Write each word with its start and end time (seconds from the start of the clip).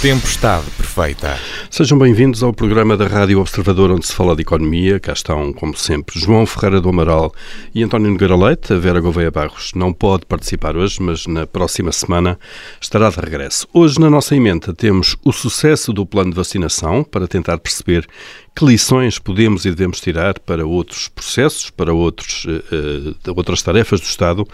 Tempestade 0.00 0.64
Perfeita. 0.76 1.36
Sejam 1.68 1.98
bem-vindos 1.98 2.44
ao 2.44 2.52
programa 2.52 2.96
da 2.96 3.08
Rádio 3.08 3.40
Observador, 3.40 3.90
onde 3.90 4.06
se 4.06 4.14
fala 4.14 4.36
de 4.36 4.42
economia. 4.42 5.00
Cá 5.00 5.12
estão, 5.12 5.52
como 5.52 5.76
sempre, 5.76 6.20
João 6.20 6.46
Ferreira 6.46 6.80
do 6.80 6.88
Amaral 6.88 7.34
e 7.74 7.82
António 7.82 8.12
Nogueira 8.12 8.36
Leite. 8.36 8.72
A 8.72 8.78
Vera 8.78 9.00
Gouveia 9.00 9.32
Barros 9.32 9.72
não 9.74 9.92
pode 9.92 10.24
participar 10.24 10.76
hoje, 10.76 11.02
mas 11.02 11.26
na 11.26 11.48
próxima 11.48 11.90
semana 11.90 12.38
estará 12.80 13.10
de 13.10 13.16
regresso. 13.16 13.66
Hoje, 13.72 13.98
na 13.98 14.08
nossa 14.08 14.36
emenda, 14.36 14.72
temos 14.72 15.16
o 15.24 15.32
sucesso 15.32 15.92
do 15.92 16.06
plano 16.06 16.30
de 16.30 16.36
vacinação 16.36 17.02
para 17.02 17.26
tentar 17.26 17.58
perceber 17.58 18.06
que 18.58 18.64
lições 18.64 19.20
podemos 19.20 19.64
e 19.64 19.70
devemos 19.70 20.00
tirar 20.00 20.36
para 20.40 20.66
outros 20.66 21.06
processos, 21.06 21.70
para 21.70 21.94
outros, 21.94 22.44
uh, 22.44 23.14
outras 23.36 23.62
tarefas 23.62 24.00
do 24.00 24.06
Estado, 24.06 24.44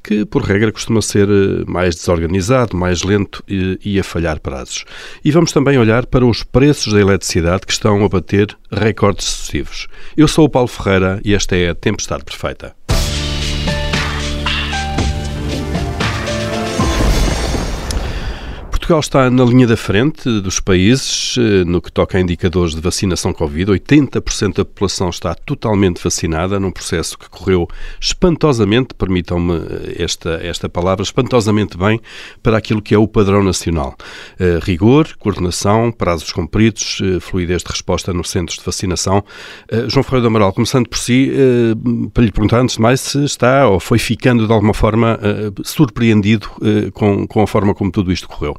que, 0.00 0.24
por 0.24 0.42
regra, 0.42 0.70
costuma 0.70 1.02
ser 1.02 1.28
eh, 1.28 1.64
mais 1.66 1.96
desorganizado, 1.96 2.76
mais 2.76 3.02
lento 3.02 3.42
e, 3.48 3.76
e 3.84 3.98
a 3.98 4.04
falhar 4.04 4.38
prazos. 4.38 4.84
E 5.24 5.32
vamos 5.32 5.50
também 5.50 5.76
olhar 5.76 6.06
para 6.06 6.24
os 6.24 6.44
preços 6.44 6.92
da 6.92 7.00
eletricidade 7.00 7.66
que 7.66 7.72
estão 7.72 8.04
a 8.04 8.08
bater 8.08 8.56
recordes 8.70 9.26
sucessivos. 9.26 9.88
Eu 10.16 10.28
sou 10.28 10.44
o 10.44 10.48
Paulo 10.48 10.68
Ferreira 10.68 11.20
e 11.24 11.34
esta 11.34 11.56
é 11.56 11.70
a 11.70 11.74
Tempestade 11.74 12.24
Perfeita. 12.24 12.77
Portugal 18.88 19.00
está 19.00 19.30
na 19.30 19.44
linha 19.44 19.66
da 19.66 19.76
frente 19.76 20.40
dos 20.40 20.60
países 20.60 21.36
eh, 21.36 21.62
no 21.62 21.78
que 21.82 21.92
toca 21.92 22.16
a 22.16 22.20
indicadores 22.22 22.74
de 22.74 22.80
vacinação 22.80 23.34
Covid. 23.34 23.70
80% 23.72 24.56
da 24.56 24.64
população 24.64 25.10
está 25.10 25.34
totalmente 25.34 26.02
vacinada 26.02 26.58
num 26.58 26.70
processo 26.70 27.18
que 27.18 27.28
correu 27.28 27.68
espantosamente, 28.00 28.94
permitam-me 28.94 29.56
eh, 29.56 30.02
esta, 30.02 30.40
esta 30.42 30.70
palavra, 30.70 31.02
espantosamente 31.02 31.76
bem 31.76 32.00
para 32.42 32.56
aquilo 32.56 32.80
que 32.80 32.94
é 32.94 32.98
o 32.98 33.06
padrão 33.06 33.44
nacional. 33.44 33.94
Uh, 34.40 34.58
rigor, 34.64 35.06
coordenação, 35.18 35.92
prazos 35.92 36.32
cumpridos, 36.32 37.02
fluidez 37.20 37.62
de 37.62 37.70
resposta 37.70 38.14
nos 38.14 38.30
centros 38.30 38.56
de 38.56 38.64
vacinação. 38.64 39.22
João 39.88 40.02
Ferreira 40.02 40.22
do 40.22 40.28
Amaral, 40.28 40.52
começando 40.54 40.88
por 40.88 40.96
si, 40.96 41.30
para 42.14 42.24
lhe 42.24 42.32
perguntar 42.32 42.60
antes 42.60 42.76
de 42.76 42.82
mais 42.82 43.02
se 43.02 43.22
está 43.22 43.68
ou 43.68 43.78
foi 43.78 43.98
ficando 43.98 44.46
de 44.46 44.52
alguma 44.52 44.72
forma 44.72 45.18
surpreendido 45.62 46.48
com, 46.94 47.26
com 47.26 47.42
a 47.42 47.46
forma 47.46 47.74
como 47.74 47.90
tudo 47.90 48.10
isto 48.10 48.26
correu. 48.26 48.56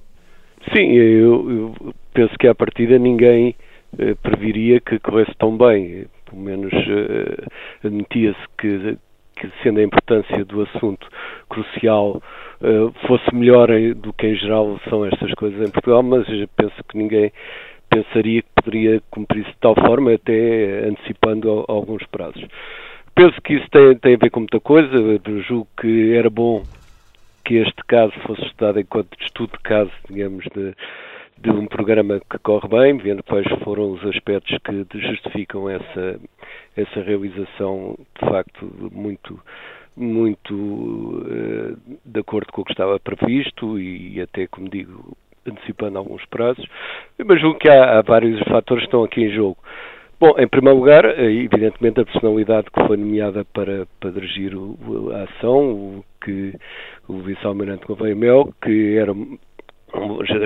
Sim, 0.75 0.91
eu, 0.93 1.49
eu 1.49 1.93
penso 2.13 2.33
que 2.37 2.47
à 2.47 2.53
partida 2.53 2.99
ninguém 2.99 3.55
eh, 3.97 4.13
previria 4.21 4.79
que 4.79 4.99
corresse 4.99 5.33
tão 5.39 5.57
bem. 5.57 6.05
Pelo 6.25 6.41
menos 6.41 6.71
eh, 6.73 7.47
admitia-se 7.83 8.39
que, 8.57 8.97
que, 9.35 9.49
sendo 9.63 9.79
a 9.79 9.83
importância 9.83 10.45
do 10.45 10.61
assunto 10.61 11.07
crucial, 11.49 12.21
eh, 12.61 13.07
fosse 13.07 13.33
melhor 13.33 13.69
do 13.95 14.13
que 14.13 14.27
em 14.27 14.35
geral 14.35 14.79
são 14.89 15.05
estas 15.05 15.33
coisas 15.33 15.59
em 15.59 15.71
Portugal, 15.71 16.03
mas 16.03 16.27
penso 16.55 16.75
que 16.87 16.97
ninguém 16.97 17.31
pensaria 17.89 18.41
que 18.43 18.49
poderia 18.63 19.01
cumprir-se 19.09 19.49
de 19.49 19.57
tal 19.59 19.73
forma, 19.73 20.13
até 20.13 20.87
antecipando 20.87 21.65
alguns 21.67 22.05
prazos. 22.07 22.45
Penso 23.15 23.41
que 23.41 23.55
isso 23.55 23.67
tem, 23.71 23.97
tem 23.97 24.13
a 24.15 24.17
ver 24.17 24.29
com 24.29 24.41
muita 24.41 24.59
coisa. 24.59 24.89
Julgo 25.47 25.67
que 25.81 26.13
era 26.13 26.29
bom 26.29 26.63
que 27.49 27.55
este 27.55 27.83
caso 27.87 28.13
fosse 28.27 28.43
estudado 28.43 28.79
enquanto 28.79 29.19
estudo 29.19 29.53
de 29.53 29.63
caso, 29.63 29.91
digamos, 30.07 30.45
de, 30.53 30.75
de 31.39 31.49
um 31.49 31.65
programa 31.65 32.19
que 32.19 32.37
corre 32.37 32.67
bem, 32.67 32.97
vendo 32.99 33.23
quais 33.23 33.47
foram 33.63 33.93
os 33.93 34.05
aspectos 34.05 34.55
que 34.63 34.99
justificam 34.99 35.67
essa, 35.67 36.19
essa 36.77 37.01
realização, 37.01 37.97
de 38.21 38.29
facto, 38.29 38.71
muito 38.91 39.41
muito 39.97 40.53
uh, 40.53 41.75
de 42.05 42.19
acordo 42.19 42.53
com 42.53 42.61
o 42.61 42.65
que 42.65 42.71
estava 42.71 42.99
previsto 42.99 43.79
e 43.79 44.21
até, 44.21 44.47
como 44.47 44.69
digo, 44.69 45.17
antecipando 45.45 45.97
alguns 45.97 46.23
prazos, 46.27 46.65
mas 47.25 47.41
julgo 47.41 47.59
que 47.59 47.67
há, 47.67 47.97
há 47.97 48.01
vários 48.03 48.39
fatores 48.43 48.83
que 48.83 48.87
estão 48.87 49.03
aqui 49.03 49.23
em 49.23 49.33
jogo. 49.33 49.57
Bom, 50.19 50.35
em 50.37 50.49
primeiro 50.49 50.77
lugar, 50.77 51.05
eh, 51.05 51.31
evidentemente 51.31 52.01
a 52.01 52.05
personalidade 52.05 52.67
que 52.71 52.85
foi 52.85 52.97
nomeada 52.97 53.45
para, 53.53 53.87
para 54.01 54.11
dirigir 54.11 54.53
o, 54.53 55.11
a 55.13 55.23
ação, 55.23 55.71
o 55.71 56.05
que 56.21 56.53
o 57.07 57.19
vice-almirante 57.19 57.85
Gouveia 57.85 58.15
Mel, 58.15 58.53
que 58.61 58.97
era 58.97 59.13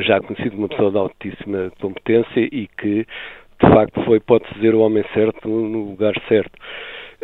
já 0.03 0.21
conhecido 0.21 0.57
uma 0.57 0.67
pessoa 0.67 0.91
de 0.91 0.97
altíssima 0.97 1.71
competência 1.81 2.39
e 2.39 2.67
que 2.77 3.07
de 3.63 3.69
facto 3.69 4.03
foi, 4.03 4.19
pode-se 4.19 4.53
dizer, 4.53 4.75
o 4.75 4.81
homem 4.81 5.03
certo 5.11 5.47
no 5.49 5.89
lugar 5.89 6.13
certo. 6.27 6.53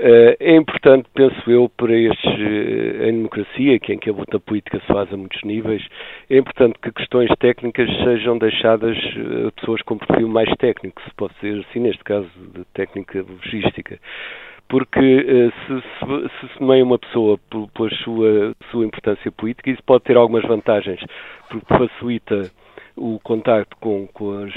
Eh, 0.01 0.37
é 0.39 0.55
importante, 0.55 1.09
penso 1.13 1.51
eu, 1.51 1.67
para 1.67 1.93
estes, 1.93 2.25
eh, 2.25 3.09
em 3.09 3.17
democracia, 3.17 3.77
que 3.79 3.91
em 3.91 3.99
que 3.99 4.09
a 4.09 4.13
luta 4.13 4.39
política 4.39 4.79
se 4.79 4.87
faz 4.87 5.11
a 5.13 5.17
muitos 5.17 5.43
níveis, 5.43 5.85
é 6.29 6.37
importante 6.37 6.79
que 6.81 6.89
questões 6.93 7.29
técnicas 7.37 7.89
sejam 8.05 8.37
deixadas 8.37 8.97
a 9.45 9.51
pessoas 9.51 9.81
com 9.81 9.97
perfil 9.97 10.29
mais 10.29 10.49
técnico, 10.57 11.01
se 11.01 11.13
pode 11.15 11.33
ser 11.41 11.65
assim, 11.67 11.81
neste 11.81 12.01
caso 12.05 12.29
de 12.55 12.63
técnica 12.73 13.25
logística. 13.27 13.99
Porque 14.69 14.99
eh, 14.99 15.51
se, 15.67 15.81
se, 15.81 16.47
se 16.53 16.61
nomeia 16.61 16.85
uma 16.85 16.97
pessoa 16.97 17.37
pela 17.49 17.89
sua, 18.01 18.55
sua 18.71 18.85
importância 18.85 19.29
política, 19.33 19.69
isso 19.69 19.83
pode 19.85 20.05
ter 20.05 20.15
algumas 20.15 20.43
vantagens, 20.43 21.01
porque 21.49 21.65
facilita 21.77 22.49
o 22.95 23.19
contacto 23.21 23.75
com, 23.81 24.07
com 24.13 24.43
as 24.43 24.53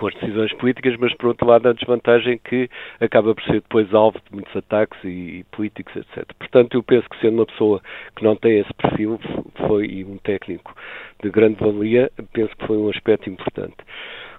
com 0.00 0.08
as 0.08 0.14
decisões 0.14 0.50
políticas, 0.54 0.96
mas 0.98 1.14
por 1.14 1.26
outro 1.26 1.46
lado 1.46 1.68
a 1.68 1.74
desvantagem 1.74 2.40
que 2.42 2.70
acaba 2.98 3.34
por 3.34 3.44
ser 3.44 3.60
depois 3.60 3.92
alvo 3.92 4.18
de 4.18 4.34
muitos 4.34 4.56
ataques 4.56 4.98
e, 5.04 5.08
e, 5.40 5.44
políticos, 5.52 5.94
etc. 5.94 6.24
Portanto, 6.38 6.74
eu 6.74 6.82
penso 6.82 7.06
que 7.10 7.20
sendo 7.20 7.34
uma 7.34 7.46
pessoa 7.46 7.82
que 8.16 8.24
não 8.24 8.34
tem 8.34 8.60
esse 8.60 8.72
perfil, 8.72 9.20
foi 9.68 9.84
e 9.84 10.04
um 10.04 10.16
técnico 10.16 10.74
de 11.22 11.28
grande 11.28 11.62
valia, 11.62 12.10
penso 12.32 12.56
que 12.56 12.66
foi 12.66 12.78
um 12.78 12.88
aspecto 12.88 13.28
importante. 13.28 13.76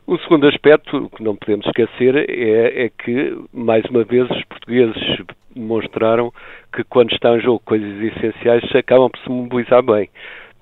O 0.08 0.18
segundo 0.18 0.48
aspecto 0.48 1.12
que 1.16 1.24
não 1.24 1.36
podemos 1.36 1.68
esquecer 1.68 2.16
é, 2.28 2.86
é, 2.86 2.90
que, 2.90 3.38
mais 3.54 3.86
uma 3.86 4.04
vez, 4.04 4.28
os 4.32 4.44
portugueses 4.46 5.22
demonstraram 5.56 6.34
que, 6.74 6.84
quando 6.86 7.12
estão 7.12 7.38
em 7.38 7.42
jogo 7.42 7.62
coisas 7.64 8.02
essenciais, 8.02 8.64
acabam 8.76 9.12
por 9.12 9.20
se 9.20 9.30
mobilizar 9.30 9.84
bem, 9.84 10.10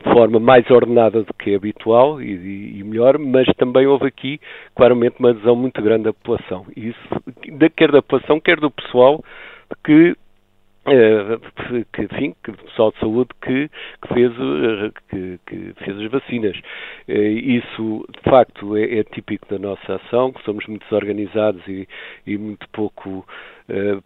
de 0.03 0.13
forma 0.13 0.39
mais 0.39 0.69
ordenada 0.69 1.23
do 1.23 1.33
que 1.33 1.51
é 1.51 1.55
habitual 1.55 2.21
e, 2.21 2.79
e 2.79 2.83
melhor, 2.83 3.17
mas 3.17 3.47
também 3.57 3.85
houve 3.85 4.07
aqui, 4.07 4.39
claramente, 4.75 5.15
uma 5.19 5.31
adesão 5.31 5.55
muito 5.55 5.81
grande 5.81 6.03
da 6.03 6.13
população. 6.13 6.65
Isso, 6.75 6.99
quer 7.75 7.91
da 7.91 8.01
população, 8.01 8.39
quer 8.39 8.59
do 8.59 8.71
pessoal 8.71 9.23
que 9.83 10.15
eh, 10.85 11.85
que, 11.93 12.01
enfim, 12.03 12.33
que 12.43 12.51
pessoal 12.51 12.91
de 12.91 12.99
saúde 12.99 13.29
que, 13.43 13.69
que 14.01 14.13
fez, 14.13 14.31
eh, 14.31 14.91
que, 15.09 15.39
que, 15.45 15.73
fez 15.83 15.97
as 15.99 16.11
vacinas. 16.11 16.57
Eh, 17.07 17.29
isso, 17.29 18.05
de 18.15 18.29
facto, 18.29 18.75
é, 18.75 18.99
é, 18.99 19.03
típico 19.03 19.47
da 19.49 19.59
nossa 19.59 19.95
ação, 19.95 20.31
que 20.31 20.43
somos 20.43 20.65
muito 20.67 20.83
desorganizados 20.83 21.61
e, 21.67 21.87
e 22.25 22.37
muito 22.37 22.67
pouco, 22.69 23.25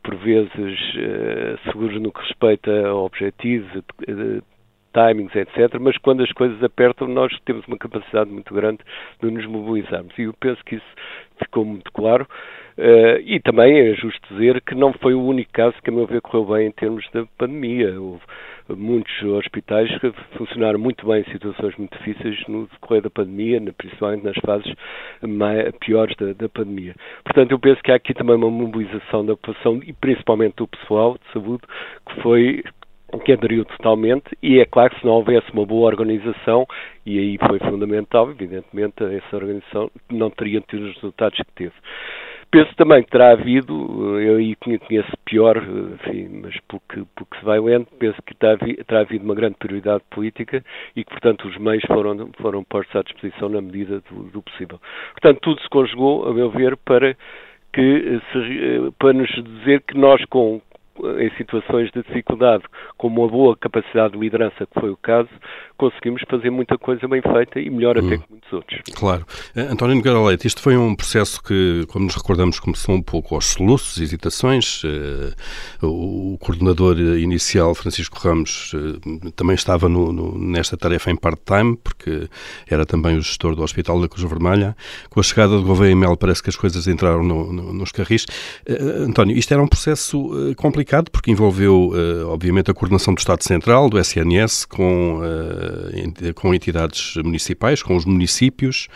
por 0.04 0.16
vezes, 0.18 0.52
seguros 1.64 2.02
no 2.02 2.12
que 2.12 2.20
respeita 2.20 2.88
a 2.88 2.96
objetivos, 2.96 3.72
timings, 4.94 5.36
etc. 5.36 5.80
Mas 5.80 5.98
quando 5.98 6.24
as 6.24 6.32
coisas 6.32 6.64
apertam, 6.64 7.08
nós 7.08 7.32
temos 7.46 7.68
uma 7.68 7.78
capacidade 7.78 8.30
muito 8.30 8.54
grande 8.54 8.80
de 9.22 9.30
nos 9.30 9.46
mobilizarmos. 9.46 10.18
E 10.18 10.24
eu 10.24 10.34
penso 10.34 10.64
que 10.64 10.76
isso 10.76 10.96
ficou 11.40 11.66
muito 11.66 11.92
claro. 11.92 12.28
Uh, 12.76 13.22
e 13.24 13.40
também 13.40 13.80
é 13.80 13.94
justo 13.94 14.34
dizer 14.34 14.60
que 14.62 14.74
não 14.74 14.94
foi 14.94 15.14
o 15.14 15.22
único 15.22 15.52
caso 15.54 15.76
que, 15.84 15.92
a 15.92 15.94
meu 15.94 16.08
ver, 16.08 16.22
correu 16.22 16.46
bem 16.46 16.68
em 16.68 16.72
termos 16.72 17.08
da 17.12 17.24
pandemia. 17.38 18.00
Houve 18.00 18.24
muitos 18.70 19.22
hospitais 19.24 19.96
que 20.00 20.12
funcionaram 20.38 20.80
muito 20.80 21.06
bem 21.06 21.22
em 21.22 21.32
situações 21.32 21.76
muito 21.78 21.96
difíceis 21.98 22.42
no 22.48 22.68
decorrer 22.68 23.02
da 23.02 23.10
pandemia, 23.10 23.62
principalmente 23.78 24.24
nas 24.24 24.38
fases 24.38 24.74
mais, 25.22 25.72
piores 25.80 26.16
da, 26.16 26.34
da, 26.34 26.50
pandemia. 26.50 26.96
Portanto, 27.24 27.52
eu 27.52 27.60
penso 27.60 27.82
que 27.84 27.92
há 27.92 27.96
aqui 27.96 28.14
também 28.14 28.36
uma 28.36 28.50
mobilização 28.50 29.26
da 29.26 29.36
população 29.36 29.80
e 29.86 29.94
principalmente 29.94 30.56
do 30.56 30.68
pessoal 30.68 31.16
de 31.16 31.34
saúde 31.34 31.64
que 32.08 32.22
foi 32.22 32.64
que 33.20 33.34
aderiu 33.34 33.66
totalmente, 33.66 34.26
e 34.42 34.60
é 34.60 34.66
claro 34.66 34.92
que 34.92 35.00
se 35.00 35.06
não 35.06 35.14
houvesse 35.14 35.52
uma 35.52 35.66
boa 35.66 35.88
organização, 35.88 36.66
e 37.06 37.20
aí 37.20 37.38
foi 37.48 37.60
fundamental, 37.60 38.30
evidentemente, 38.30 39.04
essa 39.04 39.36
organização 39.36 39.90
não 40.10 40.30
teria 40.30 40.62
tido 40.62 40.86
os 40.86 40.96
resultados 40.96 41.38
que 41.38 41.52
teve. 41.54 41.74
Penso 42.54 42.72
também 42.76 43.02
que 43.04 43.10
terá 43.10 43.32
havido, 43.32 44.20
eu 44.20 44.36
aí 44.36 44.56
conheço 44.56 45.12
pior, 45.26 45.58
enfim, 45.58 46.42
mas 46.44 46.56
porque, 46.68 47.04
porque 47.16 47.40
se 47.40 47.44
vai 47.44 47.60
lendo, 47.60 47.88
penso 47.98 48.22
que 48.22 48.36
terá, 48.36 49.02
havido 49.02 49.26
uma 49.26 49.34
grande 49.34 49.56
prioridade 49.56 50.04
política 50.12 50.64
e 50.96 51.04
que, 51.04 51.10
portanto, 51.10 51.48
os 51.48 51.58
meios 51.58 51.84
foram, 51.88 52.30
foram 52.40 52.64
postos 52.64 52.96
à 52.96 53.02
disposição 53.02 53.50
na 53.50 53.60
medida 53.60 54.04
do, 54.08 54.26
do 54.26 54.42
possível. 54.44 54.80
Portanto, 55.14 55.40
tudo 55.42 55.62
se 55.62 55.70
conjugou, 55.70 56.30
a 56.30 56.34
meu 56.34 56.52
ver, 56.52 56.78
para 56.78 57.18
que 57.74 58.22
para 59.00 59.14
nos 59.14 59.30
dizer 59.30 59.82
que 59.82 59.98
nós 59.98 60.24
com 60.26 60.62
em 61.20 61.32
situações 61.38 61.90
de 61.92 62.04
dificuldade, 62.04 62.64
com 62.98 63.08
uma 63.08 63.28
boa 63.28 63.58
capacidade 63.58 64.14
de 64.14 64.20
liderança, 64.20 64.66
que 64.66 64.80
foi 64.80 64.90
o 64.90 64.98
caso, 64.98 65.30
conseguimos 65.78 66.22
fazer 66.30 66.50
muita 66.50 66.78
coisa 66.78 67.08
bem 67.08 67.22
feita 67.22 67.60
e 67.60 67.70
melhor 67.70 67.98
até 67.98 68.16
hum. 68.16 68.20
que 68.20 68.32
muitos 68.32 68.54
outros. 68.54 68.82
Claro. 68.96 69.26
Uh, 69.56 69.72
António 69.72 69.96
Nogueira 69.96 70.22
Leite, 70.22 70.48
isto 70.48 70.62
foi 70.62 70.78
um 70.78 70.96
processo 70.96 71.42
que, 71.42 71.86
como 71.88 72.06
nos 72.06 72.16
recordamos, 72.16 72.60
começou 72.60 72.96
um 72.96 73.02
pouco 73.02 73.36
aos 73.36 73.46
soluços, 73.48 74.00
hesitações. 74.00 74.84
Uh, 74.84 75.34
o 75.82 76.38
coordenador 76.40 76.98
inicial, 77.00 77.74
Francisco 77.74 78.18
Ramos, 78.20 78.74
uh, 78.74 79.32
também 79.32 79.56
estava 79.56 79.90
no, 79.90 80.14
no, 80.14 80.38
nesta 80.38 80.78
tarefa 80.78 81.12
em 81.12 81.16
part-time, 81.16 81.78
porque 81.78 82.30
era 82.70 82.86
também 82.86 83.18
o 83.18 83.22
gestor 83.22 83.56
do 83.56 83.64
Hospital 83.64 84.00
da 84.00 84.08
Cruz 84.08 84.24
Vermelha. 84.30 84.76
Com 85.10 85.20
a 85.20 85.24
chegada 85.24 85.58
do 85.58 85.64
Gouveia 85.64 85.96
Mel, 85.96 86.16
parece 86.16 86.44
que 86.44 86.50
as 86.50 86.56
coisas 86.56 86.88
entraram 86.88 87.24
no, 87.24 87.52
nos 87.52 87.92
carris. 87.92 88.26
António, 89.08 89.38
isto 89.38 89.54
era 89.54 89.62
um 89.62 89.68
processo 89.68 90.30
complicado, 90.56 90.83
porque 91.12 91.32
envolveu, 91.32 91.92
obviamente, 92.28 92.72
a 92.72 92.74
coordenação 92.74 93.14
do 93.14 93.20
Estado 93.20 93.44
Central, 93.44 93.90
do 93.90 94.00
SNS, 94.00 94.66
com 94.66 95.22
com 96.36 96.54
entidades 96.54 97.16
municipais, 97.24 97.82
com 97.82 97.96
os 97.96 98.06
municípios, 98.06 98.88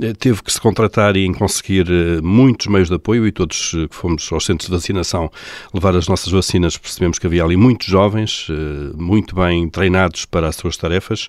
eh, 0.00 0.12
teve 0.12 0.42
que 0.42 0.52
se 0.52 0.60
contratar 0.60 1.16
e 1.16 1.32
conseguir 1.34 1.86
eh, 1.90 2.20
muitos 2.22 2.66
meios 2.66 2.88
de 2.88 2.94
apoio 2.94 3.26
e 3.26 3.32
todos 3.32 3.72
eh, 3.74 3.88
que 3.88 3.94
fomos 3.94 4.30
aos 4.32 4.44
centros 4.44 4.68
de 4.68 4.74
vacinação 4.74 5.30
levar 5.72 5.96
as 5.96 6.08
nossas 6.08 6.32
vacinas 6.32 6.76
percebemos 6.76 7.18
que 7.18 7.26
havia 7.26 7.44
ali 7.44 7.56
muitos 7.56 7.86
jovens, 7.86 8.48
muito 8.96 9.34
bem 9.34 9.68
treinados 9.68 10.24
para 10.24 10.48
as 10.48 10.56
suas 10.56 10.76
tarefas. 10.76 11.28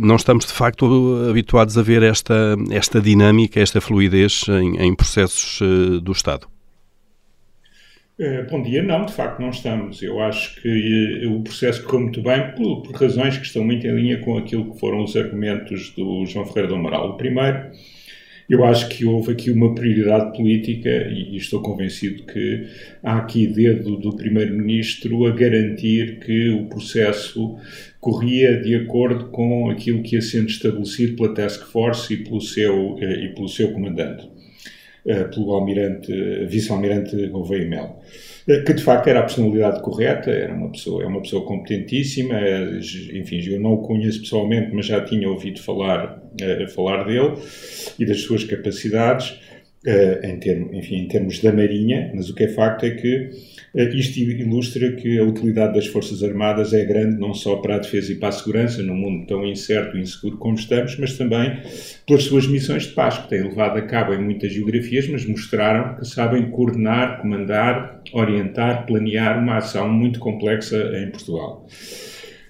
Não 0.00 0.16
estamos 0.16 0.46
de 0.46 0.52
facto 0.52 1.26
habituados 1.28 1.76
a 1.78 1.82
ver 1.82 2.02
esta, 2.02 2.56
esta 2.70 3.00
dinâmica, 3.00 3.60
esta 3.60 3.80
fluidez 3.80 4.44
em, 4.48 4.76
em 4.78 4.94
processos 4.94 5.60
do 6.02 6.12
Estado. 6.12 6.53
Uh, 8.16 8.48
bom 8.48 8.62
dia, 8.62 8.80
não, 8.80 9.04
de 9.04 9.12
facto 9.12 9.40
não 9.40 9.50
estamos. 9.50 10.00
Eu 10.00 10.20
acho 10.20 10.62
que 10.62 11.26
uh, 11.26 11.34
o 11.34 11.42
processo 11.42 11.82
correu 11.82 12.02
muito 12.02 12.22
bem 12.22 12.52
por, 12.54 12.82
por, 12.82 12.94
razões 12.94 13.36
que 13.36 13.44
estão 13.44 13.64
muito 13.64 13.84
em 13.88 13.92
linha 13.96 14.18
com 14.18 14.38
aquilo 14.38 14.72
que 14.72 14.78
foram 14.78 15.02
os 15.02 15.16
argumentos 15.16 15.90
do 15.90 16.24
João 16.24 16.46
Ferreira 16.46 16.68
do 16.68 16.74
Amaral. 16.76 17.10
O 17.10 17.16
primeiro, 17.16 17.72
eu 18.48 18.64
acho 18.64 18.88
que 18.88 19.04
houve 19.04 19.32
aqui 19.32 19.50
uma 19.50 19.74
prioridade 19.74 20.36
política 20.36 20.88
e, 21.10 21.36
estou 21.36 21.60
convencido 21.60 22.22
que 22.22 22.68
há 23.02 23.18
aqui 23.18 23.48
dedo 23.48 23.96
do 23.96 24.14
Primeiro-Ministro 24.14 25.26
a 25.26 25.32
garantir 25.32 26.20
que 26.20 26.50
o 26.50 26.66
processo 26.66 27.56
corria 27.98 28.62
de 28.62 28.76
acordo 28.76 29.30
com 29.30 29.68
aquilo 29.70 30.04
que 30.04 30.14
ia 30.14 30.22
sendo 30.22 30.50
estabelecido 30.50 31.16
pela 31.16 31.34
Task 31.34 31.66
Force 31.66 32.14
e 32.14 32.18
pelo 32.18 32.40
seu, 32.40 32.92
uh, 32.92 33.02
e 33.02 33.34
pelo 33.34 33.48
seu 33.48 33.72
comandante. 33.72 34.33
Eh, 35.06 35.24
pelo 35.24 35.52
almirante, 35.52 36.10
vice-almirante 36.46 37.26
Gouveia 37.26 37.68
Mel, 37.68 38.00
eh, 38.48 38.62
que 38.62 38.72
de 38.72 38.82
facto 38.82 39.08
era 39.08 39.20
a 39.20 39.22
personalidade 39.24 39.82
correta, 39.82 40.30
era 40.30 40.54
uma 40.54 40.70
pessoa, 40.70 41.02
é 41.02 41.06
uma 41.06 41.20
pessoa 41.20 41.44
competentíssima, 41.44 42.40
eh, 42.40 42.78
enfim, 43.12 43.38
eu 43.50 43.60
não 43.60 43.74
o 43.74 43.82
conheço 43.82 44.20
pessoalmente, 44.22 44.70
mas 44.72 44.86
já 44.86 45.04
tinha 45.04 45.28
ouvido 45.28 45.60
falar, 45.60 46.22
falar 46.74 47.04
dele 47.04 47.34
e 47.98 48.06
das 48.06 48.22
suas 48.22 48.44
capacidades, 48.44 49.38
em, 50.22 50.38
termos, 50.38 50.74
enfim, 50.74 50.96
em 51.00 51.08
termos 51.08 51.38
da 51.40 51.52
Marinha, 51.52 52.10
mas 52.14 52.30
o 52.30 52.34
que 52.34 52.44
é 52.44 52.48
facto 52.48 52.84
é 52.86 52.90
que 52.92 53.28
isto 53.74 54.20
ilustra 54.20 54.92
que 54.92 55.18
a 55.18 55.24
utilidade 55.24 55.74
das 55.74 55.86
Forças 55.86 56.22
Armadas 56.22 56.72
é 56.72 56.84
grande 56.84 57.18
não 57.18 57.34
só 57.34 57.56
para 57.56 57.74
a 57.74 57.78
defesa 57.78 58.12
e 58.12 58.14
para 58.14 58.28
a 58.28 58.32
segurança, 58.32 58.82
num 58.82 58.94
mundo 58.94 59.26
tão 59.26 59.44
incerto 59.44 59.96
e 59.96 60.00
inseguro 60.00 60.38
como 60.38 60.54
estamos, 60.54 60.96
mas 60.98 61.18
também 61.18 61.60
pelas 62.06 62.22
suas 62.24 62.46
missões 62.46 62.84
de 62.84 62.92
paz, 62.92 63.18
que 63.18 63.28
têm 63.28 63.42
levado 63.42 63.76
a 63.76 63.82
cabo 63.82 64.14
em 64.14 64.22
muitas 64.22 64.52
geografias, 64.52 65.08
mas 65.08 65.26
mostraram 65.26 65.96
que 65.96 66.04
sabem 66.04 66.50
coordenar, 66.50 67.20
comandar, 67.20 68.00
orientar, 68.12 68.86
planear 68.86 69.40
uma 69.40 69.56
ação 69.56 69.90
muito 69.90 70.20
complexa 70.20 70.76
em 70.96 71.10
Portugal. 71.10 71.66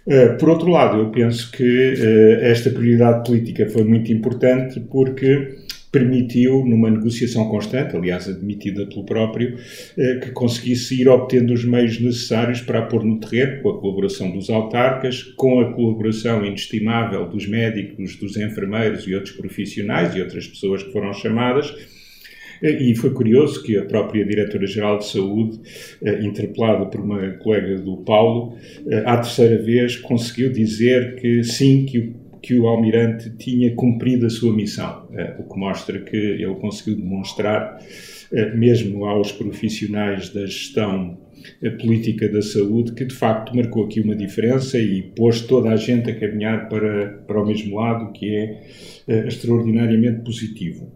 Uh, 0.06 0.36
por 0.38 0.50
outro 0.50 0.68
lado, 0.68 0.98
eu 0.98 1.10
penso 1.10 1.50
que 1.50 1.94
uh, 1.94 2.44
esta 2.44 2.68
prioridade 2.68 3.24
política 3.24 3.66
foi 3.70 3.84
muito 3.84 4.12
importante 4.12 4.78
porque 4.78 5.63
permitiu, 5.94 6.66
numa 6.66 6.90
negociação 6.90 7.48
constante, 7.48 7.94
aliás 7.94 8.28
admitida 8.28 8.84
pelo 8.84 9.04
próprio, 9.04 9.56
eh, 9.96 10.18
que 10.24 10.32
conseguisse 10.32 11.00
ir 11.00 11.08
obtendo 11.08 11.52
os 11.52 11.64
meios 11.64 12.00
necessários 12.00 12.60
para 12.60 12.80
a 12.80 12.82
pôr 12.82 13.04
no 13.04 13.20
terreno, 13.20 13.62
com 13.62 13.70
a 13.70 13.80
colaboração 13.80 14.32
dos 14.32 14.50
autarcas, 14.50 15.22
com 15.22 15.60
a 15.60 15.72
colaboração 15.72 16.44
inestimável 16.44 17.28
dos 17.28 17.46
médicos, 17.46 18.16
dos 18.16 18.36
enfermeiros 18.36 19.06
e 19.06 19.14
outros 19.14 19.36
profissionais 19.36 20.16
e 20.16 20.20
outras 20.20 20.48
pessoas 20.48 20.82
que 20.82 20.90
foram 20.90 21.12
chamadas. 21.12 21.72
Eh, 22.60 22.90
e 22.90 22.96
foi 22.96 23.10
curioso 23.10 23.62
que 23.62 23.76
a 23.78 23.84
própria 23.84 24.24
Diretora-Geral 24.24 24.98
de 24.98 25.06
Saúde, 25.06 25.60
eh, 26.02 26.24
interpelada 26.24 26.86
por 26.86 27.02
uma 27.02 27.30
colega 27.34 27.78
do 27.78 27.98
Paulo, 27.98 28.56
à 29.04 29.16
terceira 29.18 29.62
vez 29.62 29.94
conseguiu 29.94 30.50
dizer 30.50 31.14
que 31.20 31.44
sim, 31.44 31.86
que 31.86 31.98
o 31.98 32.14
que 32.44 32.58
o 32.58 32.68
almirante 32.68 33.30
tinha 33.38 33.74
cumprido 33.74 34.26
a 34.26 34.30
sua 34.30 34.54
missão, 34.54 35.08
eh, 35.12 35.34
o 35.38 35.44
que 35.44 35.58
mostra 35.58 35.98
que 35.98 36.14
ele 36.14 36.54
conseguiu 36.56 36.96
demonstrar, 36.96 37.78
eh, 38.30 38.54
mesmo 38.54 39.06
aos 39.06 39.32
profissionais 39.32 40.28
da 40.28 40.44
gestão 40.44 41.18
eh, 41.62 41.70
política 41.70 42.28
da 42.28 42.42
saúde, 42.42 42.92
que 42.92 43.06
de 43.06 43.14
facto 43.14 43.56
marcou 43.56 43.86
aqui 43.86 43.98
uma 43.98 44.14
diferença 44.14 44.78
e 44.78 45.02
pôs 45.16 45.40
toda 45.40 45.70
a 45.70 45.76
gente 45.76 46.10
a 46.10 46.14
caminhar 46.14 46.68
para, 46.68 47.24
para 47.26 47.42
o 47.42 47.46
mesmo 47.46 47.76
lado, 47.76 48.12
que 48.12 48.36
é 48.36 49.26
extraordinariamente 49.26 50.20
positivo. 50.22 50.92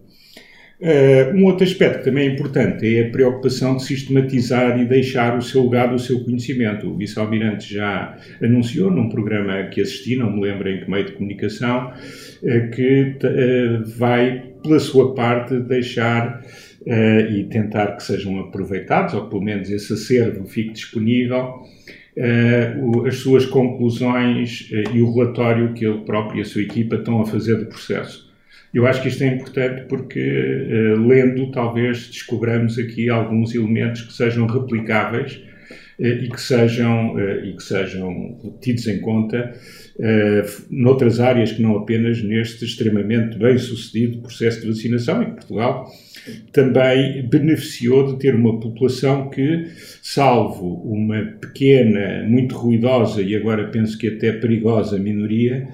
Uh, 0.80 1.34
um 1.36 1.44
outro 1.46 1.64
aspecto 1.64 1.98
que 1.98 2.04
também 2.04 2.28
é 2.28 2.32
importante 2.32 2.96
é 2.96 3.08
a 3.08 3.10
preocupação 3.10 3.76
de 3.76 3.82
sistematizar 3.82 4.80
e 4.80 4.84
deixar 4.84 5.36
o 5.36 5.42
seu 5.42 5.64
legado, 5.64 5.96
o 5.96 5.98
seu 5.98 6.22
conhecimento. 6.22 6.88
O 6.88 6.96
vice-almirante 6.96 7.75
já 7.75 8.16
anunciou 8.40 8.88
num 8.88 9.08
programa 9.08 9.64
que 9.64 9.80
assisti, 9.80 10.14
não 10.14 10.32
me 10.32 10.40
lembro 10.40 10.69
em 10.69 10.78
que 10.78 10.88
meio 10.88 11.06
de 11.06 11.12
comunicação, 11.12 11.88
uh, 11.88 12.70
que 12.70 13.16
uh, 13.25 13.84
vai, 13.98 14.44
pela 14.62 14.78
sua 14.78 15.14
parte, 15.14 15.58
deixar 15.58 16.42
e 17.31 17.44
tentar 17.50 17.96
que 17.96 18.02
sejam 18.02 18.40
aproveitados, 18.40 19.12
ou 19.12 19.28
pelo 19.28 19.42
menos 19.42 19.69
esse 19.69 19.92
acervo 19.92 20.46
fique 20.46 20.72
disponível, 20.72 21.56
as 23.06 23.16
suas 23.16 23.44
conclusões 23.44 24.70
e 24.94 25.02
o 25.02 25.12
relatório 25.12 25.74
que 25.74 25.84
ele 25.84 25.98
próprio 26.06 26.38
e 26.38 26.40
a 26.40 26.44
sua 26.46 26.62
equipa 26.62 26.96
estão 26.96 27.20
a 27.20 27.26
fazer 27.26 27.56
do 27.56 27.66
processo. 27.66 28.27
Eu 28.73 28.87
acho 28.87 29.00
que 29.03 29.09
isto 29.09 29.23
é 29.25 29.29
importante 29.29 29.87
porque, 29.88 30.20
uh, 30.20 31.06
lendo, 31.06 31.50
talvez 31.50 32.09
descobramos 32.09 32.79
aqui 32.79 33.09
alguns 33.09 33.55
elementos 33.55 34.03
que 34.03 34.12
sejam 34.12 34.47
replicáveis 34.47 35.37
uh, 35.99 36.05
e, 36.05 36.29
que 36.29 36.41
sejam, 36.41 37.15
uh, 37.15 37.44
e 37.44 37.56
que 37.56 37.62
sejam 37.62 38.59
tidos 38.61 38.87
em 38.87 39.00
conta 39.00 39.55
noutras 40.70 41.18
áreas 41.18 41.50
que 41.50 41.60
não 41.60 41.76
apenas 41.76 42.22
neste 42.22 42.64
extremamente 42.64 43.36
bem-sucedido 43.36 44.18
processo 44.18 44.60
de 44.60 44.68
vacinação 44.68 45.22
em 45.22 45.30
Portugal 45.32 45.90
também 46.52 47.26
beneficiou 47.26 48.06
de 48.06 48.19
ter 48.19 48.34
uma 48.34 48.58
população 48.58 49.31
que, 49.31 49.67
salvo 50.02 50.82
uma 50.84 51.22
pequena, 51.40 52.24
muito 52.28 52.56
ruidosa 52.56 53.22
e 53.22 53.34
agora 53.34 53.69
penso 53.69 53.96
que 53.98 54.08
até 54.08 54.32
perigosa 54.32 54.98
minoria, 54.98 55.69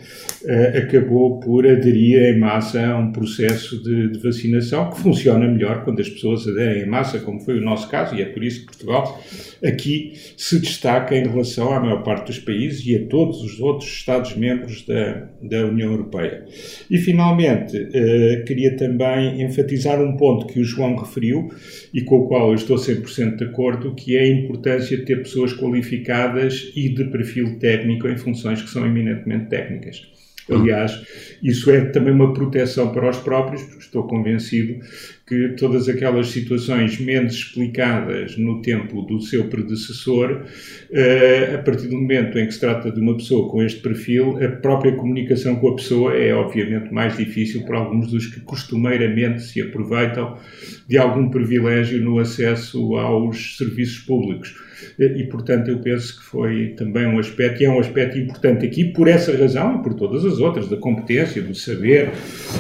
uh, 0.44 0.78
acabou 0.78 1.40
por 1.40 1.66
aderir 1.66 2.34
em 2.34 2.38
massa 2.38 2.86
a 2.86 2.98
um 2.98 3.12
processo 3.12 3.82
de, 3.82 4.08
de, 4.08 4.18
vacinação 4.18 4.90
que 4.90 5.00
funciona 5.00 5.46
melhor 5.46 5.84
quando 5.84 6.00
as 6.00 6.08
pessoas 6.08 6.46
aderem 6.46 6.82
em 6.82 6.86
massa, 6.86 7.18
como 7.18 7.40
foi 7.40 7.58
o 7.58 7.62
nosso 7.62 7.88
caso, 7.88 8.14
e 8.14 8.22
é 8.22 8.26
por 8.26 8.42
isso 8.42 8.60
que 8.60 8.66
Portugal 8.66 9.22
aqui 9.64 10.12
se 10.36 10.58
destaca 10.58 11.16
em 11.16 11.26
relação 11.26 11.72
à 11.72 11.80
maior 11.80 12.02
parte 12.02 12.26
dos 12.26 12.38
países 12.38 12.84
e 12.86 12.96
a 12.96 13.06
todos 13.06 13.42
os 13.42 13.60
outros 13.60 13.90
Estados-membros 14.14 14.84
da, 14.86 15.28
da 15.42 15.66
União 15.66 15.90
Europeia. 15.90 16.44
E, 16.90 16.98
finalmente, 16.98 17.76
uh, 17.76 18.44
queria 18.44 18.76
também 18.76 19.42
enfatizar 19.42 20.00
um 20.00 20.16
ponto 20.16 20.46
que 20.46 20.60
o 20.60 20.64
João 20.64 20.96
referiu 20.96 21.48
e 21.92 22.02
com 22.02 22.20
o 22.20 22.28
qual 22.28 22.48
eu 22.48 22.54
estou 22.54 22.76
100% 22.76 23.36
de 23.36 23.44
acordo, 23.44 23.94
que 23.94 24.16
é 24.16 24.22
a 24.22 24.28
importância 24.28 24.96
de 24.96 25.04
ter 25.04 25.16
pessoas 25.16 25.52
qualificadas 25.52 26.72
e 26.74 26.88
de 26.88 27.04
perfil 27.04 27.58
técnico 27.58 28.08
em 28.08 28.16
funções 28.16 28.62
que 28.62 28.70
são 28.70 28.86
eminentemente 28.86 29.46
técnicas. 29.46 30.14
Aliás, 30.50 31.02
isso 31.42 31.70
é 31.70 31.86
também 31.86 32.12
uma 32.12 32.34
proteção 32.34 32.92
para 32.92 33.08
os 33.08 33.16
próprios, 33.16 33.62
porque 33.62 33.78
estou 33.78 34.06
convencido 34.06 34.78
que 35.26 35.48
todas 35.58 35.88
aquelas 35.88 36.28
situações 36.28 37.00
menos 37.00 37.34
explicadas 37.34 38.36
no 38.36 38.60
tempo 38.60 39.02
do 39.02 39.20
seu 39.20 39.44
predecessor, 39.48 40.42
uh, 40.42 41.54
a 41.54 41.58
partir 41.58 41.88
do 41.88 41.96
momento 41.96 42.38
em 42.38 42.46
que 42.46 42.52
se 42.52 42.60
trata 42.60 42.90
de 42.90 43.00
uma 43.00 43.16
pessoa 43.16 43.50
com 43.50 43.62
este 43.62 43.80
perfil, 43.80 44.38
a 44.44 44.48
própria 44.48 44.94
comunicação 44.94 45.56
com 45.56 45.68
a 45.68 45.76
pessoa 45.76 46.14
é 46.14 46.34
obviamente 46.34 46.92
mais 46.92 47.16
difícil 47.16 47.64
para 47.64 47.78
alguns 47.78 48.10
dos 48.10 48.26
que 48.26 48.40
costumeiramente 48.40 49.42
se 49.42 49.62
aproveitam 49.62 50.38
de 50.86 50.98
algum 50.98 51.30
privilégio 51.30 52.02
no 52.02 52.18
acesso 52.18 52.96
aos 52.96 53.56
serviços 53.56 54.00
públicos 54.00 54.54
e, 54.98 55.24
portanto, 55.24 55.68
eu 55.68 55.78
penso 55.78 56.18
que 56.18 56.24
foi 56.24 56.74
também 56.76 57.06
um 57.06 57.18
aspecto, 57.18 57.62
e 57.62 57.66
é 57.66 57.70
um 57.70 57.78
aspecto 57.78 58.18
importante 58.18 58.66
aqui, 58.66 58.84
por 58.84 59.08
essa 59.08 59.36
razão 59.36 59.76
e 59.76 59.82
por 59.82 59.94
todas 59.94 60.24
as 60.24 60.38
outras, 60.38 60.68
da 60.68 60.76
competência, 60.76 61.42
do 61.42 61.54
saber, 61.54 62.10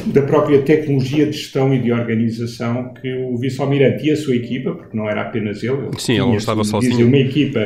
da 0.06 0.22
própria 0.22 0.62
tecnologia 0.62 1.26
de 1.26 1.32
gestão 1.32 1.74
e 1.74 1.78
de 1.78 1.92
organização 1.92 2.92
que 2.94 3.12
o 3.12 3.36
vice-almirante 3.36 4.06
e 4.06 4.10
a 4.10 4.16
sua 4.16 4.36
equipa, 4.36 4.72
porque 4.72 4.96
não 4.96 5.08
era 5.08 5.22
apenas 5.22 5.62
ele, 5.62 5.72
ele 5.72 5.98
Sim, 5.98 6.14
ele 6.14 6.22
não 6.22 6.36
estava 6.36 6.64
sozinho. 6.64 7.06
uma 7.06 7.18
equipa 7.18 7.60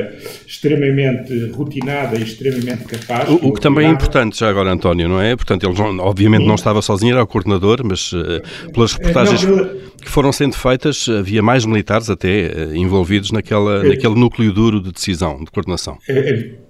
extremamente 0.46 1.50
rotinada 1.50 2.16
e 2.18 2.22
extremamente 2.22 2.84
capaz. 2.84 3.28
O, 3.28 3.48
o 3.48 3.52
que 3.52 3.60
também 3.60 3.86
é 3.86 3.90
importante 3.90 4.38
já 4.38 4.48
agora, 4.48 4.70
António, 4.70 5.08
não 5.08 5.20
é? 5.20 5.34
Portanto, 5.36 5.64
ele 5.64 5.80
obviamente 6.00 6.42
Sim. 6.42 6.48
não 6.48 6.54
estava 6.54 6.82
sozinho, 6.82 7.12
era 7.12 7.22
o 7.22 7.26
coordenador, 7.26 7.80
mas 7.84 8.12
uh, 8.12 8.42
pelas 8.72 8.92
reportagens 8.92 9.44
não, 9.44 9.68
que 10.00 10.08
foram 10.08 10.32
sendo 10.32 10.56
feitas, 10.56 11.08
havia 11.08 11.42
mais 11.42 11.64
militares 11.64 12.08
até 12.08 12.46
uh, 12.46 12.76
envolvidos 12.76 13.30
naquela, 13.30 13.84
é, 13.84 13.88
naquele 13.90 14.14
núcleo 14.14 14.52
duro 14.52 14.80
de 14.80 14.92
decisão, 14.92 15.42
de 15.44 15.50
coordenação. 15.50 15.98
É, 16.08 16.12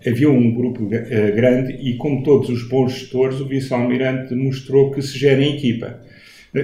é, 0.05 0.11
havia 0.11 0.31
um 0.31 0.53
grupo 0.55 0.85
uh, 0.85 0.89
grande 0.89 1.73
e, 1.73 1.97
como 1.97 2.23
todos 2.23 2.49
os 2.49 2.69
bons 2.69 2.93
gestores, 2.93 3.41
o 3.41 3.47
vice-almirante 3.47 4.35
mostrou 4.35 4.91
que 4.91 5.03
se 5.03 5.19
gera 5.19 5.43
em 5.43 5.57
equipa 5.57 6.01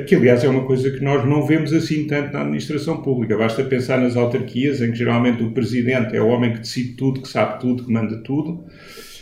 que 0.06 0.14
aliás 0.14 0.42
é 0.42 0.48
uma 0.48 0.64
coisa 0.64 0.90
que 0.90 1.02
nós 1.02 1.26
não 1.26 1.46
vemos 1.46 1.72
assim 1.72 2.06
tanto 2.06 2.32
na 2.32 2.40
administração 2.40 3.02
pública. 3.02 3.36
Basta 3.36 3.62
pensar 3.62 4.00
nas 4.00 4.16
autarquias, 4.16 4.80
em 4.80 4.90
que 4.90 4.98
geralmente 4.98 5.42
o 5.42 5.50
presidente 5.50 6.16
é 6.16 6.22
o 6.22 6.28
homem 6.28 6.52
que 6.52 6.60
decide 6.60 6.94
tudo, 6.94 7.20
que 7.20 7.28
sabe 7.28 7.60
tudo, 7.60 7.84
que 7.84 7.92
manda 7.92 8.16
tudo, 8.18 8.64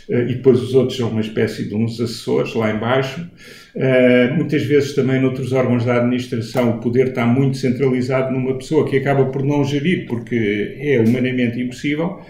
eh, 0.09 0.23
e 0.29 0.35
depois 0.35 0.61
os 0.61 0.73
outros 0.73 0.97
são 0.97 1.09
uma 1.09 1.21
espécie 1.21 1.67
de 1.67 1.75
uns 1.75 1.99
assessores 1.99 2.53
lá 2.53 2.71
embaixo. 2.71 3.29
Uh, 3.75 4.35
muitas 4.35 4.63
vezes 4.63 4.93
também 4.93 5.19
noutros 5.19 5.51
órgãos 5.51 5.83
da 5.83 5.97
administração 5.97 6.77
o 6.77 6.79
poder 6.79 7.07
está 7.07 7.25
muito 7.25 7.57
centralizado 7.57 8.31
numa 8.31 8.55
pessoa 8.55 8.87
que 8.87 8.97
acaba 8.97 9.25
por 9.25 9.43
não 9.43 9.63
gerir 9.63 10.05
porque 10.05 10.77
é 10.79 10.99
humanamente 10.99 11.59
impossível. 11.59 12.21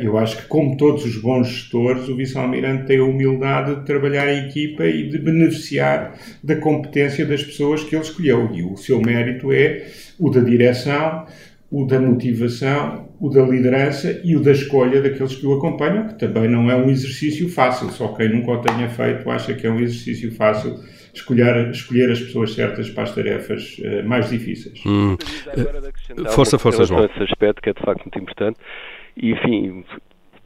Eu 0.00 0.16
acho 0.16 0.38
que, 0.38 0.48
como 0.48 0.78
todos 0.78 1.04
os 1.04 1.20
bons 1.20 1.46
gestores, 1.46 2.08
o 2.08 2.16
vice-almirante 2.16 2.86
tem 2.86 2.98
a 2.98 3.04
humildade 3.04 3.76
de 3.76 3.84
trabalhar 3.84 4.32
em 4.32 4.48
equipa 4.48 4.86
e 4.86 5.10
de 5.10 5.18
beneficiar 5.18 6.18
da 6.42 6.56
competência 6.56 7.26
das 7.26 7.42
pessoas 7.42 7.84
que 7.84 7.94
ele 7.94 8.02
escolheu. 8.02 8.48
E 8.54 8.62
o 8.62 8.78
seu 8.78 8.98
mérito 9.02 9.52
é 9.52 9.84
o 10.18 10.30
da 10.30 10.40
direção, 10.40 11.26
o 11.74 11.84
da 11.84 11.98
motivação, 11.98 13.08
o 13.20 13.28
da 13.28 13.42
liderança 13.42 14.20
e 14.22 14.36
o 14.36 14.40
da 14.40 14.52
escolha 14.52 15.02
daqueles 15.02 15.34
que 15.34 15.44
o 15.44 15.54
acompanham, 15.54 16.06
que 16.06 16.14
também 16.16 16.48
não 16.48 16.70
é 16.70 16.76
um 16.76 16.88
exercício 16.88 17.48
fácil. 17.48 17.90
Só 17.90 18.14
quem 18.14 18.28
nunca 18.28 18.52
o 18.52 18.60
tenha 18.60 18.88
feito 18.88 19.28
acha 19.28 19.54
que 19.54 19.66
é 19.66 19.70
um 19.70 19.80
exercício 19.80 20.32
fácil 20.36 20.78
escolher, 21.12 21.68
escolher 21.70 22.12
as 22.12 22.20
pessoas 22.20 22.54
certas 22.54 22.88
para 22.90 23.02
as 23.02 23.12
tarefas 23.12 23.76
uh, 23.80 24.06
mais 24.08 24.30
difíceis. 24.30 24.80
Hum. 24.86 25.16
Força, 26.30 26.60
força, 26.60 26.84
João. 26.84 27.06
Esse 27.06 27.24
aspecto 27.24 27.60
que 27.60 27.70
é 27.70 27.72
de 27.72 27.82
facto 27.82 28.04
muito 28.04 28.20
importante 28.20 28.58
e, 29.16 29.32
enfim, 29.32 29.84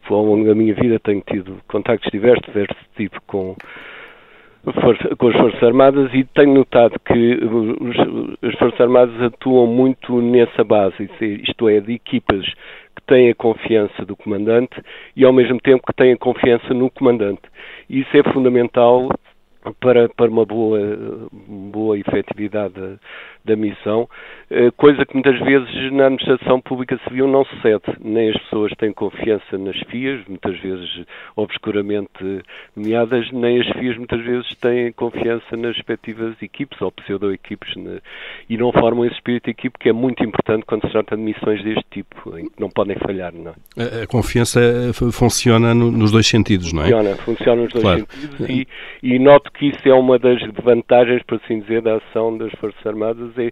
ao 0.08 0.24
longo 0.24 0.46
da 0.46 0.54
minha 0.54 0.74
vida 0.74 0.98
tenho 1.00 1.22
tido 1.30 1.60
contactos 1.68 2.10
diversos, 2.10 2.46
diversos 2.46 2.76
tipo 2.96 3.20
com, 3.26 3.54
com 5.18 5.28
as 5.28 5.36
Forças 5.36 5.62
Armadas 5.62 6.12
e 6.12 6.24
tenho 6.24 6.54
notado 6.54 6.98
que 7.00 7.38
os, 7.44 8.42
as 8.42 8.58
Forças 8.58 8.80
Armadas 8.80 9.20
atuam 9.22 9.66
muito 9.66 10.20
nessa 10.20 10.64
base, 10.64 11.08
isto 11.20 11.68
é, 11.68 11.80
de 11.80 11.94
equipas 11.94 12.44
que 12.96 13.02
têm 13.06 13.30
a 13.30 13.34
confiança 13.34 14.04
do 14.04 14.16
comandante 14.16 14.82
e 15.16 15.24
ao 15.24 15.32
mesmo 15.32 15.60
tempo 15.60 15.86
que 15.86 15.94
têm 15.94 16.12
a 16.12 16.18
confiança 16.18 16.74
no 16.74 16.90
comandante. 16.90 17.42
Isso 17.88 18.14
é 18.16 18.22
fundamental 18.32 19.08
para, 19.80 20.08
para 20.08 20.30
uma 20.30 20.44
boa, 20.44 20.78
boa 21.32 21.98
efetividade 21.98 22.74
da, 22.74 22.96
da 23.44 23.56
missão, 23.56 24.08
eh, 24.50 24.70
coisa 24.76 25.04
que 25.04 25.14
muitas 25.14 25.38
vezes 25.40 25.92
na 25.92 26.06
administração 26.06 26.60
pública 26.60 26.98
civil 27.08 27.26
não 27.26 27.44
se 27.44 27.60
cede. 27.62 27.82
Nem 28.00 28.30
as 28.30 28.36
pessoas 28.42 28.72
têm 28.78 28.92
confiança 28.92 29.56
nas 29.58 29.76
FIAs, 29.88 30.20
muitas 30.28 30.58
vezes 30.60 31.06
obscuramente 31.34 32.42
nomeadas, 32.76 33.30
nem 33.32 33.60
as 33.60 33.68
FIAs 33.68 33.96
muitas 33.96 34.22
vezes 34.22 34.54
têm 34.56 34.92
confiança 34.92 35.56
nas 35.56 35.76
respectivas 35.76 36.34
equipes 36.42 36.80
ou 36.80 36.92
pseudo-equipes 36.92 37.76
né? 37.76 38.00
e 38.48 38.56
não 38.56 38.72
formam 38.72 39.04
esse 39.04 39.14
espírito 39.14 39.44
de 39.44 39.50
equipe 39.50 39.78
que 39.78 39.88
é 39.88 39.92
muito 39.92 40.22
importante 40.22 40.64
quando 40.66 40.82
se 40.82 40.92
trata 40.92 41.16
de 41.16 41.22
missões 41.22 41.62
deste 41.64 41.84
tipo, 41.90 42.36
em 42.38 42.48
que 42.48 42.60
não 42.60 42.68
podem 42.68 42.96
falhar. 42.96 43.32
Não 43.32 43.52
é? 43.76 44.00
a, 44.00 44.02
a, 44.04 44.06
confiança 44.06 44.60
funciona 45.12 45.74
no, 45.74 45.90
nos 45.90 46.12
dois 46.12 46.26
sentidos, 46.26 46.72
não 46.72 46.82
é? 46.82 46.86
Funciona, 46.86 47.16
funciona 47.16 47.62
nos 47.62 47.72
dois 47.72 47.82
claro. 47.82 48.06
sentidos 48.10 48.48
e, 48.48 48.68
e 49.02 49.18
noto 49.18 49.47
que 49.54 49.66
isso 49.66 49.88
é 49.88 49.94
uma 49.94 50.18
das 50.18 50.40
vantagens, 50.62 51.22
por 51.22 51.40
assim 51.42 51.60
dizer, 51.60 51.82
da 51.82 51.96
ação 51.96 52.36
das 52.36 52.52
Forças 52.52 52.84
Armadas 52.86 53.36
é 53.38 53.50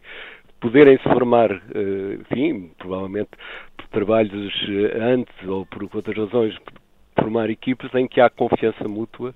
poderem 0.60 0.96
se 0.98 1.04
formar, 1.04 1.50
eh, 1.52 2.18
enfim, 2.30 2.70
provavelmente 2.78 3.30
por 3.76 3.86
trabalhos 3.88 4.52
eh, 4.68 4.98
antes 5.00 5.48
ou 5.48 5.66
por 5.66 5.82
outras 5.94 6.16
razões, 6.16 6.56
formar 7.18 7.50
equipes 7.50 7.92
em 7.94 8.06
que 8.06 8.20
há 8.20 8.30
confiança 8.30 8.86
mútua 8.88 9.34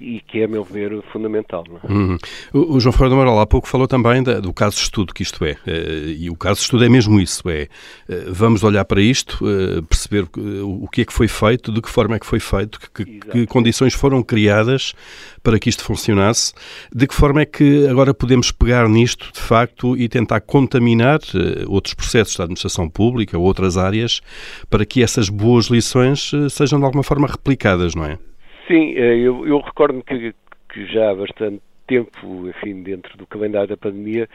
e 0.00 0.20
que 0.20 0.40
é, 0.40 0.44
a 0.44 0.48
meu 0.48 0.64
ver, 0.64 1.02
fundamental. 1.12 1.64
É? 1.82 1.92
Uhum. 1.92 2.18
O, 2.52 2.76
o, 2.76 2.80
João 2.80 2.92
Ferreira 2.92 3.10
do 3.10 3.20
Amaral 3.20 3.40
há 3.40 3.46
pouco 3.46 3.68
falou 3.68 3.88
também 3.88 4.22
da, 4.22 4.40
do 4.40 4.52
caso 4.52 4.76
de 4.76 4.82
estudo 4.82 5.12
que 5.12 5.22
isto 5.22 5.44
é, 5.44 5.52
uh, 5.52 6.08
e 6.16 6.30
o 6.30 6.36
caso 6.36 6.56
de 6.56 6.62
estudo 6.62 6.84
é 6.84 6.88
mesmo 6.88 7.20
isso, 7.20 7.48
é 7.48 7.68
uh, 8.08 8.32
vamos 8.32 8.62
olhar 8.62 8.84
para 8.84 9.00
isto, 9.00 9.44
uh, 9.44 9.82
perceber 9.82 10.28
o 10.62 10.88
que 10.88 11.02
é 11.02 11.04
que 11.04 11.12
foi 11.12 11.28
feito, 11.28 11.72
de 11.72 11.80
que 11.80 11.88
forma 11.88 12.16
é 12.16 12.18
que 12.18 12.26
foi 12.26 12.40
feito, 12.40 12.78
que, 12.92 13.04
que, 13.04 13.46
condições 13.46 13.94
foram 13.94 14.22
criadas 14.22 14.94
para 15.42 15.58
que 15.58 15.68
isto 15.68 15.82
funcionasse, 15.82 16.52
de 16.94 17.06
que 17.06 17.14
forma 17.14 17.42
é 17.42 17.44
que 17.44 17.86
agora 17.88 18.14
podemos 18.14 18.52
pegar 18.52 18.88
nisto, 18.88 19.32
de 19.32 19.40
facto, 19.40 19.96
e 19.96 20.08
tentar 20.08 20.40
contaminar 20.40 21.20
outros 21.66 21.94
processos 21.94 22.36
da 22.36 22.44
administração 22.44 22.88
pública, 22.88 23.38
outras 23.38 23.76
áreas, 23.76 24.20
para 24.68 24.84
que 24.84 25.02
essas 25.02 25.28
boas 25.28 25.66
lições 25.66 26.30
sejam 26.50 26.78
de 26.78 26.84
alguma 26.84 27.02
forma 27.02 27.26
replicadas, 27.26 27.94
não 27.94 28.04
é? 28.04 28.18
Sim, 28.68 28.92
eh, 28.96 29.16
eu, 29.16 29.46
eu 29.46 29.58
recordo-me 29.60 30.02
que, 30.02 30.34
que, 30.68 30.86
já 30.92 31.10
há 31.10 31.14
bastante 31.14 31.62
tempo, 31.86 32.46
enfim, 32.48 32.82
dentro 32.82 33.16
do 33.16 33.26
calendário 33.26 33.68
da 33.68 33.78
pandemia, 33.78 34.28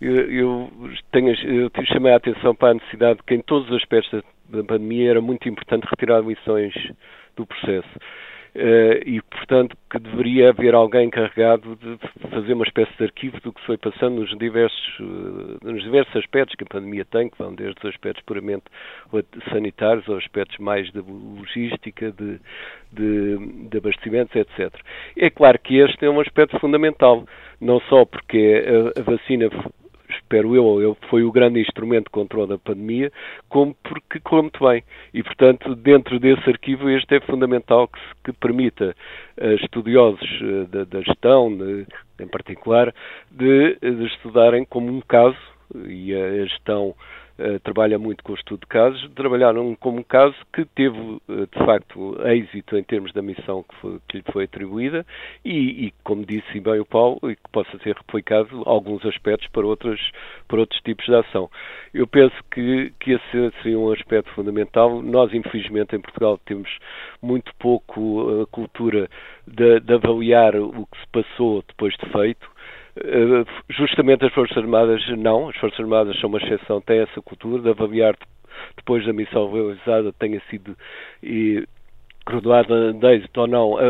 eu, 0.00 0.16
eu, 0.30 0.70
tenho, 1.12 1.32
eu 1.44 1.70
chamei 1.86 2.12
a 2.12 2.16
atenção 2.16 2.56
para 2.56 2.72
a 2.72 2.74
necessidade 2.74 3.18
de 3.18 3.24
que 3.24 3.34
em 3.34 3.40
todos 3.40 3.70
os 3.70 3.76
aspectos 3.76 4.10
da, 4.10 4.58
da 4.58 4.64
pandemia 4.64 5.10
era 5.10 5.20
muito 5.20 5.48
importante 5.48 5.86
retirar 5.88 6.20
lições 6.20 6.74
do 7.36 7.46
processo. 7.46 7.88
Uh, 8.54 8.98
e, 9.04 9.20
portanto, 9.22 9.76
que 9.90 9.98
deveria 9.98 10.48
haver 10.50 10.74
alguém 10.74 11.06
encarregado 11.06 11.76
de 11.76 11.98
fazer 12.30 12.54
uma 12.54 12.64
espécie 12.64 12.90
de 12.96 13.04
arquivo 13.04 13.40
do 13.40 13.52
que 13.52 13.64
foi 13.66 13.76
passando 13.76 14.20
nos 14.20 14.36
diversos, 14.38 14.98
uh, 15.00 15.58
nos 15.62 15.82
diversos 15.82 16.16
aspectos 16.16 16.56
que 16.56 16.64
a 16.64 16.66
pandemia 16.66 17.04
tem, 17.04 17.28
que 17.28 17.38
vão 17.38 17.54
desde 17.54 17.78
os 17.78 17.94
aspectos 17.94 18.24
puramente 18.24 18.64
sanitários 19.52 20.08
aos 20.08 20.24
aspectos 20.24 20.58
mais 20.58 20.90
de 20.90 21.00
logística, 21.00 22.10
de, 22.10 22.40
de, 22.92 23.68
de 23.68 23.78
abastecimentos, 23.78 24.34
etc. 24.34 24.74
É 25.16 25.30
claro 25.30 25.58
que 25.58 25.76
este 25.78 26.04
é 26.04 26.10
um 26.10 26.20
aspecto 26.20 26.58
fundamental, 26.58 27.26
não 27.60 27.80
só 27.80 28.04
porque 28.04 28.64
a, 28.96 29.00
a 29.00 29.02
vacina 29.02 29.50
espero 30.28 30.54
eu, 30.54 30.82
ele 30.82 30.96
foi 31.08 31.22
o 31.24 31.32
grande 31.32 31.58
instrumento 31.58 32.04
de 32.04 32.10
controle 32.10 32.50
da 32.50 32.58
pandemia, 32.58 33.10
como 33.48 33.74
porque 33.82 34.20
correu 34.20 34.42
muito 34.42 34.64
bem. 34.64 34.84
E, 35.14 35.22
portanto, 35.22 35.74
dentro 35.74 36.20
desse 36.20 36.48
arquivo, 36.48 36.90
este 36.90 37.16
é 37.16 37.20
fundamental 37.20 37.88
que, 37.88 37.98
se, 37.98 38.14
que 38.24 38.32
permita 38.34 38.94
a 39.40 39.46
estudiosos 39.54 40.28
eh, 40.42 40.66
da, 40.70 40.84
da 40.84 41.00
gestão, 41.00 41.56
de, 41.56 41.86
em 42.20 42.28
particular, 42.28 42.94
de, 43.30 43.78
de 43.80 44.06
estudarem 44.06 44.64
como 44.66 44.88
um 44.88 45.00
caso, 45.00 45.38
e 45.86 46.14
a 46.14 46.44
gestão 46.44 46.94
eh, 47.40 47.60
trabalha 47.60 48.00
muito 48.00 48.24
com 48.24 48.32
o 48.32 48.34
estudo 48.34 48.60
de 48.62 48.66
casos, 48.66 49.08
trabalharam 49.14 49.76
como 49.76 50.00
um 50.00 50.02
caso 50.02 50.34
que 50.52 50.64
teve, 50.64 50.98
uh, 50.98 51.46
de 51.46 51.64
facto, 51.64 52.18
êxito 52.26 52.76
em 52.76 52.82
termos 52.82 53.12
da 53.12 53.22
missão 53.22 53.62
que, 53.62 53.76
foi, 53.76 53.98
que 54.08 54.16
lhe 54.16 54.24
foi 54.32 54.44
atribuída 54.44 55.06
e, 55.44 55.86
e, 55.86 55.94
como 56.02 56.26
disse 56.26 56.58
bem 56.58 56.80
o 56.80 56.84
Paulo, 56.84 57.20
e 57.30 57.36
que 57.36 57.48
possa 57.52 57.78
ser 57.78 57.94
replicado 57.94 58.64
alguns 58.66 59.06
aspectos 59.06 59.46
para, 59.50 59.64
outros 59.64 60.00
para 60.48 60.58
outros 60.58 60.80
tipos 60.80 61.06
de 61.06 61.14
ação. 61.14 61.48
Eu 61.94 62.08
penso 62.08 62.34
que, 62.50 62.92
que 62.98 63.12
esse 63.12 63.52
seria 63.62 63.78
um 63.78 63.92
aspecto 63.92 64.30
fundamental. 64.32 65.00
Nós, 65.00 65.32
infelizmente, 65.32 65.94
em 65.94 66.00
Portugal 66.00 66.40
temos 66.44 66.68
muito 67.22 67.52
pouco 67.60 68.42
a 68.42 68.46
cultura 68.46 69.08
de, 69.46 69.78
de 69.78 69.94
avaliar 69.94 70.56
o 70.56 70.86
que 70.86 71.00
se 71.00 71.06
passou 71.12 71.62
depois 71.68 71.94
de 71.94 72.10
feito 72.10 72.46
eh, 72.46 72.57
justamente 73.70 74.24
as 74.24 74.32
Forças 74.32 74.56
Armadas 74.56 75.02
não, 75.16 75.48
as 75.48 75.56
Forças 75.56 75.80
Armadas 75.80 76.18
são 76.20 76.28
uma 76.28 76.38
exceção, 76.38 76.80
têm 76.80 77.00
essa 77.00 77.20
cultura 77.22 77.62
de 77.62 77.70
avaliar 77.70 78.16
depois 78.76 79.04
da 79.06 79.12
missão 79.12 79.52
realizada 79.52 80.12
tenha 80.12 80.40
sido 80.50 80.76
e, 81.22 81.64
graduada 82.28 82.92
de 82.92 83.06
êxito 83.06 83.40
ou 83.40 83.46
não, 83.46 83.78
a, 83.78 83.82
a, 83.82 83.84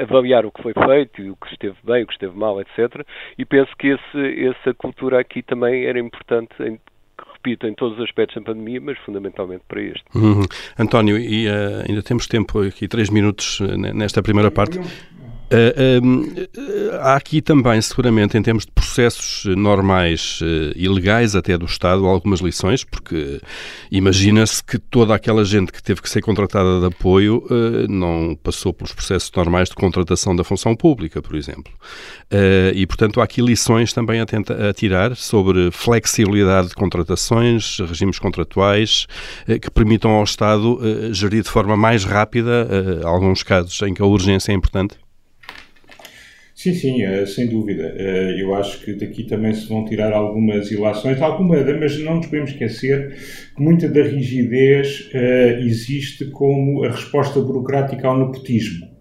a, 0.00 0.02
avaliar 0.02 0.44
o 0.44 0.50
que 0.50 0.62
foi 0.62 0.72
feito, 0.72 1.30
o 1.30 1.36
que 1.36 1.52
esteve 1.52 1.76
bem, 1.84 2.02
o 2.02 2.06
que 2.06 2.12
esteve 2.12 2.36
mal, 2.36 2.60
etc. 2.60 3.06
E 3.38 3.44
penso 3.44 3.70
que 3.78 3.88
esse, 3.88 4.46
essa 4.48 4.74
cultura 4.74 5.20
aqui 5.20 5.42
também 5.42 5.84
era 5.84 5.98
importante 5.98 6.54
em, 6.60 6.78
repito, 7.34 7.66
em 7.66 7.74
todos 7.74 7.98
os 7.98 8.04
aspectos 8.04 8.34
da 8.36 8.42
pandemia, 8.42 8.80
mas 8.80 8.98
fundamentalmente 8.98 9.62
para 9.68 9.80
este. 9.80 10.04
Uhum. 10.14 10.42
António, 10.78 11.16
e 11.16 11.46
uh, 11.46 11.84
ainda 11.88 12.02
temos 12.02 12.26
tempo 12.26 12.60
aqui, 12.60 12.88
três 12.88 13.10
minutos 13.10 13.60
nesta 13.94 14.22
primeira 14.22 14.50
parte. 14.50 14.80
Uh, 15.46 16.96
há 17.00 17.14
aqui 17.14 17.40
também, 17.40 17.80
seguramente, 17.80 18.36
em 18.36 18.42
termos 18.42 18.66
de 18.66 18.72
processos 18.72 19.44
normais 19.56 20.40
uh, 20.42 20.72
e 20.74 20.88
legais 20.88 21.36
até 21.36 21.56
do 21.56 21.66
Estado, 21.66 22.04
algumas 22.04 22.40
lições, 22.40 22.82
porque 22.82 23.40
imagina-se 23.90 24.62
que 24.62 24.76
toda 24.76 25.14
aquela 25.14 25.44
gente 25.44 25.70
que 25.70 25.80
teve 25.80 26.02
que 26.02 26.10
ser 26.10 26.20
contratada 26.20 26.80
de 26.80 26.86
apoio 26.86 27.44
uh, 27.48 27.86
não 27.88 28.36
passou 28.42 28.72
pelos 28.72 28.92
processos 28.92 29.30
normais 29.36 29.68
de 29.68 29.76
contratação 29.76 30.34
da 30.34 30.42
função 30.42 30.74
pública, 30.74 31.22
por 31.22 31.36
exemplo. 31.36 31.72
e, 32.74 32.86
portanto, 32.86 33.20
há 33.20 33.24
aqui 33.24 33.40
lições 33.40 33.92
também 33.92 34.20
a, 34.20 34.26
tenta, 34.26 34.70
a 34.70 34.72
tirar 34.74 35.14
sobre 35.14 35.70
flexibilidade 35.70 36.68
de 36.68 36.74
contratações, 36.74 37.78
regimes 37.78 38.18
contratuais, 38.18 39.06
que 39.60 39.70
permitam 39.70 40.10
ao 40.10 40.24
Estado 40.24 40.80
gerir 41.12 41.42
de 41.42 41.50
forma 41.50 41.76
mais 41.76 42.04
rápida 42.04 42.68
alguns 43.04 43.42
casos 43.42 43.80
em 43.82 43.94
que 43.94 44.02
a 44.02 44.06
urgência 44.06 44.50
é 44.50 44.54
importante. 44.54 44.96
Sim, 46.66 46.74
sim, 46.74 47.02
eh, 47.04 47.24
sem 47.26 47.46
dúvida. 47.46 47.94
Eh, 47.96 48.42
eu 48.42 48.52
acho 48.52 48.80
que 48.84 48.92
daqui 48.94 49.22
também 49.22 49.54
se 49.54 49.68
vão 49.68 49.84
tirar 49.84 50.12
algumas 50.12 50.68
ilações, 50.72 51.22
alguma, 51.22 51.62
mas 51.78 51.96
não 52.00 52.16
nos 52.16 52.26
podemos 52.26 52.50
esquecer 52.50 53.14
que 53.54 53.62
muita 53.62 53.88
da 53.88 54.02
rigidez 54.02 55.08
eh, 55.14 55.60
existe 55.62 56.24
como 56.24 56.82
a 56.82 56.90
resposta 56.90 57.40
burocrática 57.40 58.08
ao 58.08 58.18
nepotismo. 58.18 58.96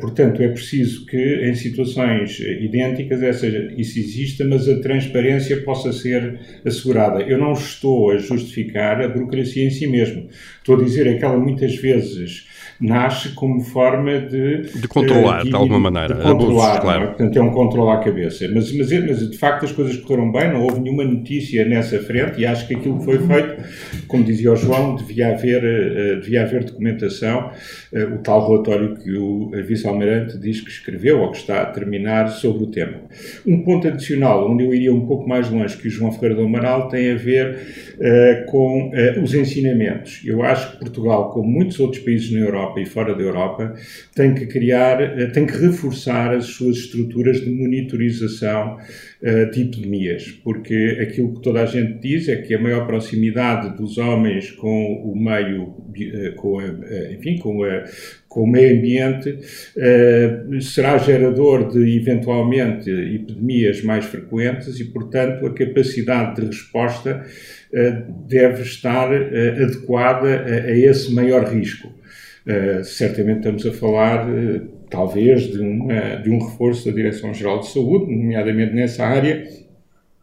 Portanto, 0.00 0.42
é 0.42 0.48
preciso 0.48 1.06
que 1.06 1.16
em 1.16 1.54
situações 1.54 2.40
idênticas 2.40 3.22
essa, 3.22 3.46
isso 3.46 3.96
exista, 4.00 4.44
mas 4.44 4.68
a 4.68 4.80
transparência 4.80 5.62
possa 5.62 5.92
ser 5.92 6.40
assegurada. 6.64 7.22
Eu 7.22 7.38
não 7.38 7.52
estou 7.52 8.10
a 8.10 8.18
justificar 8.18 9.00
a 9.00 9.08
burocracia 9.08 9.64
em 9.64 9.70
si 9.70 9.86
mesmo. 9.86 10.26
Estou 10.58 10.74
a 10.74 10.82
dizer 10.82 11.06
é 11.06 11.14
que 11.14 11.24
ela 11.24 11.38
muitas 11.38 11.76
vezes 11.76 12.48
nasce 12.80 13.30
como 13.30 13.60
forma 13.60 14.20
de... 14.20 14.62
De 14.62 14.86
controlar, 14.86 15.40
uh, 15.40 15.44
de, 15.44 15.50
de, 15.50 15.56
alguma 15.56 15.90
maneira. 15.90 16.14
De 16.14 16.22
controlar, 16.22 16.64
abusos, 16.64 16.80
claro. 16.80 17.02
é? 17.02 17.06
Portanto, 17.08 17.36
é 17.36 17.42
um 17.42 17.50
controle 17.50 17.90
à 17.90 17.96
cabeça. 17.98 18.48
Mas, 18.54 18.72
mas, 18.72 18.92
mas, 18.92 19.30
de 19.30 19.36
facto, 19.36 19.64
as 19.64 19.72
coisas 19.72 19.96
correram 19.96 20.30
bem, 20.30 20.52
não 20.52 20.62
houve 20.62 20.80
nenhuma 20.80 21.04
notícia 21.04 21.64
nessa 21.64 21.98
frente 21.98 22.40
e 22.40 22.46
acho 22.46 22.68
que 22.68 22.76
aquilo 22.76 22.98
que 22.98 23.04
foi 23.04 23.18
feito, 23.18 23.56
como 24.06 24.22
dizia 24.22 24.52
o 24.52 24.56
João, 24.56 24.94
devia 24.94 25.32
haver, 25.32 25.62
uh, 25.64 26.20
devia 26.20 26.42
haver 26.42 26.64
documentação, 26.64 27.50
uh, 27.92 28.14
o 28.14 28.18
tal 28.18 28.48
relatório 28.48 28.94
que 28.96 29.16
o 29.16 29.50
vice-almirante 29.66 30.38
diz 30.38 30.60
que 30.60 30.70
escreveu 30.70 31.20
ou 31.20 31.32
que 31.32 31.38
está 31.38 31.62
a 31.62 31.66
terminar 31.66 32.28
sobre 32.28 32.62
o 32.62 32.66
tema. 32.68 33.00
Um 33.44 33.62
ponto 33.62 33.88
adicional, 33.88 34.48
onde 34.48 34.64
eu 34.64 34.72
iria 34.72 34.94
um 34.94 35.04
pouco 35.06 35.28
mais 35.28 35.50
longe 35.50 35.76
que 35.76 35.88
o 35.88 35.90
João 35.90 36.12
Ferreira 36.12 36.36
do 36.36 36.42
Amaral, 36.42 36.88
tem 36.88 37.12
a 37.12 37.16
ver 37.16 37.58
com 38.46 38.90
os 39.22 39.34
ensinamentos. 39.34 40.22
Eu 40.24 40.42
acho 40.42 40.72
que 40.72 40.78
Portugal, 40.78 41.30
como 41.30 41.48
muitos 41.48 41.80
outros 41.80 42.02
países 42.02 42.30
na 42.30 42.40
Europa, 42.40 42.67
Europa 42.68 42.80
e 42.80 42.86
fora 42.86 43.14
da 43.14 43.22
Europa, 43.22 43.74
tem 44.14 44.34
que 44.34 44.46
criar, 44.46 45.00
eh, 45.00 45.26
tem 45.26 45.46
que 45.46 45.56
reforçar 45.56 46.34
as 46.34 46.46
suas 46.46 46.76
estruturas 46.76 47.40
de 47.40 47.50
monitorização 47.50 48.78
de 49.20 49.62
epidemias, 49.62 50.30
porque 50.44 50.96
aquilo 51.00 51.34
que 51.34 51.42
toda 51.42 51.62
a 51.62 51.66
gente 51.66 51.98
diz 52.00 52.28
é 52.28 52.36
que 52.36 52.54
a 52.54 52.60
maior 52.60 52.86
proximidade 52.86 53.76
dos 53.76 53.98
homens 53.98 54.52
com 54.52 55.02
o 55.02 55.16
meio, 55.18 55.62
uh, 55.64 56.34
com 56.36 56.60
a, 56.60 56.66
enfim, 57.12 57.36
com 57.38 57.64
a, 57.64 57.82
com 58.28 58.44
o 58.44 58.46
meio 58.46 58.78
ambiente 58.78 59.38
será 60.60 60.98
gerador 60.98 61.68
de 61.68 61.96
eventualmente 61.96 62.88
epidemias 62.88 63.82
mais 63.82 64.04
frequentes 64.04 64.78
e, 64.78 64.84
portanto, 64.84 65.44
a 65.46 65.52
capacidade 65.52 66.40
de 66.40 66.46
resposta 66.46 67.26
deve 68.28 68.62
estar 68.62 69.10
adequada 69.12 70.44
a, 70.44 70.70
esse 70.78 71.12
maior 71.12 71.44
risco. 71.44 71.97
Uh, 72.48 72.82
certamente 72.82 73.38
estamos 73.38 73.66
a 73.66 73.72
falar, 73.72 74.26
uh, 74.26 74.66
talvez, 74.88 75.52
de, 75.52 75.60
uma, 75.60 76.16
de 76.16 76.30
um 76.30 76.38
reforço 76.38 76.86
da 76.88 76.94
Direção-Geral 76.94 77.60
de 77.60 77.68
Saúde, 77.68 78.10
nomeadamente 78.10 78.72
nessa 78.72 79.04
área, 79.04 79.46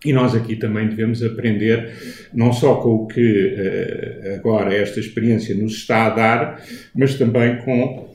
e 0.03 0.11
nós 0.11 0.33
aqui 0.33 0.55
também 0.55 0.87
devemos 0.87 1.21
aprender, 1.23 1.91
não 2.33 2.51
só 2.51 2.75
com 2.75 2.95
o 2.95 3.07
que 3.07 3.21
uh, 3.21 4.35
agora 4.35 4.73
esta 4.73 4.99
experiência 4.99 5.53
nos 5.53 5.73
está 5.73 6.07
a 6.07 6.09
dar, 6.09 6.65
mas 6.95 7.13
também 7.13 7.57
com 7.57 8.09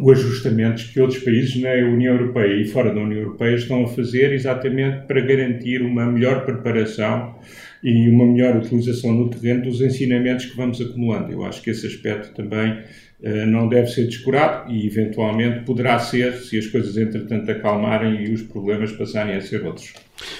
os 0.00 0.18
ajustamentos 0.18 0.84
que 0.84 1.00
outros 1.00 1.22
países 1.22 1.60
na 1.60 1.70
União 1.70 2.14
Europeia 2.14 2.60
e 2.60 2.66
fora 2.66 2.92
da 2.92 3.00
União 3.00 3.20
Europeia 3.20 3.54
estão 3.54 3.84
a 3.84 3.88
fazer 3.88 4.32
exatamente 4.32 5.06
para 5.06 5.20
garantir 5.20 5.82
uma 5.82 6.04
melhor 6.04 6.44
preparação 6.44 7.34
e 7.82 8.08
uma 8.08 8.26
melhor 8.26 8.56
utilização 8.56 9.12
no 9.12 9.30
terreno 9.30 9.62
dos 9.62 9.80
ensinamentos 9.80 10.46
que 10.46 10.56
vamos 10.56 10.80
acumulando. 10.80 11.32
Eu 11.32 11.44
acho 11.44 11.62
que 11.62 11.70
esse 11.70 11.86
aspecto 11.86 12.34
também 12.34 12.72
uh, 12.72 13.46
não 13.46 13.68
deve 13.68 13.88
ser 13.88 14.06
descurado 14.06 14.72
e, 14.72 14.86
eventualmente, 14.86 15.64
poderá 15.64 15.98
ser 15.98 16.34
se 16.34 16.58
as 16.58 16.66
coisas, 16.66 16.96
entretanto, 16.96 17.50
acalmarem 17.50 18.24
e 18.24 18.32
os 18.32 18.42
problemas 18.42 18.92
passarem 18.92 19.36
a 19.36 19.40
ser 19.40 19.64
outros. 19.64 19.92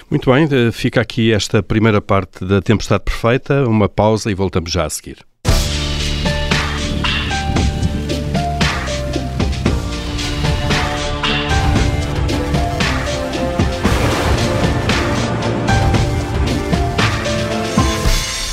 Muito 0.09 0.31
bem, 0.31 0.47
eh, 0.51 0.71
fica 0.71 1.01
aqui 1.01 1.31
esta 1.31 1.61
primeira 1.61 2.01
parte 2.01 2.43
da 2.43 2.61
Tempestade 2.61 3.03
Perfeita, 3.03 3.67
uma 3.67 3.87
pausa 3.87 4.31
e 4.31 4.33
voltamos 4.33 4.71
já 4.71 4.85
a 4.85 4.89
seguir. 4.89 5.17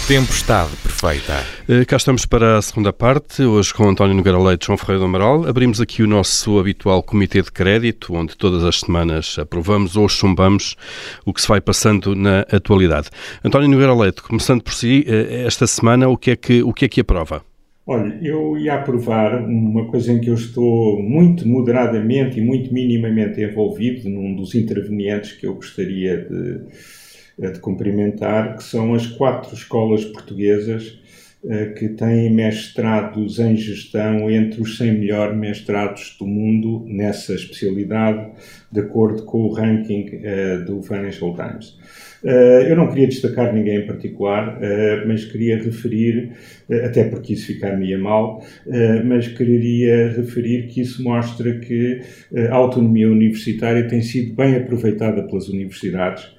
Tempestade 0.06 0.76
Perfeita. 0.82 1.32
Uh, 1.66 1.86
cá 1.86 1.96
estamos 1.96 2.26
para 2.26 2.58
a 2.58 2.62
segunda 2.62 2.92
parte, 2.92 3.42
hoje 3.42 3.72
com 3.72 3.88
António 3.88 4.14
Nogueira 4.14 4.38
Leite 4.38 4.64
e 4.64 4.66
João 4.66 4.76
Ferreira 4.76 4.98
do 4.98 5.06
Amaral. 5.06 5.48
Abrimos 5.48 5.80
aqui 5.80 6.02
o 6.02 6.06
nosso 6.06 6.58
habitual 6.58 7.02
comitê 7.02 7.40
de 7.40 7.50
crédito, 7.50 8.12
onde 8.12 8.36
todas 8.36 8.64
as 8.64 8.80
semanas 8.80 9.38
aprovamos 9.38 9.96
ou 9.96 10.06
chumbamos 10.06 10.76
o 11.24 11.32
que 11.32 11.40
se 11.40 11.48
vai 11.48 11.58
passando 11.58 12.14
na 12.14 12.40
atualidade. 12.52 13.08
António 13.42 13.66
Nogueira 13.66 13.94
Leite, 13.94 14.20
começando 14.20 14.62
por 14.62 14.74
si, 14.74 15.06
uh, 15.08 15.46
esta 15.46 15.66
semana 15.66 16.06
o 16.06 16.18
que 16.18 16.32
é 16.32 16.36
que, 16.36 16.62
o 16.62 16.74
que, 16.74 16.84
é 16.84 16.88
que 16.88 17.00
aprova? 17.00 17.42
Olha, 17.86 18.18
eu 18.22 18.58
ia 18.58 18.74
aprovar 18.74 19.42
uma 19.42 19.86
coisa 19.86 20.12
em 20.12 20.20
que 20.20 20.28
eu 20.28 20.34
estou 20.34 21.02
muito 21.02 21.48
moderadamente 21.48 22.38
e 22.38 22.44
muito 22.44 22.74
minimamente 22.74 23.40
envolvido, 23.40 24.06
num 24.10 24.36
dos 24.36 24.54
intervenientes 24.54 25.32
que 25.32 25.46
eu 25.46 25.54
gostaria 25.54 26.18
de 26.18 26.60
de 27.38 27.58
cumprimentar, 27.58 28.56
que 28.56 28.64
são 28.64 28.94
as 28.94 29.06
quatro 29.06 29.54
escolas 29.54 30.04
portuguesas 30.04 30.98
eh, 31.46 31.74
que 31.76 31.90
têm 31.90 32.30
mestrados 32.32 33.38
em 33.38 33.54
gestão 33.54 34.30
entre 34.30 34.62
os 34.62 34.78
100 34.78 34.92
melhores 34.92 35.36
mestrados 35.36 36.16
do 36.18 36.26
mundo 36.26 36.82
nessa 36.86 37.34
especialidade, 37.34 38.30
de 38.72 38.80
acordo 38.80 39.24
com 39.24 39.42
o 39.42 39.52
ranking 39.52 40.20
eh, 40.22 40.58
do 40.60 40.82
Financial 40.82 41.36
Times. 41.36 41.76
Eh, 42.24 42.68
eu 42.70 42.76
não 42.76 42.88
queria 42.88 43.08
destacar 43.08 43.52
ninguém 43.52 43.80
em 43.80 43.86
particular, 43.86 44.58
mas 45.06 45.26
queria 45.26 45.62
referir, 45.62 46.32
até 46.82 47.04
porque 47.04 47.34
isso 47.34 47.48
ficar-me 47.48 47.94
mal, 47.98 48.42
mas 49.04 49.28
queria 49.28 50.12
referir 50.12 50.68
que 50.68 50.80
isso 50.80 51.02
mostra 51.02 51.58
que 51.58 52.00
a 52.50 52.54
autonomia 52.54 53.10
universitária 53.10 53.86
tem 53.86 54.00
sido 54.00 54.34
bem 54.34 54.56
aproveitada 54.56 55.22
pelas 55.24 55.48
universidades 55.50 56.34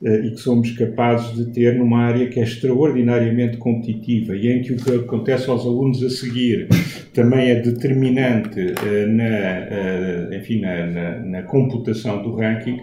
e 0.00 0.30
que 0.30 0.40
somos 0.40 0.70
capazes 0.72 1.34
de 1.36 1.52
ter 1.52 1.76
numa 1.76 1.98
área 1.98 2.28
que 2.28 2.38
é 2.38 2.44
extraordinariamente 2.44 3.56
competitiva 3.56 4.36
e 4.36 4.48
em 4.48 4.62
que 4.62 4.72
o 4.72 4.76
que 4.76 4.94
acontece 4.94 5.50
aos 5.50 5.62
alunos 5.66 6.02
a 6.04 6.08
seguir 6.08 6.68
também 7.12 7.50
é 7.50 7.56
determinante 7.56 8.60
eh, 8.60 9.06
na, 9.06 9.24
eh, 9.24 10.38
enfim, 10.38 10.60
na, 10.60 10.86
na, 10.86 11.18
na 11.18 11.42
computação 11.42 12.22
do 12.22 12.36
ranking 12.36 12.78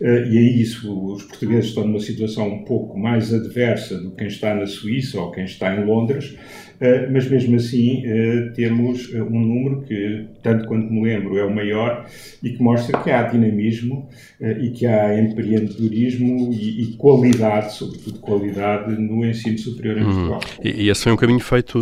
e 0.00 0.38
aí 0.38 0.60
isso, 0.60 1.14
os 1.14 1.22
portugueses 1.24 1.66
estão 1.66 1.86
numa 1.86 2.00
situação 2.00 2.48
um 2.48 2.64
pouco 2.64 2.98
mais 2.98 3.32
adversa 3.32 3.96
do 3.98 4.10
que 4.10 4.16
quem 4.16 4.26
está 4.26 4.54
na 4.54 4.66
Suíça 4.66 5.20
ou 5.20 5.30
quem 5.30 5.44
está 5.44 5.74
em 5.74 5.84
Londres, 5.84 6.36
eh, 6.36 6.63
mas 7.10 7.28
mesmo 7.30 7.56
assim 7.56 8.02
eh, 8.04 8.52
temos 8.54 9.12
eh, 9.14 9.22
um 9.22 9.40
número 9.40 9.82
que, 9.82 10.26
tanto 10.42 10.66
quanto 10.66 10.92
me 10.92 11.02
lembro, 11.02 11.38
é 11.38 11.44
o 11.44 11.54
maior 11.54 12.06
e 12.42 12.50
que 12.50 12.62
mostra 12.62 13.00
que 13.00 13.10
há 13.10 13.22
dinamismo 13.22 14.08
e 14.40 14.70
que 14.70 14.86
há 14.86 15.18
empreendedorismo 15.18 16.52
e, 16.52 16.94
qualidade, 16.98 17.74
sobretudo 17.74 18.18
qualidade, 18.18 19.00
no 19.00 19.24
ensino 19.24 19.56
superior 19.58 19.98
em 19.98 20.04
uhum. 20.04 20.12
Portugal. 20.12 20.40
E, 20.62 20.84
e, 20.84 20.90
esse 20.90 21.04
foi 21.04 21.12
um 21.12 21.16
caminho 21.16 21.40
feito 21.40 21.80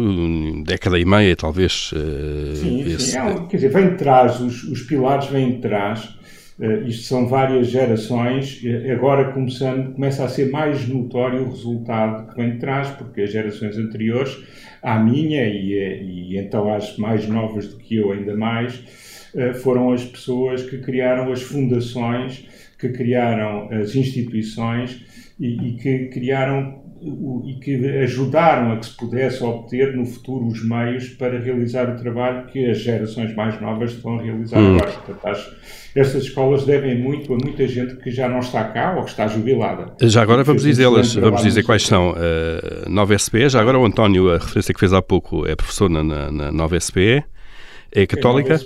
década 0.65 0.99
e 0.99 1.05
meia, 1.05 1.35
talvez. 1.35 1.91
Sim, 2.55 2.83
esse... 2.83 3.13
sim. 3.13 3.19
É, 3.19 3.35
quer 3.49 3.57
dizer, 3.57 3.71
vem 3.71 3.91
de 3.91 3.97
trás, 3.97 4.41
os, 4.41 4.63
os 4.65 4.83
pilares 4.83 5.27
vêm 5.27 5.53
de 5.53 5.59
trás. 5.59 6.22
Uh, 6.59 6.87
isto 6.87 7.05
são 7.05 7.27
várias 7.27 7.69
gerações, 7.69 8.61
agora 8.93 9.33
começando, 9.33 9.95
começa 9.95 10.25
a 10.25 10.29
ser 10.29 10.51
mais 10.51 10.87
notório 10.87 11.43
o 11.43 11.51
resultado 11.51 12.31
que 12.31 12.37
vem 12.37 12.53
de 12.53 12.59
trás, 12.59 12.89
porque 12.91 13.23
as 13.23 13.33
gerações 13.33 13.77
anteriores 13.79 14.37
à 14.83 14.99
minha 14.99 15.47
e, 15.49 16.33
e 16.33 16.39
então 16.39 16.73
às 16.73 16.97
mais 16.99 17.27
novas 17.27 17.69
do 17.69 17.79
que 17.79 17.97
eu 17.97 18.13
ainda 18.13 18.37
mais, 18.37 18.83
eh, 19.35 19.55
foram 19.55 19.93
as 19.93 20.05
pessoas 20.05 20.63
que 20.63 20.79
criaram 20.79 21.33
as 21.33 21.43
fundações, 21.43 22.47
que 22.79 22.91
criaram 22.91 23.69
as 23.71 23.95
instituições 23.95 25.05
e, 25.41 25.69
e 25.69 25.73
que 25.77 26.07
criaram 26.09 26.82
e 27.45 27.55
que 27.55 27.87
ajudaram 27.99 28.73
a 28.73 28.77
que 28.77 28.87
se 28.87 28.97
pudesse 28.97 29.43
obter 29.43 29.97
no 29.97 30.07
futuro 30.07 30.47
os 30.47 30.65
meios 30.65 31.09
para 31.11 31.39
realizar 31.39 31.91
o 31.91 32.01
trabalho 32.01 32.47
que 32.47 32.71
as 32.71 32.79
gerações 32.79 33.35
mais 33.35 33.61
novas 33.61 33.93
estão 33.93 34.19
a 34.19 34.23
realizar 34.23 34.61
hum. 34.61 34.77
agora. 34.77 34.93
Portanto, 34.93 35.55
estas 35.95 36.25
escolas 36.25 36.65
devem 36.65 36.99
muito 36.99 37.35
a 37.35 37.37
muita 37.37 37.67
gente 37.67 37.97
que 37.97 38.11
já 38.11 38.29
não 38.29 38.39
está 38.39 38.65
cá 38.65 38.95
ou 38.97 39.05
que 39.05 39.11
está 39.11 39.27
jubilada. 39.27 39.93
Já 40.01 40.23
agora 40.23 40.43
vamos 40.45 40.63
dizê-las, 40.63 41.15
vamos 41.15 41.43
dizer 41.43 41.63
quais 41.65 41.83
são. 41.83 42.13
Uh, 42.13 42.89
Nova 42.89 43.17
SPE, 43.19 43.49
já 43.49 43.61
agora 43.61 43.79
o 43.79 43.85
António, 43.85 44.31
a 44.31 44.39
referência 44.39 44.73
que 44.73 44.81
fez 44.81 44.93
há 44.93 45.03
pouco, 45.03 45.47
é 45.47 45.55
professor 45.55 45.91
na, 45.91 46.03
na 46.03 46.51
Nova 46.53 46.79
SPE, 46.79 47.25
é 47.91 48.07
católica. 48.07 48.61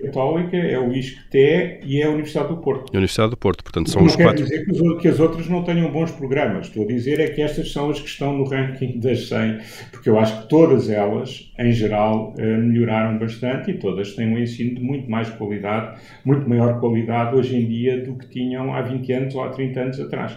Católica, 0.00 0.56
é 0.56 0.78
o 0.78 0.92
ISCTE 0.92 1.80
e 1.84 2.02
é 2.02 2.04
a 2.04 2.10
Universidade 2.10 2.48
do 2.48 2.58
Porto. 2.58 2.90
A 2.92 2.96
Universidade 2.96 3.30
do 3.30 3.36
Porto, 3.36 3.64
portanto 3.64 3.90
são 3.90 4.02
não 4.02 4.08
os 4.08 4.16
quatro. 4.16 4.42
Não 4.42 4.48
quer 4.48 4.64
dizer 4.64 4.98
que, 5.00 5.08
as 5.08 5.20
outras 5.20 5.48
não 5.48 5.62
tenham 5.62 5.90
bons 5.90 6.10
programas, 6.10 6.66
estou 6.66 6.84
a 6.84 6.86
dizer 6.86 7.18
é 7.20 7.28
que 7.28 7.40
estas 7.40 7.72
são 7.72 7.88
as 7.90 8.00
que 8.00 8.08
estão 8.08 8.36
no 8.36 8.44
ranking 8.44 9.00
das 9.00 9.28
100, 9.28 9.58
porque 9.90 10.10
eu 10.10 10.18
acho 10.18 10.42
que 10.42 10.48
todas 10.48 10.90
elas, 10.90 11.50
em 11.58 11.72
geral, 11.72 12.34
eh, 12.38 12.56
melhoraram 12.58 13.18
bastante 13.18 13.70
e 13.70 13.74
todas 13.74 14.14
têm 14.14 14.28
um 14.28 14.38
ensino 14.38 14.74
de 14.74 14.82
muito 14.82 15.10
mais 15.10 15.30
qualidade, 15.30 15.98
muito 16.24 16.48
maior 16.48 16.78
qualidade 16.78 17.34
hoje 17.34 17.56
em 17.56 17.66
dia 17.66 18.04
do 18.04 18.16
que 18.16 18.28
tinham 18.28 18.74
há 18.74 18.82
20 18.82 19.12
anos 19.12 19.34
ou 19.34 19.44
há 19.44 19.48
30 19.48 19.80
anos 19.80 20.00
atrás 20.00 20.36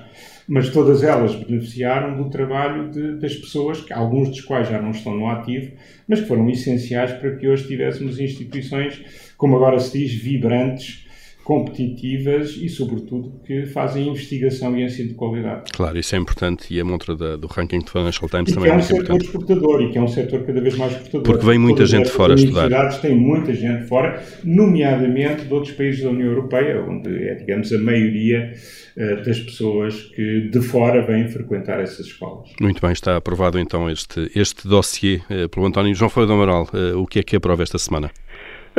mas 0.50 0.72
todas 0.72 1.04
elas 1.04 1.36
beneficiaram 1.36 2.18
do 2.18 2.28
trabalho 2.28 2.90
de, 2.90 3.20
das 3.20 3.36
pessoas, 3.36 3.82
que, 3.82 3.94
alguns 3.94 4.30
dos 4.30 4.42
quais 4.42 4.68
já 4.68 4.82
não 4.82 4.90
estão 4.90 5.16
no 5.16 5.30
ativo, 5.30 5.72
mas 6.08 6.22
que 6.22 6.28
foram 6.28 6.50
essenciais 6.50 7.14
para 7.14 7.36
que 7.36 7.48
hoje 7.48 7.68
tivéssemos 7.68 8.20
instituições, 8.20 9.00
como 9.40 9.56
agora 9.56 9.80
se 9.80 9.98
diz, 9.98 10.14
vibrantes, 10.14 11.08
competitivas 11.46 12.52
e, 12.62 12.70
sobretudo, 12.70 13.42
que 13.44 13.66
fazem 13.66 14.10
investigação 14.10 14.78
e 14.78 14.84
ensino 14.84 15.10
de 15.10 15.16
qualidade. 15.16 15.72
Claro, 15.72 15.98
isso 15.98 16.14
é 16.14 16.20
importante 16.20 16.72
e 16.72 16.80
a 16.80 16.86
montra 16.86 17.16
da, 17.16 17.38
do 17.38 17.48
ranking 17.48 17.80
de 17.80 17.90
Financial 17.90 18.30
Times 18.30 18.52
e 18.52 18.54
também 18.54 18.70
é, 18.70 18.74
é 18.74 18.78
muito 18.78 18.94
importante. 18.94 19.10
é 19.10 19.16
um 19.16 19.20
setor 19.20 19.42
exportador 19.42 19.82
e 19.82 19.92
que 19.92 19.98
é 19.98 20.02
um 20.02 20.08
setor 20.08 20.46
cada 20.46 20.62
vez 20.62 20.78
mais 20.78 20.92
exportador. 20.92 21.24
Porque 21.24 21.44
vem 21.44 21.58
muita 21.58 21.78
Todas 21.78 21.90
gente 21.90 22.10
fora 22.10 22.34
a 22.34 22.36
estudar. 22.36 22.66
universidades 22.66 22.98
têm 23.00 23.16
muita 23.16 23.54
gente 23.56 23.88
fora, 23.88 24.24
nomeadamente 24.44 25.46
de 25.46 25.52
outros 25.52 25.74
países 25.74 26.04
da 26.04 26.12
União 26.12 26.28
Europeia, 26.28 26.86
onde 26.88 27.10
é, 27.28 27.34
digamos, 27.34 27.74
a 27.74 27.80
maioria 27.80 28.54
uh, 28.96 29.26
das 29.26 29.40
pessoas 29.40 29.96
que 30.16 30.50
de 30.52 30.62
fora 30.62 31.04
vêm 31.04 31.30
frequentar 31.30 31.80
essas 31.80 32.06
escolas. 32.06 32.50
Muito 32.62 32.80
bem, 32.80 32.92
está 32.92 33.16
aprovado 33.16 33.58
então 33.58 33.90
este, 33.90 34.30
este 34.36 34.68
dossiê 34.68 35.22
uh, 35.32 35.50
pelo 35.50 35.66
António 35.66 35.96
João 35.96 36.12
Folha 36.12 36.28
do 36.28 36.34
Amaral. 36.34 36.70
Uh, 36.72 37.02
o 37.02 37.08
que 37.08 37.18
é 37.18 37.24
que 37.24 37.36
aprova 37.36 37.64
esta 37.64 37.80
semana? 37.80 38.12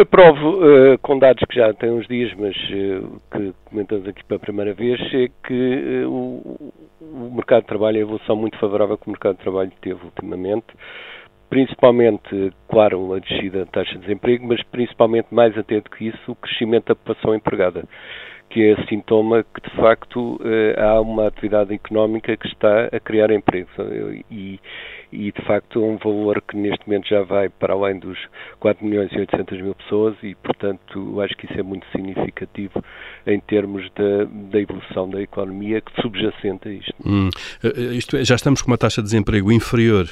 Aprovo, 0.01 0.65
uh, 0.65 0.99
com 1.03 1.19
dados 1.19 1.45
que 1.47 1.57
já 1.57 1.75
têm 1.75 1.91
uns 1.91 2.09
dias, 2.09 2.33
mas 2.39 2.57
uh, 2.57 3.21
que 3.31 3.53
comentamos 3.67 4.09
aqui 4.09 4.25
pela 4.25 4.41
primeira 4.41 4.73
vez, 4.73 4.99
é 5.13 5.29
que 5.47 6.05
uh, 6.07 6.11
o, 6.11 6.73
o, 7.03 7.31
mercado 7.35 7.61
de 7.61 7.67
trabalho, 7.67 7.99
a 7.99 8.01
evolução 8.01 8.35
muito 8.35 8.59
favorável 8.59 8.97
que 8.97 9.07
o 9.07 9.11
mercado 9.11 9.37
de 9.37 9.43
trabalho 9.43 9.71
teve 9.83 10.03
ultimamente, 10.03 10.69
principalmente, 11.51 12.51
claro, 12.67 13.13
a 13.13 13.19
descida 13.19 13.67
da 13.67 13.67
taxa 13.67 13.93
de 13.97 14.01
desemprego, 14.01 14.47
mas 14.47 14.63
principalmente, 14.63 15.27
mais 15.31 15.57
até 15.59 15.79
do 15.83 15.91
que 15.91 16.07
isso, 16.09 16.33
o 16.33 16.35
crescimento 16.35 16.87
da 16.87 16.95
população 16.95 17.35
empregada, 17.35 17.85
que 18.49 18.71
é 18.71 18.83
sintoma 18.87 19.45
que, 19.45 19.69
de 19.69 19.77
facto, 19.77 20.41
há 20.79 20.99
uma 20.99 21.27
atividade 21.27 21.75
económica 21.75 22.37
que 22.39 22.47
está 22.49 22.87
a 22.87 22.99
criar 22.99 23.31
empregos. 23.31 23.71
E, 24.31 24.59
e 25.13 25.33
de 25.33 25.43
facto 25.47 25.83
é 25.83 25.87
um 25.87 25.97
valor 25.97 26.43
que 26.43 26.57
neste 26.57 26.87
momento 26.87 27.09
já 27.09 27.23
vai 27.23 27.49
para 27.49 27.75
além 27.75 27.99
dos 27.99 28.19
4 28.59 28.85
milhões 28.85 29.11
e 29.13 29.19
800 29.19 29.61
mil 29.61 29.75
pessoas 29.75 30.17
e 30.23 30.35
portanto 30.37 31.21
acho 31.21 31.37
que 31.37 31.47
isso 31.47 31.59
é 31.59 31.63
muito 31.63 31.87
significativo 31.91 32.83
em 33.27 33.41
termos 33.41 33.91
da, 33.95 34.25
da 34.51 34.61
evolução 34.61 35.09
da 35.11 35.21
economia 35.21 35.81
que 35.81 36.01
subjacente 36.01 36.69
a 36.69 36.73
isto. 36.73 36.95
Hum, 37.05 37.31
eh, 37.63 37.73
eh, 37.77 37.95
isto 37.95 38.17
é, 38.17 38.25
já 38.25 38.35
estamos 38.35 38.63
com 38.63 38.71
uma 38.71 38.79
taxa 38.79 39.01
de 39.01 39.07
desemprego 39.07 39.51
inferior 39.51 40.07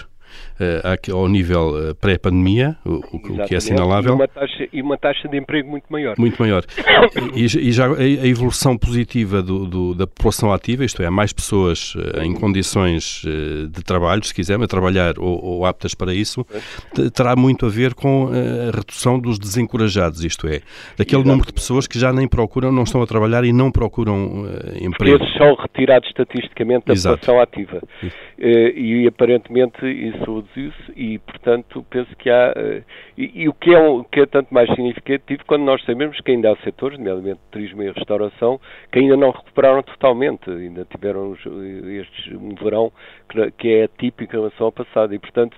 uh, 0.58 1.16
ao 1.16 1.28
nível 1.28 1.90
uh, 1.90 1.94
pré-pandemia, 1.94 2.76
o, 2.84 2.96
o, 3.16 3.46
que 3.46 3.54
é 3.54 3.58
assinalável. 3.58 4.12
E 4.12 4.14
uma, 4.14 4.28
taxa, 4.28 4.68
e 4.72 4.82
uma 4.82 4.98
taxa 4.98 5.28
de 5.28 5.36
emprego 5.36 5.68
muito 5.68 5.86
maior. 5.88 6.14
Muito 6.18 6.40
maior. 6.40 6.64
e, 7.34 7.44
e, 7.44 7.72
já 7.72 7.86
a, 7.86 8.26
evolução 8.26 8.76
positiva 8.76 9.42
do, 9.42 9.66
do, 9.66 9.94
da 9.94 10.06
população 10.06 10.52
ativa, 10.52 10.84
isto 10.84 11.02
é, 11.02 11.06
há 11.06 11.10
mais 11.10 11.32
pessoas 11.32 11.94
uh, 11.94 12.22
em 12.22 12.34
condições 12.34 13.22
de 13.70 13.82
trabalho, 13.82 14.22
se 14.24 14.34
quiser, 14.34 14.60
a 14.60 14.66
trabalhar 14.66 15.18
ou, 15.18 15.42
ou 15.42 15.66
aptas 15.66 15.94
para 15.94 16.12
isso, 16.12 16.44
terá 17.14 17.36
muito 17.36 17.66
a 17.66 17.68
ver 17.68 17.94
com 17.94 18.28
a 18.28 18.76
redução 18.76 19.18
dos 19.18 19.38
desencorajados, 19.38 20.24
isto 20.24 20.46
é, 20.46 20.60
daquele 20.96 21.20
Exato. 21.20 21.28
número 21.28 21.46
de 21.46 21.52
pessoas 21.52 21.86
que 21.86 21.98
já 21.98 22.12
nem 22.12 22.26
procuram, 22.26 22.72
não 22.72 22.82
estão 22.82 23.02
a 23.02 23.06
trabalhar 23.06 23.44
e 23.44 23.52
não 23.52 23.70
procuram 23.70 24.46
emprego. 24.80 25.22
Esses 25.22 25.36
são 25.36 25.54
retirados 25.54 26.08
estatisticamente 26.08 26.86
da 26.86 26.92
Exato. 26.92 27.18
população 27.18 27.40
ativa. 27.40 27.80
e 28.38 29.06
aparentemente 29.06 29.86
isso 29.86 30.17
introduziu-se 30.18 30.92
e, 30.94 31.18
portanto, 31.18 31.84
penso 31.88 32.14
que 32.16 32.30
há. 32.30 32.52
Uh, 32.56 32.84
e, 33.16 33.42
e, 33.42 33.48
o 33.48 33.52
que 33.52 33.74
é, 33.74 33.78
o 33.78 34.04
que 34.04 34.20
é 34.20 34.26
tanto 34.26 34.52
mais 34.52 34.68
significativo 34.70 35.42
quando 35.46 35.64
nós 35.64 35.82
sabemos 35.84 36.20
que 36.20 36.30
ainda 36.30 36.52
há 36.52 36.56
setores, 36.58 36.98
nomeadamente 36.98 37.40
turismo 37.50 37.82
e 37.82 37.90
restauração, 37.90 38.60
que 38.92 38.98
ainda 38.98 39.16
não 39.16 39.30
recuperaram 39.30 39.82
totalmente, 39.82 40.50
ainda 40.50 40.84
tiveram 40.84 41.34
estes, 41.34 42.32
um 42.34 42.54
verão 42.54 42.92
que, 43.28 43.50
que 43.52 43.68
é 43.68 43.84
atípico 43.84 44.34
em 44.34 44.38
relação 44.38 44.66
ao 44.66 44.72
passado 44.72 45.14
e, 45.14 45.18
portanto, 45.18 45.56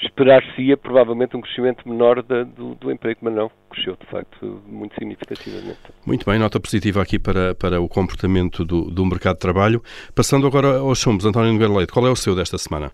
esperar-se-ia 0.00 0.76
provavelmente 0.76 1.36
um 1.36 1.40
crescimento 1.40 1.88
menor 1.88 2.22
da, 2.22 2.42
do, 2.42 2.74
do, 2.74 2.90
emprego, 2.90 3.20
mas 3.22 3.34
não, 3.34 3.50
cresceu 3.70 3.96
de 3.98 4.06
facto 4.10 4.62
muito 4.66 4.94
significativamente. 4.94 5.78
Muito 6.04 6.28
bem, 6.28 6.38
nota 6.38 6.60
positiva 6.60 7.02
aqui 7.02 7.18
para, 7.18 7.54
para 7.54 7.80
o 7.80 7.88
comportamento 7.88 8.64
do, 8.64 8.90
do 8.90 9.04
mercado 9.06 9.34
de 9.34 9.40
trabalho. 9.40 9.82
Passando 10.14 10.46
agora 10.46 10.78
aos 10.78 10.98
chumbos, 10.98 11.24
António 11.24 11.52
Nogueira 11.52 11.72
Leite, 11.72 11.92
qual 11.92 12.06
é 12.06 12.10
o 12.10 12.16
seu 12.16 12.34
desta 12.34 12.58
semana? 12.58 12.92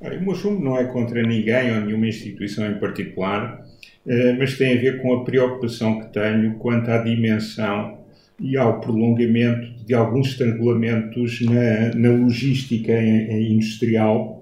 O 0.00 0.24
meu 0.24 0.34
chumbo 0.34 0.64
não 0.64 0.78
é 0.78 0.84
contra 0.84 1.22
ninguém 1.22 1.74
ou 1.74 1.80
nenhuma 1.80 2.06
instituição 2.06 2.70
em 2.70 2.78
particular, 2.78 3.66
eh, 4.06 4.32
mas 4.38 4.56
tem 4.56 4.78
a 4.78 4.80
ver 4.80 5.02
com 5.02 5.12
a 5.12 5.24
preocupação 5.24 6.00
que 6.00 6.12
tenho 6.12 6.54
quanto 6.54 6.88
à 6.88 6.98
dimensão 6.98 7.98
e 8.40 8.56
ao 8.56 8.80
prolongamento 8.80 9.72
de 9.84 9.94
alguns 9.94 10.28
estrangulamentos 10.28 11.40
na, 11.40 11.94
na 11.96 12.10
logística 12.10 12.92
industrial. 12.92 14.36
eh, 14.36 14.37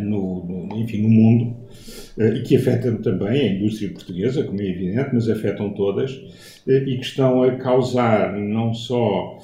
no, 0.00 0.44
no, 0.44 0.76
enfim, 0.78 1.02
no 1.02 1.08
mundo 1.08 1.56
eh, 2.18 2.34
e 2.36 2.42
que 2.42 2.56
afetam 2.56 2.96
também 2.96 3.40
a 3.40 3.52
indústria 3.54 3.90
portuguesa, 3.90 4.44
como 4.44 4.60
é 4.60 4.66
evidente, 4.66 5.10
mas 5.12 5.28
afetam 5.28 5.70
todas 5.70 6.20
e 6.66 6.96
que 6.98 7.04
estão 7.04 7.42
a 7.42 7.52
causar 7.52 8.36
não 8.36 8.74
só 8.74 9.38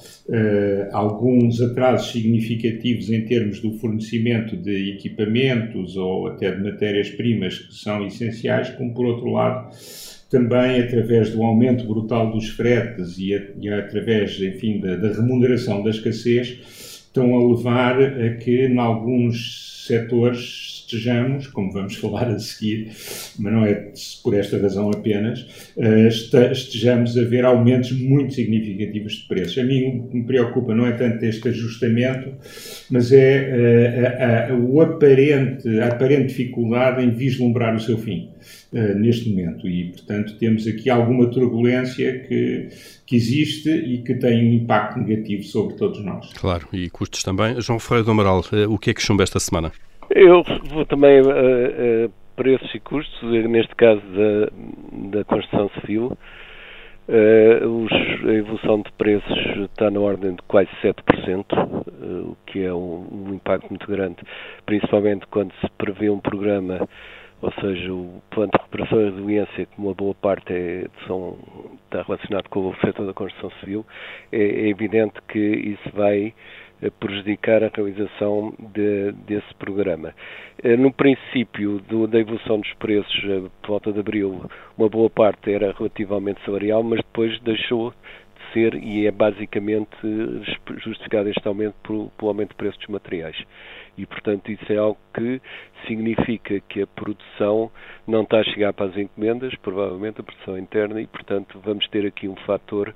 alguns 0.93 1.59
atrasos 1.63 2.13
significativos 2.13 3.09
em 3.09 3.25
termos 3.25 3.61
do 3.61 3.73
fornecimento 3.79 4.55
de 4.55 4.91
equipamentos 4.91 5.97
ou 5.97 6.27
até 6.27 6.55
de 6.55 6.63
matérias-primas 6.63 7.61
que 7.61 7.75
são 7.75 8.07
essenciais, 8.07 8.69
como 8.71 8.93
por 8.93 9.07
outro 9.07 9.31
lado 9.31 9.71
também 10.35 10.81
através 10.81 11.31
do 11.31 11.45
aumento 11.45 11.87
brutal 11.87 12.33
dos 12.33 12.49
fretes 12.49 13.19
e, 13.19 13.35
a, 13.35 13.43
e 13.61 13.69
através, 13.69 14.41
enfim, 14.41 14.81
da, 14.81 14.97
da 14.97 15.09
remuneração 15.13 15.83
da 15.83 15.91
escassez, 15.91 16.94
estão 17.15 17.33
a 17.37 17.49
levar 17.49 18.03
a 18.03 18.37
que, 18.39 18.67
em 18.67 18.77
alguns 18.77 19.87
setores, 19.87 20.74
estejamos, 20.95 21.47
como 21.49 21.73
vamos 21.73 21.97
falar 21.99 22.29
a 22.29 22.39
seguir, 22.39 22.91
mas 23.39 23.53
não 23.53 23.65
é 23.65 23.93
por 24.23 24.35
esta 24.35 24.59
razão 24.59 24.91
apenas, 24.91 25.47
eh, 25.77 26.09
estejamos 26.09 27.17
a 27.19 27.23
ver 27.25 27.45
aumentos 27.45 27.93
muito 27.93 28.35
significativos 28.35 29.15
de 29.15 29.29
preços. 29.29 29.59
A 29.59 29.65
mim 29.65 29.99
o 29.99 30.09
que 30.09 30.17
me 30.17 30.25
preocupa 30.25 30.75
não 30.75 30.87
é 30.87 30.93
tanto 30.93 31.25
este 31.25 31.49
ajustamento, 31.49 32.33
mas 32.91 33.13
é 33.13 34.49
a, 34.51 34.51
a, 34.51 34.53
a, 34.53 34.57
o 34.57 34.81
aparente, 34.81 35.81
a 35.81 35.89
aparente 35.89 36.29
dificuldade 36.29 37.03
em 37.03 37.11
vislumbrar 37.11 37.75
o 37.75 37.81
seu 37.81 37.99
fim. 37.99 38.31
Uh, 38.73 38.99
neste 38.99 39.31
momento 39.31 39.69
e, 39.69 39.85
portanto, 39.93 40.37
temos 40.37 40.67
aqui 40.67 40.91
alguma 40.91 41.31
turbulência 41.31 42.19
que, 42.27 42.69
que 43.07 43.17
existe 43.17 43.71
e 43.71 44.03
que 44.03 44.15
tem 44.17 44.49
um 44.49 44.53
impacto 44.53 44.99
negativo 44.99 45.45
sobre 45.45 45.77
todos 45.77 46.05
nós. 46.05 46.33
Claro, 46.35 46.69
e 46.73 46.91
custos 46.91 47.23
também. 47.23 47.59
João 47.61 47.79
Ferreira 47.79 48.05
do 48.05 48.11
Amaral, 48.11 48.41
uh, 48.41 48.71
o 48.71 48.77
que 48.77 48.91
é 48.91 48.95
que 48.95 49.01
chumba 49.01 49.23
esta 49.23 49.39
semana? 49.39 49.73
Eu 50.11 50.43
vou 50.71 50.85
também 50.87 51.19
a, 51.19 51.23
a 51.23 52.09
preços 52.37 52.75
e 52.75 52.81
custos, 52.81 53.23
neste 53.49 53.75
caso 53.75 54.01
da, 54.01 55.19
da 55.19 55.25
construção 55.25 55.71
civil. 55.81 56.17
Uh, 57.07 57.67
os, 57.69 57.93
a 58.27 58.33
evolução 58.33 58.81
de 58.81 58.91
preços 58.93 59.39
está 59.71 59.91
na 59.91 60.01
ordem 60.01 60.35
de 60.35 60.43
quase 60.49 60.71
7%, 60.83 61.45
uh, 61.53 62.31
o 62.31 62.37
que 62.47 62.65
é 62.65 62.73
um, 62.73 63.07
um, 63.29 63.35
impacto 63.35 63.69
muito 63.69 63.87
grande, 63.87 64.17
principalmente 64.65 65.27
quando 65.27 65.53
se 65.61 65.69
prevê 65.77 66.09
um 66.09 66.19
programa, 66.19 66.89
ou 67.43 67.53
seja, 67.61 67.93
o 67.93 68.23
plano 68.31 68.51
de 68.53 68.59
recuperação 68.59 69.01
e 69.03 69.11
resiliência, 69.11 69.67
que 69.67 69.79
uma 69.79 69.93
boa 69.93 70.15
parte 70.15 70.51
é, 70.51 70.87
são, 71.07 71.37
está 71.85 72.01
relacionado 72.01 72.49
com 72.49 72.71
o 72.71 72.77
setor 72.77 73.05
da 73.05 73.13
construção 73.13 73.51
civil, 73.61 73.85
é, 74.33 74.39
é 74.39 74.69
evidente 74.71 75.21
que 75.29 75.39
isso 75.39 75.91
vai 75.93 76.33
prejudicar 76.91 77.63
a 77.63 77.71
realização 77.75 78.53
de, 78.59 79.13
desse 79.27 79.55
programa. 79.59 80.15
Eh, 80.63 80.77
no 80.77 80.93
princípio 80.93 81.81
do, 81.81 82.07
da 82.07 82.19
evolução 82.19 82.61
dos 82.61 82.73
preços, 82.75 83.25
eh, 83.25 83.49
por 83.63 83.69
volta 83.69 83.93
de 83.93 84.01
abril, 84.01 84.49
uma 84.77 84.89
boa 84.89 85.11
parte 85.11 85.53
era 85.53 85.73
relativamente 85.73 86.45
salarial, 86.45 86.83
mas 86.83 86.99
depois 87.01 87.39
deixou 87.41 87.91
de 87.91 88.53
ser 88.53 88.75
e 88.75 89.07
é 89.07 89.11
basicamente 89.11 89.97
justificado 90.85 91.29
este 91.29 91.47
aumento 91.47 91.75
pelo, 91.83 92.11
pelo 92.11 92.29
aumento 92.29 92.51
de 92.51 92.57
preços 92.57 92.79
dos 92.79 92.89
materiais. 92.89 93.37
E, 93.97 94.07
portanto, 94.07 94.51
isso 94.51 94.73
é 94.73 94.77
algo 94.77 94.99
que 95.15 95.41
significa 95.87 96.61
que 96.69 96.83
a 96.83 96.87
produção 96.87 97.71
não 98.07 98.23
está 98.23 98.41
a 98.41 98.45
chegar 98.45 98.73
para 98.73 98.87
as 98.87 98.97
encomendas, 98.97 99.55
provavelmente 99.57 100.21
a 100.21 100.25
produção 100.25 100.59
interna, 100.59 101.01
e, 101.01 101.07
portanto, 101.07 101.61
vamos 101.65 101.87
ter 101.89 102.07
aqui 102.07 102.29
um 102.29 102.37
fator 102.37 102.95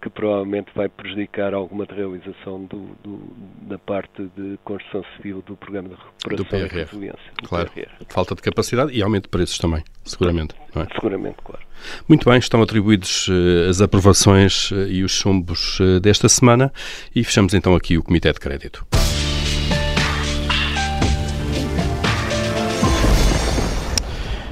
que 0.00 0.08
provavelmente 0.08 0.70
vai 0.74 0.88
prejudicar 0.88 1.54
alguma 1.54 1.84
realização 1.84 2.64
do, 2.64 2.96
do, 3.02 3.20
da 3.62 3.78
parte 3.78 4.30
de 4.36 4.58
construção 4.64 5.04
civil 5.16 5.42
do 5.46 5.56
programa 5.56 5.90
de 5.90 5.94
recuperação 5.94 6.36
do 6.36 6.44
PRR. 6.44 6.76
e 6.76 6.84
resiliência. 6.84 7.32
Do 7.42 7.48
claro. 7.48 7.70
PRR. 7.70 7.88
Falta 8.08 8.34
de 8.34 8.42
capacidade 8.42 8.92
e 8.92 9.02
aumento 9.02 9.24
de 9.24 9.28
preços 9.28 9.58
também, 9.58 9.84
seguramente. 10.04 10.54
É? 10.74 10.86
Seguramente, 10.94 11.36
claro. 11.44 11.62
Muito 12.08 12.28
bem, 12.28 12.38
estão 12.38 12.62
atribuídos 12.62 13.28
uh, 13.28 13.68
as 13.68 13.80
aprovações 13.80 14.70
uh, 14.70 14.86
e 14.86 15.02
os 15.02 15.12
chumbos 15.12 15.78
uh, 15.80 16.00
desta 16.00 16.28
semana 16.28 16.72
e 17.14 17.24
fechamos 17.24 17.54
então 17.54 17.74
aqui 17.74 17.98
o 17.98 18.02
Comitê 18.02 18.32
de 18.32 18.40
Crédito. 18.40 18.86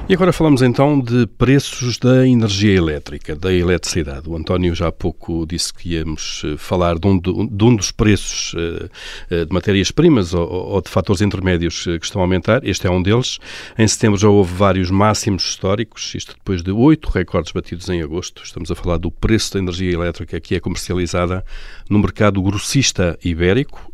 E 0.09 0.15
agora 0.15 0.33
falamos 0.33 0.63
então 0.63 0.99
de 0.99 1.27
preços 1.37 1.99
da 1.99 2.27
energia 2.27 2.73
elétrica, 2.73 3.35
da 3.35 3.53
eletricidade. 3.53 4.27
O 4.27 4.35
António 4.35 4.73
já 4.73 4.87
há 4.87 4.91
pouco 4.91 5.45
disse 5.45 5.71
que 5.71 5.93
íamos 5.93 6.41
eh, 6.43 6.57
falar 6.57 6.97
de 6.97 7.07
um, 7.07 7.19
de 7.19 7.63
um 7.63 7.75
dos 7.75 7.91
preços 7.91 8.55
eh, 8.57 8.89
eh, 9.29 9.45
de 9.45 9.53
matérias-primas 9.53 10.33
ou, 10.33 10.81
de 10.81 10.89
fatores 10.89 11.21
intermédios 11.21 11.83
que 11.83 12.03
estão 12.03 12.21
a 12.21 12.23
aumentar. 12.23 12.65
Este 12.65 12.87
é 12.87 12.89
um 12.89 13.03
deles. 13.03 13.37
Em 13.77 13.87
setembro 13.87 14.17
já 14.17 14.27
houve 14.27 14.51
vários 14.51 14.89
máximos 14.89 15.43
históricos, 15.43 16.15
isto 16.15 16.33
depois 16.33 16.63
de 16.63 16.71
oito 16.71 17.07
recordes 17.11 17.51
batidos 17.51 17.87
em 17.87 18.01
agosto. 18.01 18.41
Estamos 18.43 18.71
a 18.71 18.75
falar 18.75 18.97
do 18.97 19.11
preço 19.11 19.53
da 19.53 19.59
energia 19.59 19.93
elétrica 19.93 20.39
que 20.39 20.55
é 20.55 20.59
comercializada 20.59 21.45
no 21.87 21.99
mercado 21.99 22.41
grossista 22.41 23.15
ibérico 23.23 23.93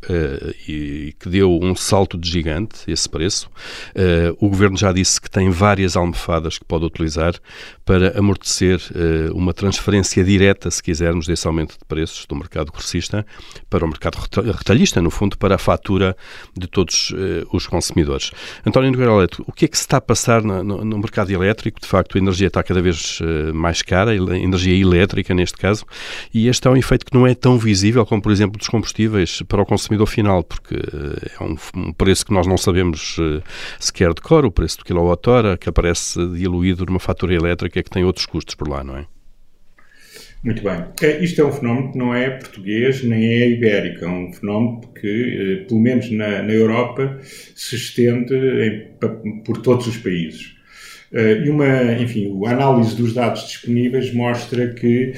e 0.66 1.14
que 1.20 1.28
deu 1.28 1.60
um 1.62 1.76
salto 1.76 2.18
de 2.18 2.30
gigante, 2.30 2.90
esse 2.90 3.10
preço. 3.10 3.50
O 4.40 4.48
governo 4.48 4.78
já 4.78 4.94
disse 4.94 5.20
que 5.20 5.30
tem 5.30 5.50
várias 5.50 5.98
almofadas 6.06 6.58
que 6.58 6.66
pode 6.66 6.86
utilizar 6.86 7.34
para 7.86 8.18
amortecer 8.18 8.82
uh, 8.92 9.38
uma 9.38 9.54
transferência 9.54 10.24
direta, 10.24 10.72
se 10.72 10.82
quisermos, 10.82 11.28
desse 11.28 11.46
aumento 11.46 11.78
de 11.78 11.86
preços 11.88 12.26
do 12.26 12.36
mercado 12.36 12.72
grossista 12.72 13.26
para 13.70 13.86
o 13.86 13.88
mercado 13.88 14.18
retalhista, 14.18 15.02
no 15.02 15.12
fundo, 15.12 15.38
para 15.38 15.56
a 15.56 15.58
fatura 15.60 16.18
de 16.58 16.68
todos 16.68 17.12
uh, 17.12 17.48
os 17.54 17.68
consumidores. 17.68 18.32
António 18.66 18.92
Nogueira 18.92 19.16
Leto, 19.16 19.44
o 19.48 19.52
que 19.52 19.66
é 19.66 19.68
que 19.68 19.78
se 19.78 19.84
está 19.84 19.98
a 19.98 20.02
passar 20.02 20.42
no, 20.42 20.64
no, 20.64 20.98
mercado 20.98 21.30
elétrico? 21.30 21.80
De 21.80 21.86
facto, 21.86 22.18
a 22.18 22.20
energia 22.20 22.48
está 22.48 22.64
cada 22.64 22.82
vez 22.82 23.20
uh, 23.22 23.54
mais 23.54 23.84
cara, 23.84 24.12
a 24.12 24.16
energia 24.16 24.76
elétrica 24.76 25.36
neste 25.36 25.58
caso, 25.58 25.86
e 26.34 26.48
este 26.48 26.68
é 26.68 26.72
um 26.72 26.76
efeito 26.76 27.06
que 27.06 27.14
não 27.14 27.28
é 27.28 27.36
tão 27.36 27.56
visível 27.56 28.04
como, 28.04 28.20
por 28.20 28.32
exemplo, 28.32 28.58
dos 28.58 28.68
combustíveis 28.68 29.44
para 29.48 29.62
o 29.62 29.66
consumidor 29.66 30.08
final, 30.08 30.44
porque 30.44 30.76
é 30.76 31.44
um, 31.44 31.56
um 31.76 31.94
preço 31.94 32.26
que 32.26 32.34
nós 32.34 32.48
não 32.48 32.58
sabemos 32.58 33.18
sequer 33.80 34.14
de 34.14 34.22
cor, 34.22 34.46
o 34.46 34.52
preço 34.52 34.80
do 34.80 34.86
quilowatt-hora, 34.86 35.58
que 35.58 35.70
aparece 35.70 36.26
diluído 36.30 36.86
numa 36.86 37.00
fatura 37.00 37.34
elétrica 37.34 37.75
que 37.84 37.90
tem 37.90 38.04
outros 38.04 38.26
custos 38.26 38.56
por 38.56 38.68
lá, 38.68 38.84
não 38.84 38.98
é? 38.98 39.06
Muito 40.46 40.62
bem. 40.62 40.84
É, 41.02 41.24
isto 41.24 41.42
é 41.42 41.46
um 41.46 41.52
fenómeno 41.52 41.92
que 41.92 41.98
não 41.98 42.14
é 42.14 42.30
português 42.30 43.04
nem 43.04 43.26
é 43.26 43.50
ibérico, 43.50 44.06
é 44.06 44.08
um 44.08 44.32
fenómeno 44.32 44.82
que, 44.94 45.08
eh, 45.08 45.66
pelo 45.68 45.80
menos 45.80 46.12
na, 46.12 46.44
na 46.44 46.54
Europa, 46.54 47.20
se 47.24 47.76
estende 47.76 48.36
em, 48.36 49.42
por 49.44 49.62
todos 49.64 49.88
os 49.88 49.98
países. 49.98 50.56
Uh, 51.12 51.46
e 51.46 51.50
uma, 51.50 51.94
enfim, 51.94 52.30
a 52.46 52.52
análise 52.52 52.96
dos 52.96 53.14
dados 53.14 53.48
disponíveis 53.48 54.14
mostra 54.14 54.74
que 54.74 55.14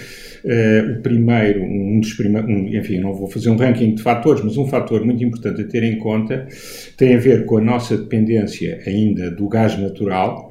uh, 0.46 0.92
o 0.92 1.02
primeiro, 1.02 1.64
um 1.64 2.00
dos 2.00 2.14
primeiros, 2.14 2.50
um, 2.50 2.68
enfim, 2.68 3.00
não 3.00 3.14
vou 3.14 3.28
fazer 3.28 3.50
um 3.50 3.56
ranking 3.56 3.96
de 3.96 4.04
fatores, 4.04 4.44
mas 4.44 4.58
um 4.58 4.68
fator 4.68 5.04
muito 5.04 5.24
importante 5.24 5.62
a 5.62 5.66
ter 5.66 5.84
em 5.84 5.98
conta 5.98 6.48
tem 6.96 7.16
a 7.16 7.18
ver 7.18 7.46
com 7.46 7.58
a 7.58 7.62
nossa 7.62 7.98
dependência 7.98 8.80
ainda 8.86 9.32
do 9.32 9.48
gás 9.50 9.78
natural, 9.80 10.47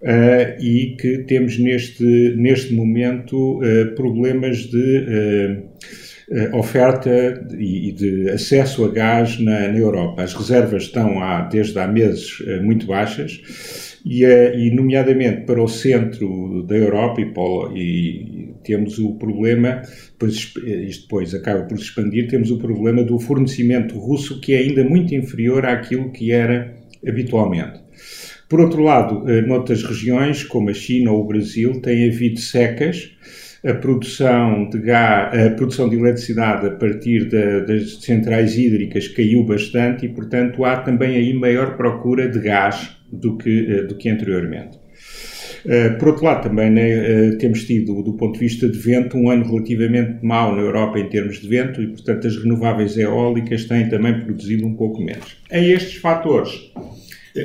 Uh, 0.00 0.54
e 0.62 0.94
que 0.96 1.24
temos 1.24 1.58
neste, 1.58 2.04
neste 2.36 2.72
momento 2.72 3.58
uh, 3.58 3.96
problemas 3.96 4.58
de 4.58 5.58
uh, 6.30 6.56
oferta 6.56 7.10
e, 7.58 7.90
de 7.90 8.30
acesso 8.30 8.84
a 8.84 8.92
gás 8.92 9.40
na, 9.40 9.66
na, 9.66 9.76
Europa. 9.76 10.22
As 10.22 10.34
reservas 10.34 10.84
estão 10.84 11.20
há, 11.20 11.40
desde 11.48 11.76
há 11.80 11.88
meses 11.88 12.38
muito 12.62 12.86
baixas 12.86 13.98
e, 14.06 14.22
e, 14.24 14.70
nomeadamente 14.70 15.46
para 15.46 15.60
o 15.60 15.66
centro 15.66 16.62
da 16.62 16.76
Europa 16.76 17.20
e, 17.74 17.80
e 17.80 18.54
temos 18.62 19.00
o 19.00 19.16
problema, 19.16 19.82
pois 20.16 20.52
isto 20.64 21.02
depois 21.02 21.34
acaba 21.34 21.64
por 21.64 21.76
se 21.76 21.84
expandir, 21.84 22.28
temos 22.28 22.52
o 22.52 22.58
problema 22.58 23.02
do 23.02 23.18
fornecimento 23.18 23.98
russo 23.98 24.40
que 24.40 24.52
é 24.52 24.58
ainda 24.58 24.84
muito 24.84 25.12
inferior 25.12 25.66
àquilo 25.66 26.12
que 26.12 26.30
era 26.30 26.76
habitualmente. 27.04 27.87
Por 28.48 28.60
outro 28.60 28.82
lado, 28.82 29.28
eh, 29.28 29.42
noutras 29.42 29.82
regiões, 29.82 30.42
como 30.42 30.70
a 30.70 30.74
China 30.74 31.12
ou 31.12 31.22
o 31.22 31.26
Brasil, 31.26 31.82
tem 31.82 32.08
havido 32.08 32.40
secas, 32.40 33.10
a 33.62 33.74
produção 33.74 34.70
de, 34.70 34.78
gás, 34.78 35.46
a 35.46 35.50
produção 35.50 35.88
de 35.88 35.96
eletricidade 35.96 36.66
a 36.66 36.70
partir 36.70 37.28
da, 37.28 37.60
das 37.60 38.00
centrais 38.00 38.56
hídricas 38.56 39.08
caiu 39.08 39.44
bastante 39.44 40.06
e, 40.06 40.08
portanto, 40.08 40.64
há 40.64 40.78
também 40.78 41.16
aí 41.16 41.34
maior 41.34 41.76
procura 41.76 42.26
de 42.26 42.38
gás 42.38 42.96
do 43.12 43.36
que, 43.36 43.66
eh, 43.68 43.82
do 43.82 43.96
que 43.96 44.08
anteriormente. 44.08 44.78
Eh, 45.66 45.90
por 45.90 46.08
outro 46.08 46.24
lado, 46.24 46.48
também 46.48 46.70
né, 46.70 47.32
temos 47.32 47.64
tido, 47.64 48.02
do 48.02 48.14
ponto 48.14 48.34
de 48.34 48.40
vista 48.40 48.66
de 48.66 48.78
vento, 48.78 49.18
um 49.18 49.28
ano 49.28 49.44
relativamente 49.44 50.24
mau 50.24 50.56
na 50.56 50.62
Europa 50.62 50.98
em 50.98 51.08
termos 51.10 51.40
de 51.40 51.48
vento 51.48 51.82
e, 51.82 51.88
portanto, 51.88 52.26
as 52.26 52.36
renováveis 52.36 52.96
eólicas 52.96 53.64
têm 53.64 53.90
também 53.90 54.18
produzido 54.20 54.66
um 54.66 54.74
pouco 54.74 55.02
menos. 55.02 55.36
Em 55.52 55.70
estes 55.70 55.96
fatores, 55.96 56.72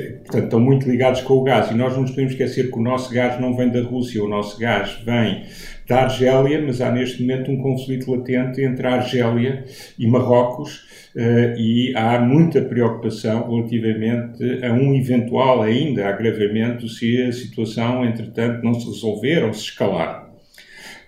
portanto, 0.00 0.44
estão 0.44 0.60
muito 0.60 0.88
ligados 0.88 1.20
com 1.22 1.34
o 1.34 1.42
gás. 1.42 1.70
E 1.70 1.74
nós 1.74 1.92
não 1.94 2.02
nos 2.02 2.10
podemos 2.10 2.32
esquecer 2.32 2.70
que 2.70 2.78
o 2.78 2.82
nosso 2.82 3.12
gás 3.12 3.40
não 3.40 3.56
vem 3.56 3.70
da 3.70 3.82
Rússia, 3.82 4.22
o 4.22 4.28
nosso 4.28 4.58
gás 4.58 5.00
vem 5.04 5.44
da 5.86 6.02
Argélia, 6.04 6.62
mas 6.64 6.80
há 6.80 6.90
neste 6.90 7.22
momento 7.22 7.50
um 7.50 7.60
conflito 7.60 8.10
latente 8.10 8.62
entre 8.62 8.86
a 8.86 8.94
Argélia 8.94 9.64
e 9.98 10.06
Marrocos 10.06 10.86
uh, 11.14 11.58
e 11.58 11.92
há 11.94 12.18
muita 12.20 12.62
preocupação 12.62 13.50
relativamente 13.50 14.64
a 14.64 14.72
um 14.72 14.94
eventual 14.94 15.62
ainda 15.62 16.08
agravamento 16.08 16.88
se 16.88 17.22
a 17.22 17.32
situação, 17.32 18.04
entretanto, 18.04 18.62
não 18.62 18.74
se 18.74 18.86
resolver 18.86 19.44
ou 19.44 19.52
se 19.52 19.64
escalar. 19.64 20.24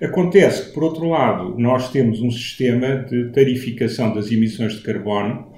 Acontece 0.03 0.67
que, 0.67 0.75
por 0.75 0.85
outro 0.85 1.09
lado, 1.09 1.55
nós 1.59 1.91
temos 1.91 2.21
um 2.21 2.31
sistema 2.31 2.97
de 2.97 3.31
tarificação 3.31 4.15
das 4.15 4.31
emissões 4.31 4.75
de 4.75 4.83
carbono 4.83 5.56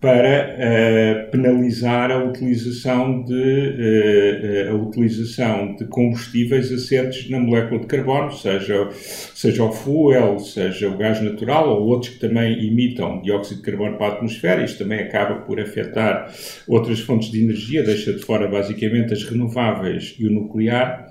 para 0.00 0.54
uh, 0.54 1.30
penalizar 1.32 2.12
a 2.12 2.22
utilização 2.22 3.24
de, 3.24 3.34
uh, 3.34 4.70
a 4.70 4.74
utilização 4.74 5.74
de 5.74 5.86
combustíveis 5.86 6.70
assentes 6.70 7.28
na 7.28 7.40
molécula 7.40 7.80
de 7.80 7.86
carbono, 7.88 8.32
seja, 8.32 8.88
seja 8.92 9.64
o 9.64 9.72
fuel, 9.72 10.38
seja 10.38 10.88
o 10.88 10.96
gás 10.96 11.20
natural 11.20 11.68
ou 11.68 11.88
outros 11.88 12.14
que 12.14 12.20
também 12.20 12.64
emitam 12.64 13.20
dióxido 13.22 13.56
de 13.56 13.62
carbono 13.62 13.96
para 13.96 14.06
a 14.06 14.12
atmosfera. 14.12 14.64
Isto 14.64 14.84
também 14.84 15.00
acaba 15.00 15.40
por 15.40 15.60
afetar 15.60 16.32
outras 16.68 17.00
fontes 17.00 17.32
de 17.32 17.42
energia, 17.42 17.82
deixa 17.82 18.12
de 18.12 18.22
fora 18.22 18.46
basicamente 18.46 19.12
as 19.12 19.24
renováveis 19.24 20.14
e 20.16 20.28
o 20.28 20.30
nuclear. 20.30 21.07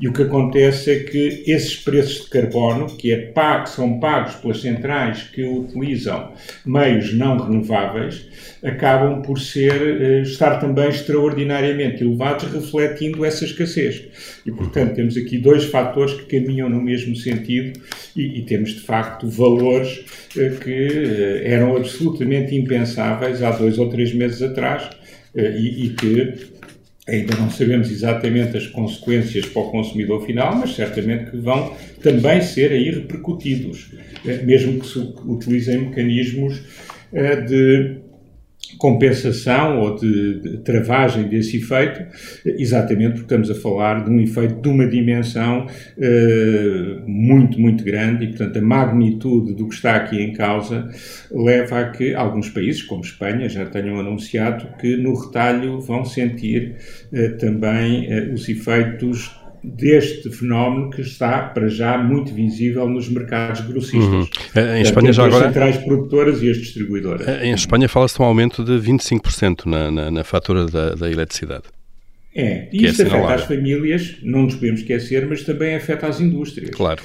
E 0.00 0.08
o 0.08 0.14
que 0.14 0.22
acontece 0.22 0.90
é 0.90 0.98
que 1.00 1.44
esses 1.46 1.76
preços 1.76 2.24
de 2.24 2.30
carbono, 2.30 2.86
que 2.86 3.12
é 3.12 3.18
pago, 3.18 3.68
são 3.68 4.00
pagos 4.00 4.34
pelas 4.36 4.62
centrais 4.62 5.24
que 5.24 5.44
utilizam 5.44 6.32
meios 6.64 7.12
não 7.12 7.36
renováveis, 7.36 8.26
acabam 8.64 9.20
por 9.20 9.38
ser, 9.38 10.00
eh, 10.00 10.22
estar 10.22 10.58
também 10.58 10.88
extraordinariamente 10.88 12.02
elevados, 12.02 12.50
refletindo 12.50 13.26
essa 13.26 13.44
escassez. 13.44 14.08
E, 14.46 14.50
portanto, 14.50 14.94
temos 14.94 15.18
aqui 15.18 15.36
dois 15.36 15.64
fatores 15.64 16.14
que 16.14 16.40
caminham 16.40 16.70
no 16.70 16.80
mesmo 16.80 17.14
sentido 17.14 17.78
e, 18.16 18.38
e 18.38 18.42
temos, 18.46 18.70
de 18.70 18.80
facto, 18.80 19.28
valores 19.28 20.02
eh, 20.34 20.50
que 20.64 20.72
eh, 20.72 21.42
eram 21.44 21.76
absolutamente 21.76 22.56
impensáveis 22.56 23.42
há 23.42 23.50
dois 23.50 23.78
ou 23.78 23.90
três 23.90 24.14
meses 24.14 24.40
atrás 24.40 24.88
e, 25.34 25.86
e 25.86 25.88
que 25.90 26.59
Ainda 27.10 27.36
não 27.36 27.50
sabemos 27.50 27.90
exatamente 27.90 28.56
as 28.56 28.66
consequências 28.68 29.46
para 29.46 29.62
o 29.62 29.70
consumidor 29.70 30.24
final, 30.24 30.54
mas 30.54 30.74
certamente 30.74 31.30
que 31.30 31.36
vão 31.38 31.74
também 32.02 32.40
ser 32.40 32.70
aí 32.70 32.90
repercutidos, 32.90 33.90
eh, 34.24 34.42
mesmo 34.44 34.78
que 34.78 34.86
se 34.86 34.98
utilizem 35.26 35.78
mecanismos 35.78 36.62
eh, 37.12 37.36
de 37.40 37.96
compensação 38.80 39.78
ou 39.78 39.94
de, 39.94 40.40
de, 40.40 40.58
travagem 40.58 41.28
desse 41.28 41.58
efeito, 41.58 42.02
exatamente 42.46 43.10
porque 43.10 43.34
estamos 43.34 43.50
a 43.50 43.54
falar 43.54 44.02
de 44.02 44.10
um 44.10 44.18
efeito 44.18 44.54
de 44.62 44.68
uma 44.70 44.86
dimensão 44.86 45.66
uh, 45.66 47.02
muito, 47.06 47.60
muito 47.60 47.84
grande 47.84 48.24
e, 48.24 48.28
portanto, 48.28 48.58
a 48.58 48.62
magnitude 48.62 49.52
do 49.52 49.68
que 49.68 49.74
está 49.74 49.96
aqui 49.96 50.20
em 50.20 50.32
causa 50.32 50.88
leva 51.30 51.78
a 51.78 51.90
que 51.90 52.14
alguns 52.14 52.48
países, 52.48 52.82
como 52.82 53.02
Espanha, 53.02 53.50
já 53.50 53.66
tenham 53.66 54.00
anunciado 54.00 54.66
que 54.78 54.96
no 54.96 55.14
retalho 55.14 55.78
vão 55.80 56.02
sentir 56.02 56.76
uh, 57.12 57.36
também 57.36 58.08
uh, 58.10 58.32
os 58.32 58.48
efeitos 58.48 59.39
deste 59.62 60.30
fenómeno 60.30 60.90
que 60.90 61.02
está, 61.02 61.42
para 61.42 61.68
já, 61.68 61.98
muito 61.98 62.32
visível 62.32 62.88
nos 62.88 63.08
mercados 63.08 63.60
grossistas. 63.60 64.02
Uhum. 64.02 64.26
Em 64.76 64.82
Espanha 64.82 65.12
já 65.12 65.24
agora... 65.24 65.46
As 65.46 65.52
centrais 65.52 65.76
produtoras 65.78 66.42
e 66.42 66.50
as 66.50 66.56
distribuidoras. 66.56 67.26
Eh, 67.26 67.46
em 67.46 67.52
Espanha 67.52 67.88
fala-se 67.88 68.16
de 68.16 68.22
um 68.22 68.24
aumento 68.24 68.64
de 68.64 68.72
25% 68.72 69.66
na, 69.66 69.90
na, 69.90 70.10
na 70.10 70.24
fatura 70.24 70.66
da, 70.66 70.94
da 70.94 71.10
eletricidade. 71.10 71.64
É, 72.34 72.68
e 72.72 72.86
isto 72.86 73.02
é 73.02 73.06
afeta 73.06 73.34
as 73.34 73.44
famílias, 73.44 74.16
não 74.22 74.42
nos 74.42 74.54
podemos 74.54 74.80
esquecer, 74.80 75.26
mas 75.26 75.42
também 75.42 75.74
afeta 75.74 76.06
as 76.06 76.20
indústrias. 76.20 76.70
Claro. 76.70 77.02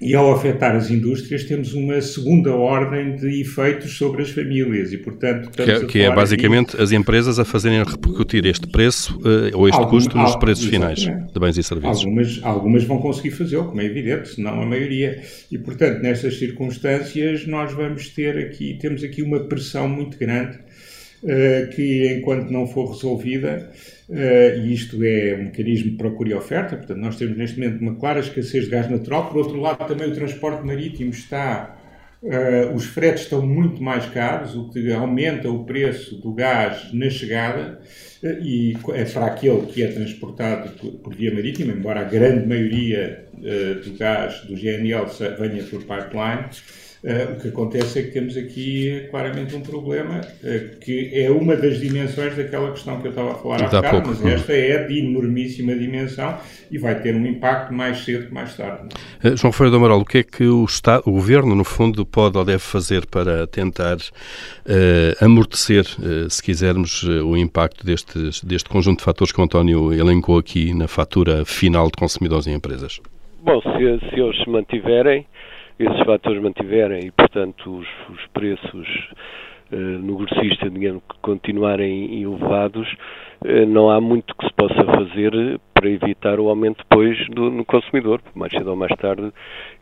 E 0.00 0.14
ao 0.14 0.32
afetar 0.32 0.74
as 0.74 0.90
indústrias, 0.90 1.44
temos 1.44 1.74
uma 1.74 2.00
segunda 2.00 2.54
ordem 2.54 3.16
de 3.16 3.42
efeitos 3.42 3.98
sobre 3.98 4.22
as 4.22 4.30
famílias 4.30 4.94
e, 4.94 4.96
portanto, 4.96 5.50
que, 5.50 5.70
é, 5.70 5.84
que 5.84 6.00
é 6.00 6.14
basicamente 6.14 6.80
as 6.80 6.90
empresas 6.90 7.38
a 7.38 7.44
fazerem 7.44 7.84
repercutir 7.84 8.46
este 8.46 8.66
preço 8.66 9.18
uh, 9.18 9.54
ou 9.54 9.68
este 9.68 9.78
Algum, 9.78 9.90
custo 9.90 10.16
nos 10.16 10.34
preços 10.36 10.64
finais 10.64 11.00
de 11.00 11.38
bens 11.38 11.58
e 11.58 11.62
serviços. 11.62 12.02
Algumas, 12.02 12.40
algumas 12.42 12.84
vão 12.84 12.96
conseguir 12.98 13.32
fazê-lo, 13.32 13.66
como 13.66 13.82
é 13.82 13.84
evidente, 13.84 14.40
não 14.40 14.62
a 14.62 14.64
maioria. 14.64 15.20
E, 15.52 15.58
portanto, 15.58 16.00
nestas 16.00 16.38
circunstâncias, 16.38 17.46
nós 17.46 17.70
vamos 17.74 18.08
ter 18.08 18.38
aqui, 18.38 18.78
temos 18.80 19.04
aqui 19.04 19.20
uma 19.20 19.40
pressão 19.40 19.86
muito 19.86 20.16
grande 20.18 20.56
uh, 21.24 21.68
que, 21.74 22.16
enquanto 22.16 22.50
não 22.50 22.66
for 22.66 22.90
resolvida, 22.90 23.70
Uh, 24.10 24.58
e 24.58 24.74
isto 24.74 25.00
é 25.04 25.36
um 25.36 25.44
mecanismo 25.44 25.92
de 25.92 25.96
procura 25.96 26.30
e 26.30 26.34
oferta, 26.34 26.76
portanto, 26.76 26.98
nós 26.98 27.16
temos 27.16 27.38
neste 27.38 27.60
momento 27.60 27.80
uma 27.80 27.94
clara 27.94 28.18
escassez 28.18 28.64
de 28.64 28.70
gás 28.70 28.90
natural. 28.90 29.28
Por 29.28 29.36
outro 29.36 29.60
lado, 29.60 29.86
também 29.86 30.08
o 30.08 30.14
transporte 30.14 30.66
marítimo 30.66 31.10
está. 31.10 31.76
Uh, 32.20 32.74
os 32.74 32.86
fretes 32.86 33.22
estão 33.22 33.46
muito 33.46 33.80
mais 33.80 34.04
caros, 34.06 34.56
o 34.56 34.68
que 34.68 34.92
aumenta 34.92 35.48
o 35.48 35.64
preço 35.64 36.16
do 36.16 36.34
gás 36.34 36.92
na 36.92 37.08
chegada, 37.08 37.80
uh, 38.22 38.26
e 38.42 38.76
é 38.94 39.04
para 39.04 39.26
aquele 39.26 39.66
que 39.66 39.80
é 39.80 39.86
transportado 39.86 40.70
por, 40.70 40.90
por 40.98 41.14
via 41.14 41.32
marítima, 41.32 41.72
embora 41.72 42.00
a 42.00 42.04
grande 42.04 42.48
maioria 42.48 43.26
do 43.32 43.96
gás 43.96 44.40
do 44.40 44.54
GNL 44.54 45.06
venha 45.38 45.62
por 45.62 45.80
pipeline. 45.80 46.50
Uh, 47.02 47.32
o 47.32 47.40
que 47.40 47.48
acontece 47.48 47.98
é 47.98 48.02
que 48.02 48.10
temos 48.10 48.36
aqui 48.36 49.06
claramente 49.10 49.56
um 49.56 49.62
problema 49.62 50.20
uh, 50.20 50.80
que 50.80 51.10
é 51.14 51.30
uma 51.30 51.56
das 51.56 51.80
dimensões 51.80 52.36
daquela 52.36 52.70
questão 52.72 53.00
que 53.00 53.06
eu 53.06 53.10
estava 53.10 53.32
a 53.32 53.34
falar 53.36 53.62
há 53.62 53.68
bocado, 53.68 54.08
mas 54.08 54.26
esta 54.26 54.52
é 54.52 54.84
de 54.86 54.98
enormíssima 54.98 55.74
dimensão 55.74 56.36
e 56.70 56.76
vai 56.76 57.00
ter 57.00 57.16
um 57.16 57.24
impacto 57.24 57.72
mais 57.72 58.04
cedo 58.04 58.26
que 58.26 58.34
mais 58.34 58.54
tarde. 58.54 58.88
Uh, 59.24 59.34
João 59.34 59.50
Ferreira 59.50 59.70
do 59.70 59.76
Amaral, 59.78 60.00
o 60.00 60.04
que 60.04 60.18
é 60.18 60.22
que 60.22 60.44
o, 60.44 60.62
Estado, 60.66 61.04
o 61.06 61.12
Governo, 61.12 61.54
no 61.54 61.64
fundo, 61.64 62.04
pode 62.04 62.36
ou 62.36 62.44
deve 62.44 62.58
fazer 62.58 63.06
para 63.06 63.46
tentar 63.46 63.96
amortecer, 65.20 65.84
se 66.28 66.42
quisermos, 66.42 67.02
o 67.02 67.36
impacto 67.36 67.84
deste, 67.84 68.18
deste 68.44 68.68
conjunto 68.68 68.98
de 68.98 69.04
fatores 69.04 69.32
que 69.32 69.40
o 69.40 69.44
António 69.44 69.92
elencou 69.92 70.38
aqui 70.38 70.74
na 70.74 70.86
fatura 70.86 71.44
final 71.44 71.86
de 71.86 71.92
consumidores 71.92 72.46
e 72.46 72.50
empresas? 72.50 73.00
Bom, 73.42 73.60
se, 73.62 74.10
se 74.10 74.20
eles 74.20 74.36
se 74.44 74.50
mantiverem, 74.50 75.26
esses 75.80 76.00
fatores 76.04 76.42
mantiverem 76.42 77.06
e, 77.06 77.10
portanto, 77.10 77.78
os, 77.78 77.88
os 78.10 78.26
preços 78.34 78.86
uh, 79.72 79.76
no 79.76 80.18
grossista, 80.18 80.68
digamos, 80.68 81.02
continuarem 81.22 82.22
elevados, 82.22 82.86
uh, 83.42 83.66
não 83.66 83.90
há 83.90 83.98
muito 83.98 84.34
que 84.36 84.46
se 84.46 84.52
possa 84.52 84.84
fazer 84.84 85.58
para 85.72 85.88
evitar 85.88 86.38
o 86.38 86.50
aumento 86.50 86.84
depois 86.84 87.16
do, 87.30 87.50
no 87.50 87.64
consumidor, 87.64 88.20
mais 88.34 88.52
cedo 88.52 88.68
ou 88.68 88.76
mais 88.76 88.94
tarde, 88.98 89.32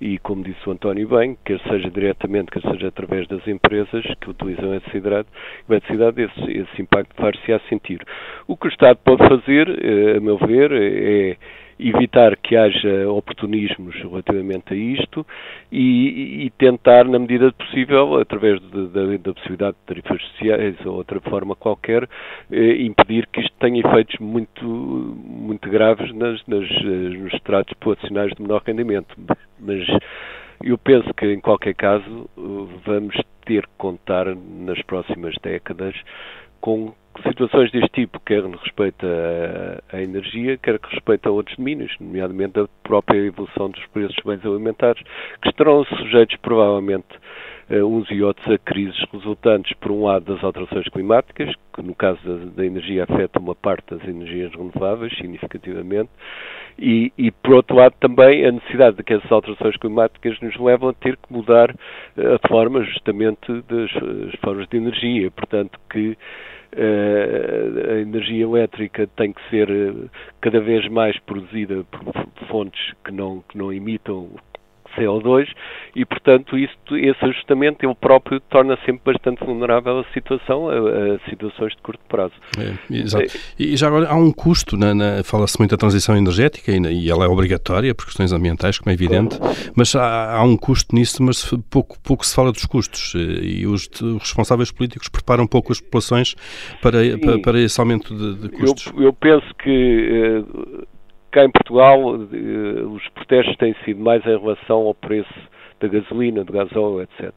e 0.01 0.19
como 0.19 0.45
disse 0.45 0.69
o 0.69 0.71
António 0.71 1.09
bem, 1.09 1.37
quer 1.45 1.59
seja 1.63 1.91
diretamente, 1.91 2.53
quer 2.53 2.63
seja 2.63 2.87
através 2.87 3.27
das 3.27 3.45
empresas 3.49 4.05
que 4.21 4.31
utilizam 4.31 4.67
eletricidade, 4.67 5.27
eletricidade 5.69 6.23
esse, 6.23 6.53
esse 6.53 6.81
impacto 6.83 7.13
faz-se 7.17 7.53
a 7.53 7.59
sentir. 7.69 8.01
O 8.47 8.57
que 8.57 8.69
o 8.69 8.71
Estado 8.71 9.01
pode 9.05 9.27
fazer, 9.29 9.69
uh, 9.69 10.19
a 10.19 10.21
meu 10.21 10.39
ver, 10.39 10.71
é 10.71 11.37
evitar 11.79 12.37
que 12.37 12.57
haja 12.57 13.09
oportunismos 13.09 13.95
relativamente 13.97 14.75
a 14.75 14.77
isto 14.77 15.27
e, 15.71 16.47
e 16.47 16.51
tentar, 16.59 17.05
na 17.05 17.19
medida 17.19 17.53
possível, 17.53 18.19
através 18.19 18.61
da 18.61 19.35
possibilidade 19.35 19.77
de 19.77 19.87
tarifas 19.87 20.23
sociais 20.23 20.77
ou 20.85 20.97
outra 20.97 21.21
forma 21.21 21.55
qualquer, 21.55 22.09
eh, 22.51 22.83
impedir 22.83 23.27
que 23.33 23.41
isto 23.41 23.55
tenha 23.61 23.81
efeitos 23.81 24.19
muito, 24.19 24.65
muito 24.65 25.69
graves 25.71 26.13
nas, 26.15 26.45
nas, 26.47 26.69
eh, 26.71 27.19
nos 27.19 27.33
estratos 27.35 27.75
populacionais 27.75 28.33
de 28.35 28.43
menor 28.43 28.63
rendimento. 28.67 29.15
Mas 29.61 29.87
eu 30.63 30.77
penso 30.77 31.13
que, 31.15 31.27
em 31.27 31.41
qualquer 31.41 31.75
caso, 31.75 32.29
vamos 32.85 33.15
ter 33.47 33.63
que 33.63 33.73
contar 33.79 34.27
nas 34.35 34.81
próximas 34.83 35.35
décadas 35.43 35.95
com 36.61 36.93
situações 37.23 37.71
deste 37.71 37.91
tipo, 37.91 38.21
quer 38.21 38.43
no 38.43 38.57
respeito 38.57 39.07
à, 39.93 40.01
energia, 40.01 40.57
quer 40.59 40.79
que 40.79 40.95
respeito 40.95 41.29
a 41.29 41.33
outros 41.33 41.57
domínios, 41.57 41.95
nomeadamente 42.01 42.59
a 42.61 42.69
própria 42.83 43.19
evolução 43.19 43.71
dos 43.71 43.85
preços 43.87 44.15
dos 44.17 44.25
bens 44.25 44.45
alimentares, 44.45 45.03
que 45.43 45.49
estarão 45.49 45.85
sujeitos 45.85 46.37
provavelmente 46.37 47.07
uns 47.71 48.11
e 48.11 48.23
outros 48.23 48.49
a 48.51 48.59
crises 48.59 48.99
resultantes, 49.13 49.75
por 49.75 49.93
um 49.93 50.05
lado, 50.05 50.33
das 50.33 50.43
alterações 50.43 50.89
climáticas, 50.89 51.55
que 51.75 51.83
no 51.83 51.95
caso 51.95 52.19
da, 52.25 52.47
da 52.57 52.65
energia 52.65 53.05
afeta 53.05 53.39
uma 53.39 53.55
parte 53.55 53.95
das 53.95 54.09
energias 54.09 54.53
renováveis, 54.53 55.15
significativamente, 55.19 56.11
e, 56.79 57.13
e, 57.19 57.31
por 57.31 57.55
outro 57.55 57.77
lado 57.77 57.95
também 58.01 58.47
a 58.47 58.53
necessidade 58.53 58.97
de 58.97 59.03
que 59.03 59.13
essas 59.13 59.31
alterações 59.31 59.77
climáticas 59.77 60.41
nos 60.41 60.57
levam 60.57 60.91
a 60.91 60.95
ter 60.95 61.17
que 61.17 61.33
mudar 61.33 61.75
eh, 62.17 62.35
a 62.35 62.49
forma 62.49 62.85
justamente 62.85 63.53
das 63.69 63.91
formas 64.41 64.69
de 64.69 64.77
energia, 64.77 65.31
portanto 65.33 65.79
que 65.91 66.17
a 66.77 68.01
energia 68.01 68.45
elétrica 68.45 69.07
tem 69.17 69.33
que 69.33 69.51
ser 69.51 69.69
cada 70.41 70.61
vez 70.61 70.89
mais 70.89 71.19
produzida 71.21 71.85
por 71.85 72.13
fontes 72.49 72.95
que 73.05 73.13
não, 73.13 73.43
que 73.49 73.57
não 73.57 73.73
emitam 73.73 74.31
CO2 74.99 75.49
e, 75.95 76.05
portanto, 76.05 76.57
isso, 76.57 76.77
esse 76.93 77.25
ajustamento 77.25 77.85
ele 77.85 77.95
próprio 77.95 78.41
torna 78.41 78.77
sempre 78.85 79.13
bastante 79.13 79.45
vulnerável 79.45 80.01
a 80.01 80.05
situação, 80.13 80.69
a, 80.69 80.75
a 80.75 81.31
situações 81.31 81.75
de 81.75 81.83
curto 81.83 82.01
prazo. 82.09 82.35
É, 82.59 82.95
exato. 82.95 83.27
E 83.59 83.77
já 83.77 83.89
agora 83.89 84.09
há 84.09 84.15
um 84.15 84.33
custo, 84.33 84.77
na, 84.77 84.95
na 84.95 85.25
fala-se 85.25 85.59
muito 85.59 85.71
da 85.71 85.77
transição 85.77 86.17
energética 86.17 86.71
e, 86.71 86.79
e, 86.79 87.11
ela 87.11 87.25
é 87.25 87.29
obrigatória 87.29 87.95
por 87.95 88.07
questões 88.07 88.33
ambientais, 88.33 88.79
como 88.79 88.91
é 88.91 88.95
evidente, 88.95 89.39
mas 89.75 89.95
há, 89.95 90.37
há, 90.37 90.43
um 90.43 90.57
custo 90.57 90.95
nisso, 90.95 91.23
mas 91.23 91.45
pouco, 91.71 91.99
pouco 92.01 92.25
se 92.25 92.35
fala 92.35 92.53
dos 92.53 92.65
custos 92.65 93.15
e 93.15 93.67
os, 93.67 93.89
os 94.01 94.21
responsáveis 94.21 94.71
políticos 94.71 95.09
preparam 95.09 95.47
pouco 95.47 95.73
as 95.73 95.81
populações 95.81 96.35
para, 96.81 96.99
para, 97.19 97.39
para, 97.41 97.61
esse 97.61 97.81
aumento 97.81 98.15
de, 98.15 98.35
de 98.43 98.49
custos. 98.49 98.93
Eu, 98.97 99.05
eu 99.05 99.13
penso 99.13 99.47
que 99.63 100.43
uh, 100.45 100.87
cá 101.39 101.45
em 101.45 101.51
Portugal 101.51 102.17
eh, 102.17 102.83
os 102.83 103.09
protestos 103.11 103.57
têm 103.59 103.75
sido 103.85 104.01
mais 104.01 104.25
em 104.27 104.37
relação 104.37 104.79
ao 104.79 104.95
preço 104.95 105.33
da 105.81 105.87
gasolina, 105.87 106.43
do 106.45 106.53
gasóleo, 106.53 107.03
etc. 107.03 107.33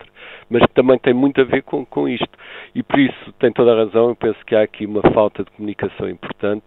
Mas 0.49 0.63
também 0.73 0.97
tem 0.97 1.13
muito 1.13 1.39
a 1.39 1.43
ver 1.43 1.61
com, 1.61 1.85
com 1.85 2.09
isto. 2.09 2.29
E 2.73 2.81
por 2.81 2.99
isso 2.99 3.33
tem 3.39 3.51
toda 3.51 3.71
a 3.71 3.85
razão, 3.85 4.09
eu 4.09 4.15
penso 4.15 4.39
que 4.45 4.55
há 4.55 4.63
aqui 4.63 4.87
uma 4.87 5.01
falta 5.13 5.43
de 5.43 5.51
comunicação 5.51 6.09
importante 6.09 6.65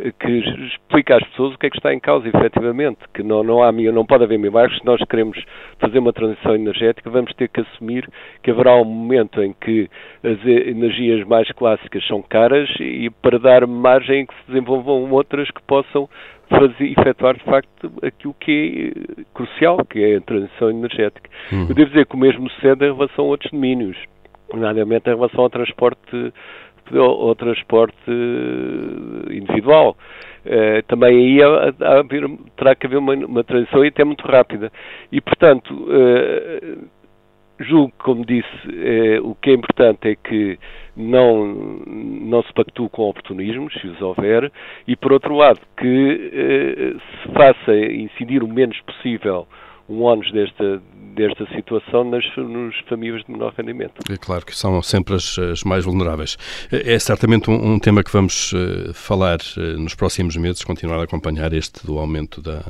eh, 0.00 0.12
que 0.18 0.30
explica 0.66 1.16
às 1.16 1.24
pessoas 1.28 1.54
o 1.54 1.58
que 1.58 1.66
é 1.66 1.70
que 1.70 1.76
está 1.76 1.94
em 1.94 2.00
causa, 2.00 2.28
efetivamente, 2.28 2.98
que 3.12 3.22
não, 3.22 3.44
não, 3.44 3.62
há, 3.62 3.70
não 3.70 4.04
pode 4.04 4.24
haver 4.24 4.38
milagres, 4.38 4.78
se 4.78 4.84
nós 4.84 5.00
queremos 5.08 5.40
fazer 5.78 6.00
uma 6.00 6.12
transição 6.12 6.54
energética, 6.56 7.08
vamos 7.08 7.32
ter 7.34 7.48
que 7.48 7.60
assumir 7.60 8.08
que 8.42 8.50
haverá 8.50 8.74
um 8.74 8.84
momento 8.84 9.40
em 9.40 9.52
que 9.52 9.88
as 10.24 10.44
energias 10.44 11.24
mais 11.26 11.48
clássicas 11.52 12.04
são 12.06 12.20
caras 12.22 12.68
e 12.80 13.08
para 13.22 13.38
dar 13.38 13.66
margem 13.66 14.26
que 14.26 14.34
se 14.34 14.48
desenvolvam 14.48 15.12
outras 15.12 15.48
que 15.50 15.62
possam 15.62 16.08
fazer, 16.48 16.92
efetuar 16.98 17.36
de 17.36 17.44
facto 17.44 17.92
aquilo 18.02 18.34
que 18.40 18.92
é 19.18 19.22
crucial, 19.34 19.84
que 19.84 20.02
é 20.02 20.16
a 20.16 20.20
transição 20.20 20.70
energética. 20.70 21.30
Uhum. 21.52 21.66
Eu 21.68 21.74
devo 21.74 21.90
dizer 21.90 22.06
que 22.06 22.14
o 22.14 22.18
mesmo 22.18 22.48
sucede 22.50 22.84
em 22.86 22.92
relação 22.92 23.24
a 23.24 23.28
outros 23.28 23.50
domínios, 23.50 23.96
nomeadamente 24.52 25.08
em 25.08 25.14
relação 25.14 25.40
ao 25.40 25.50
transporte 25.50 26.32
ao 26.92 27.34
transporte 27.34 28.10
individual. 29.30 29.96
Uh, 30.44 30.82
também 30.86 31.16
aí 31.16 31.42
há, 31.42 31.68
há, 31.68 32.04
terá 32.54 32.74
que 32.74 32.86
haver 32.86 32.98
uma, 32.98 33.14
uma 33.14 33.42
transição 33.42 33.82
e 33.82 33.88
até 33.88 34.04
muito 34.04 34.26
rápida. 34.26 34.70
E, 35.10 35.18
portanto, 35.18 35.72
uh, 35.72 36.86
julgo, 37.60 37.92
como 37.98 38.24
disse, 38.24 38.48
eh, 38.68 39.20
o 39.20 39.34
que 39.34 39.50
é 39.50 39.54
importante 39.54 40.08
é 40.08 40.16
que 40.16 40.58
não, 40.96 41.54
não 41.86 42.42
se 42.42 42.52
pactue 42.52 42.88
com 42.88 43.02
oportunismos, 43.02 43.72
se 43.74 43.86
os 43.86 44.00
houver, 44.00 44.50
e 44.86 44.96
por 44.96 45.12
outro 45.12 45.34
lado, 45.36 45.60
que 45.76 46.30
eh, 46.32 46.94
se 46.98 47.32
faça 47.32 47.76
incidir 47.76 48.42
o 48.42 48.48
menos 48.48 48.80
possível 48.82 49.46
um 49.88 50.02
ónus 50.02 50.30
desta, 50.32 50.82
desta 51.14 51.46
situação 51.54 52.04
nas, 52.04 52.24
nos 52.36 52.76
famílias 52.88 53.22
de 53.24 53.32
menor 53.32 53.52
rendimento. 53.56 53.94
É 54.10 54.16
claro 54.16 54.44
que 54.44 54.56
são 54.56 54.82
sempre 54.82 55.14
as, 55.14 55.38
as 55.38 55.62
mais 55.62 55.84
vulneráveis. 55.84 56.36
É, 56.70 56.98
certamente 56.98 57.50
um, 57.50 57.74
um, 57.74 57.78
tema 57.78 58.02
que 58.02 58.10
vamos 58.10 58.52
uh, 58.52 58.94
falar 58.94 59.38
uh, 59.56 59.60
nos 59.78 59.94
próximos 59.94 60.36
meses, 60.36 60.64
continuar 60.64 61.00
a 61.00 61.04
acompanhar 61.04 61.52
este 61.52 61.86
do 61.86 61.98
aumento 61.98 62.40
da, 62.40 62.62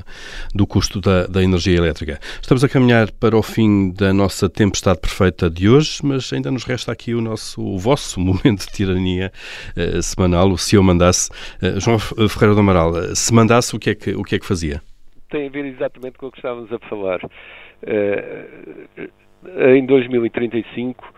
do 0.54 0.66
custo 0.66 1.00
da, 1.00 1.26
da 1.26 1.42
energia 1.42 1.76
elétrica. 1.76 2.18
Estamos 2.40 2.64
a 2.64 2.68
caminhar 2.68 3.10
para 3.12 3.36
o 3.36 3.42
fim 3.42 3.92
da 3.92 4.12
nossa 4.12 4.48
tempestade 4.48 5.00
perfeita 5.00 5.48
de 5.48 5.68
hoje, 5.68 6.00
mas 6.02 6.32
ainda 6.32 6.50
nos 6.50 6.64
resta 6.64 6.90
aqui 6.90 7.14
o 7.14 7.20
nosso, 7.20 7.62
o 7.62 7.78
vosso 7.78 8.18
momento 8.20 8.66
de 8.66 8.72
tirania 8.72 9.32
uh, 9.76 10.02
semanal, 10.02 10.50
o 10.50 10.58
se 10.58 10.76
eu 10.76 10.82
mandasse. 10.82 11.30
João 11.78 11.98
Ferreira 11.98 12.54
do 12.54 12.60
Amaral, 12.60 12.92
se 13.14 13.32
mandasse, 13.32 13.76
o 13.76 13.78
que 13.78 13.90
é 13.90 13.94
que, 13.94 14.14
o 14.14 14.22
que, 14.22 14.34
é 14.36 14.38
que 14.38 14.46
fazia? 14.46 14.82
Tem 15.34 15.48
a 15.48 15.50
ver 15.50 15.64
exatamente 15.64 16.16
com 16.16 16.28
o 16.28 16.30
que 16.30 16.38
estávamos 16.38 16.72
a 16.72 16.78
falar. 16.78 17.18
Eh, 17.82 18.46
em 19.74 19.84
2035 19.84 21.12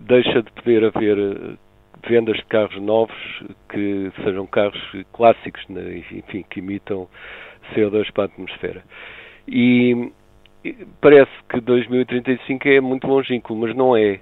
deixa 0.00 0.42
de 0.42 0.52
poder 0.52 0.84
haver 0.84 1.16
eh, 1.18 1.56
vendas 2.06 2.36
de 2.36 2.44
carros 2.44 2.78
novos 2.82 3.16
que 3.70 4.12
sejam 4.22 4.46
carros 4.48 4.78
clássicos, 5.14 5.66
né, 5.70 6.02
enfim, 6.12 6.44
que 6.50 6.58
imitam 6.58 7.08
CO2 7.72 8.12
para 8.12 8.24
a 8.24 8.26
atmosfera. 8.26 8.84
E 9.48 10.12
parece 11.00 11.32
que 11.48 11.58
2035 11.58 12.68
é 12.68 12.82
muito 12.82 13.06
longínquo, 13.06 13.56
mas 13.56 13.74
não 13.74 13.96
é. 13.96 14.20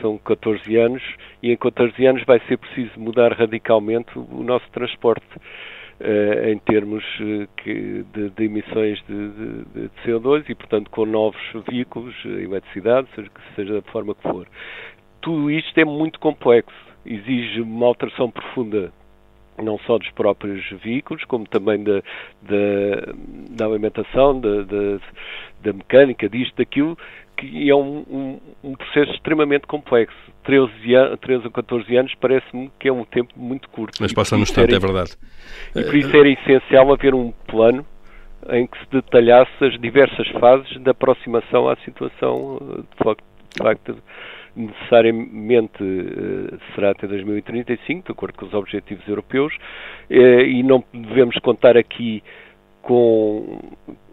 São 0.00 0.16
14 0.16 0.76
anos 0.76 1.02
e 1.42 1.50
em 1.50 1.56
14 1.56 2.06
anos 2.06 2.22
vai 2.24 2.38
ser 2.46 2.56
preciso 2.56 3.00
mudar 3.00 3.32
radicalmente 3.32 4.16
o 4.16 4.44
nosse 4.44 4.70
transporte. 4.70 5.26
Uh, 5.98 6.50
em 6.50 6.58
termos 6.58 7.02
uh, 7.20 7.48
que, 7.56 8.04
de, 8.12 8.28
de, 8.28 8.44
emissões 8.44 9.02
de, 9.08 9.28
de, 9.30 9.64
de, 9.64 9.90
CO2 10.04 10.44
e, 10.46 10.54
portanto, 10.54 10.90
com 10.90 11.06
novos 11.06 11.40
veículos, 11.70 12.14
uh, 12.26 12.38
eletricidade, 12.38 13.08
seja, 13.14 13.30
seja 13.54 13.74
da 13.80 13.82
forma 13.90 14.14
que 14.14 14.20
for. 14.20 14.46
Tudo 15.22 15.50
isto 15.50 15.78
é 15.78 15.86
muito 15.86 16.20
complexo, 16.20 16.76
exige 17.06 17.62
uma 17.62 17.86
alteração 17.86 18.30
profunda 18.30 18.92
não 19.62 19.78
só 19.80 19.98
dos 19.98 20.10
próprios 20.10 20.68
veículos, 20.82 21.24
como 21.24 21.46
também 21.46 21.82
da, 21.82 22.02
da, 22.42 23.12
da 23.50 23.66
alimentação, 23.66 24.38
da, 24.38 24.62
da, 24.62 24.98
da, 25.62 25.72
mecânica, 25.72 26.28
disto, 26.28 26.56
daquilo, 26.56 26.96
que 27.36 27.70
é 27.70 27.74
um, 27.74 28.04
um, 28.10 28.40
um 28.64 28.74
processo 28.74 29.12
extremamente 29.12 29.66
complexo. 29.66 30.16
13, 30.44 30.72
13 31.20 31.44
ou 31.44 31.50
14 31.50 31.96
anos 31.96 32.14
parece-me 32.20 32.70
que 32.78 32.88
é 32.88 32.92
um 32.92 33.04
tempo 33.04 33.32
muito 33.36 33.68
curto. 33.68 33.98
Mas 34.00 34.12
passa 34.12 34.36
no 34.36 34.42
instante, 34.42 34.74
é 34.74 34.78
verdade. 34.78 35.16
E 35.74 35.82
por 35.82 35.94
isso 35.94 36.16
era 36.16 36.28
essencial 36.28 36.92
haver 36.92 37.14
um 37.14 37.32
plano 37.46 37.84
em 38.50 38.66
que 38.66 38.78
se 38.78 38.86
detalhasse 38.90 39.52
as 39.60 39.78
diversas 39.80 40.28
fases 40.28 40.80
da 40.82 40.92
aproximação 40.92 41.68
à 41.68 41.76
situação 41.76 42.84
de 42.96 43.04
facto 43.58 43.96
necessariamente 44.56 45.82
uh, 45.82 46.58
será 46.74 46.90
até 46.92 47.06
2035, 47.06 48.06
de 48.06 48.12
acordo 48.12 48.38
com 48.38 48.46
os 48.46 48.54
objetivos 48.54 49.06
europeus, 49.06 49.54
uh, 50.10 50.14
e 50.14 50.62
não 50.62 50.82
devemos 50.92 51.36
contar 51.40 51.76
aqui 51.76 52.22
com, 52.86 53.58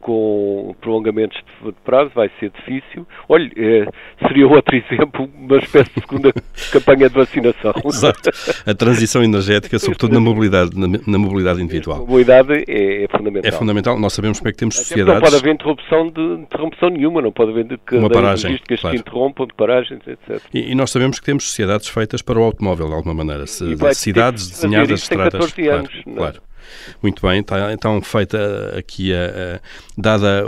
com 0.01 0.75
prolongamentos 0.81 1.37
de 1.63 1.71
prazo, 1.85 2.09
vai 2.15 2.29
ser 2.39 2.51
difícil. 2.51 3.05
Olhe, 3.29 3.51
eh, 3.55 3.85
seria 4.27 4.47
outro 4.47 4.75
exemplo, 4.89 5.29
uma 5.35 5.57
espécie 5.57 5.91
de 5.93 6.01
segunda 6.01 6.33
campanha 6.73 7.07
de 7.07 7.13
vacinação. 7.13 7.71
Exato. 7.85 8.31
A 8.65 8.73
transição 8.73 9.23
energética, 9.23 9.77
sobretudo 9.77 10.15
na 10.15 10.19
mobilidade, 10.19 10.71
na, 10.75 10.87
na 11.05 11.17
mobilidade 11.19 11.61
individual. 11.61 11.97
A 11.97 11.99
mobilidade 11.99 12.63
é, 12.67 13.03
é, 13.03 13.07
fundamental. 13.07 13.49
É 13.49 13.51
fundamental. 13.51 13.99
Nós 13.99 14.13
sabemos 14.13 14.39
como 14.39 14.49
é 14.49 14.51
que 14.51 14.57
temos 14.57 14.75
sociedades... 14.75 15.13
Não 15.13 15.21
pode 15.21 15.35
haver 15.35 15.53
interrupção, 15.53 16.09
de, 16.09 16.21
interrupção 16.41 16.89
nenhuma, 16.89 17.21
não 17.21 17.31
pode 17.31 17.51
haver 17.51 17.65
de, 17.65 17.77
que, 17.77 17.95
uma 17.95 18.09
paragem, 18.09 18.57
que 18.57 18.75
claro. 18.75 18.97
se 18.97 19.01
interrompam, 19.01 19.45
de 19.45 19.53
paragens, 19.53 20.01
etc. 20.07 20.41
E, 20.51 20.71
e, 20.71 20.75
nós 20.75 20.89
sabemos 20.89 21.19
que 21.19 21.25
temos 21.27 21.43
sociedades 21.43 21.87
feitas 21.87 22.23
para 22.23 22.39
o 22.39 22.43
automóvel, 22.43 22.87
de 22.87 22.93
alguma 22.93 23.13
maneira. 23.13 23.45
Se, 23.45 23.77
cidades 23.93 24.49
desenhadas, 24.49 25.03
estradas... 25.03 25.53
14 25.53 25.67
anos. 25.69 25.91
É? 26.07 26.11
claro. 26.11 26.52
Muito 27.01 27.25
bem, 27.25 27.41
está 27.41 27.73
então 27.73 28.01
feita 28.01 28.73
aqui 28.77 29.13
a, 29.13 29.55
a 29.55 29.59
dada 29.97 30.43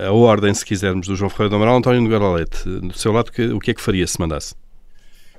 a, 0.00 0.06
a, 0.08 0.12
ordem, 0.12 0.52
se 0.52 0.64
quisermos, 0.64 1.06
do 1.06 1.16
João 1.16 1.30
Ferreira 1.30 1.50
do 1.50 1.56
Amaral, 1.56 1.76
António 1.76 2.00
Nogueira 2.00 2.44
do 2.64 2.96
seu 2.96 3.12
lado, 3.12 3.30
que, 3.30 3.46
o 3.46 3.58
que 3.58 3.70
é 3.70 3.74
que 3.74 3.80
faria 3.82 4.06
se 4.06 4.18
mandasse? 4.20 4.54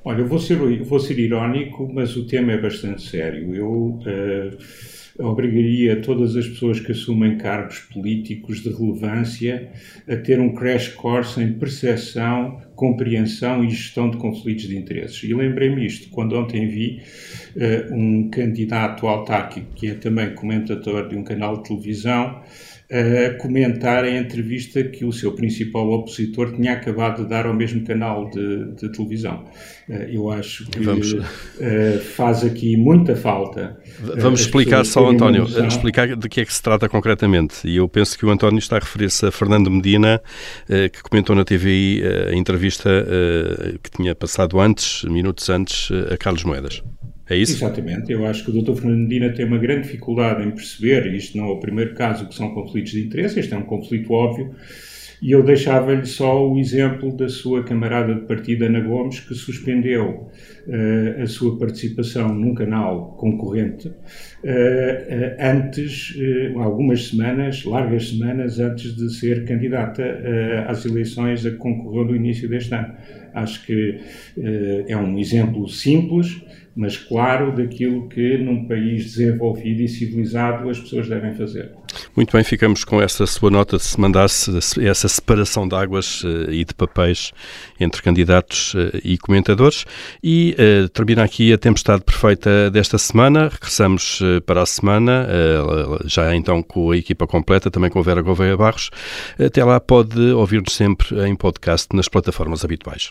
Olha, 0.04 0.22
eu 0.22 0.28
vou 0.28 0.40
ser, 0.40 0.56
vou 0.84 1.00
ser 1.00 1.20
irónico, 1.20 1.92
mas 1.94 2.16
o 2.16 2.26
tema 2.26 2.54
é 2.54 2.58
bastante 2.58 3.02
sério. 3.02 3.54
Eu 3.54 3.68
uh, 3.68 4.58
obrigaria 5.20 6.02
todas 6.02 6.36
as 6.36 6.48
pessoas 6.48 6.80
que 6.80 6.92
assumem 6.92 7.38
cargos 7.38 7.80
políticos 7.80 8.62
de 8.62 8.70
relevância 8.70 9.70
a 10.08 10.16
ter 10.16 10.40
um 10.40 10.54
crash 10.54 10.90
course 10.90 11.42
em 11.42 11.54
percepção, 11.54 12.62
compreensão 12.76 13.64
e 13.64 13.70
gestão 13.70 14.10
de 14.10 14.18
conflitos 14.18 14.68
de 14.68 14.78
interesses. 14.78 15.24
E 15.24 15.34
lembrei-me 15.34 15.86
isto 15.86 16.10
quando 16.10 16.38
ontem 16.38 16.68
vi 16.68 17.02
uh, 17.56 17.94
um 17.94 18.30
candidato 18.30 19.08
autárquico, 19.08 19.68
que 19.76 19.88
é 19.88 19.94
também 19.96 20.34
comentador 20.36 21.08
de 21.08 21.16
um 21.16 21.24
canal 21.24 21.58
de 21.58 21.70
televisão, 21.70 22.42
a 22.90 23.38
comentar 23.38 24.06
a 24.06 24.10
entrevista 24.10 24.84
que 24.84 25.04
o 25.04 25.12
seu 25.12 25.34
principal 25.34 25.90
opositor 25.90 26.56
tinha 26.56 26.74
acabado 26.74 27.24
de 27.24 27.30
dar 27.30 27.46
ao 27.46 27.54
mesmo 27.54 27.84
canal 27.86 28.30
de, 28.30 28.76
de 28.76 28.92
televisão. 28.92 29.44
Eh, 29.90 30.12
eu 30.14 30.30
acho 30.30 30.66
que 30.68 30.80
Vamos. 30.80 31.16
Eh, 31.60 32.00
faz 32.16 32.44
aqui 32.44 32.78
muita 32.78 33.16
falta. 33.16 33.78
Eh, 33.86 34.20
Vamos 34.20 34.42
explicar 34.42 34.86
só, 34.86 35.10
António, 35.10 35.46
explicar 35.68 36.16
de 36.16 36.30
que 36.30 36.42
é 36.42 36.46
que 36.46 36.54
se 36.54 36.64
trata 36.64 36.88
concretamente. 36.88 37.68
E 37.68 37.76
eu 37.76 37.90
penso 37.90 38.18
que 38.18 38.26
o 38.26 38.30
António 38.30 38.60
está 38.60 38.78
a 38.78 38.80
referir-se 38.80 39.26
a 39.26 39.32
Fernando 39.32 39.70
Medina, 39.70 40.22
que 40.68 41.02
comentou 41.04 41.36
na 41.36 41.44
TVI 41.44 42.04
a 42.32 42.36
entrevista 42.36 42.90
que 43.84 43.92
tinha 43.92 44.16
passado 44.16 44.60
antes, 44.60 45.04
minutos 45.04 45.50
antes, 45.50 45.90
a 46.12 46.18
Carlos 46.18 46.44
Moedas. 46.44 46.84
É 47.30 47.36
isso? 47.36 47.54
Exatamente. 47.54 48.12
Eu 48.12 48.26
acho 48.26 48.44
que 48.44 48.52
o 48.52 48.62
Dr. 48.62 48.74
Fernandina 48.82 49.30
tem 49.30 49.46
uma 49.46 49.58
grande 49.58 49.84
dificuldade 49.84 50.44
em 50.44 50.52
perceber, 50.52 51.14
isto 51.14 51.38
não 51.38 51.46
é 51.46 51.52
o 51.52 51.60
primeiro 51.60 51.94
caso 51.94 52.28
que 52.28 52.34
são 52.34 52.54
conflitos 52.54 52.92
de 52.92 53.06
interesse, 53.06 53.40
este 53.40 53.54
é 53.54 53.58
um 53.58 53.64
conflito 53.64 54.14
óbvio, 54.14 54.56
e 55.22 55.32
eu 55.32 55.44
deixava-lhe 55.44 56.06
só 56.06 56.48
o 56.48 56.60
exemplo 56.60 57.12
da 57.16 57.28
sua 57.28 57.64
camarada 57.64 58.14
de 58.14 58.22
partido, 58.22 58.66
Ana 58.66 58.80
Gomes, 58.80 59.20
que 59.20 59.34
suspendeu 59.34 60.30
uh, 60.68 61.22
a 61.22 61.26
sua 61.26 61.58
participação 61.58 62.34
num 62.36 62.54
canal 62.54 63.16
concorrente 63.18 63.88
uh, 63.88 63.92
uh, 63.92 65.36
antes, 65.40 66.16
algumas 66.56 67.08
semanas, 67.08 67.66
largas 67.66 68.10
semanas, 68.10 68.60
antes 68.60 68.96
de 68.96 69.12
ser 69.12 69.46
candidata 69.46 70.04
às 70.68 70.86
eleições 70.86 71.46
a 71.46 71.52
que 71.52 71.58
concorreu 71.58 72.06
no 72.06 72.16
início 72.16 72.48
deste 72.48 72.74
ano. 72.76 72.94
Acho 73.38 73.66
que 73.66 74.00
é 74.88 74.98
um 74.98 75.18
exemplo 75.18 75.68
simples, 75.68 76.42
mas 76.78 76.96
claro 76.96 77.56
daquilo 77.56 78.08
que 78.08 78.38
num 78.38 78.68
país 78.68 79.04
desenvolvido 79.04 79.82
e 79.82 79.88
civilizado 79.88 80.70
as 80.70 80.80
pessoas 80.80 81.10
devem 81.10 81.34
fazer. 81.34 81.72
Muito 82.16 82.32
bem, 82.32 82.44
ficamos 82.44 82.84
com 82.84 83.02
essa 83.02 83.26
sua 83.26 83.50
nota 83.50 83.78
de 83.78 83.84
se 83.84 84.00
mandasse 84.00 84.52
essa 84.82 85.08
separação 85.08 85.68
de 85.68 85.76
águas 85.76 86.24
uh, 86.24 86.52
e 86.52 86.64
de 86.64 86.76
papéis 86.76 87.32
entre 87.80 88.04
candidatos 88.04 88.76
uh, 88.76 88.92
e 89.04 89.18
comentadores. 89.18 89.86
E 90.24 90.56
uh, 90.60 90.88
termina 90.90 91.24
aqui 91.24 91.52
a 91.52 91.58
tempestade 91.58 92.04
perfeita 92.04 92.70
desta 92.70 93.00
semana. 93.00 93.50
Regressamos 93.50 94.20
para 94.46 94.62
a 94.62 94.66
semana, 94.66 95.28
já 96.06 96.36
então 96.36 96.62
com 96.62 96.92
a 96.92 96.98
equipa 96.98 97.26
completa, 97.26 97.72
também 97.72 97.90
com 97.90 98.00
a 98.00 98.04
Vera 98.04 98.22
Gouveia 98.22 98.56
Barros. 98.56 98.92
Até 99.40 99.64
lá 99.64 99.80
pode 99.80 100.20
ouvir-nos 100.20 100.74
sempre 100.74 101.28
em 101.28 101.36
podcast 101.36 101.96
nas 101.96 102.08
plataformas 102.08 102.64
habituais. 102.64 103.10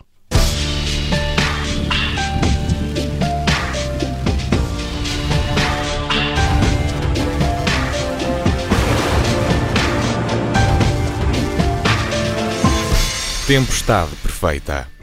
Tempestade 13.46 14.16
perfeita. 14.16 14.95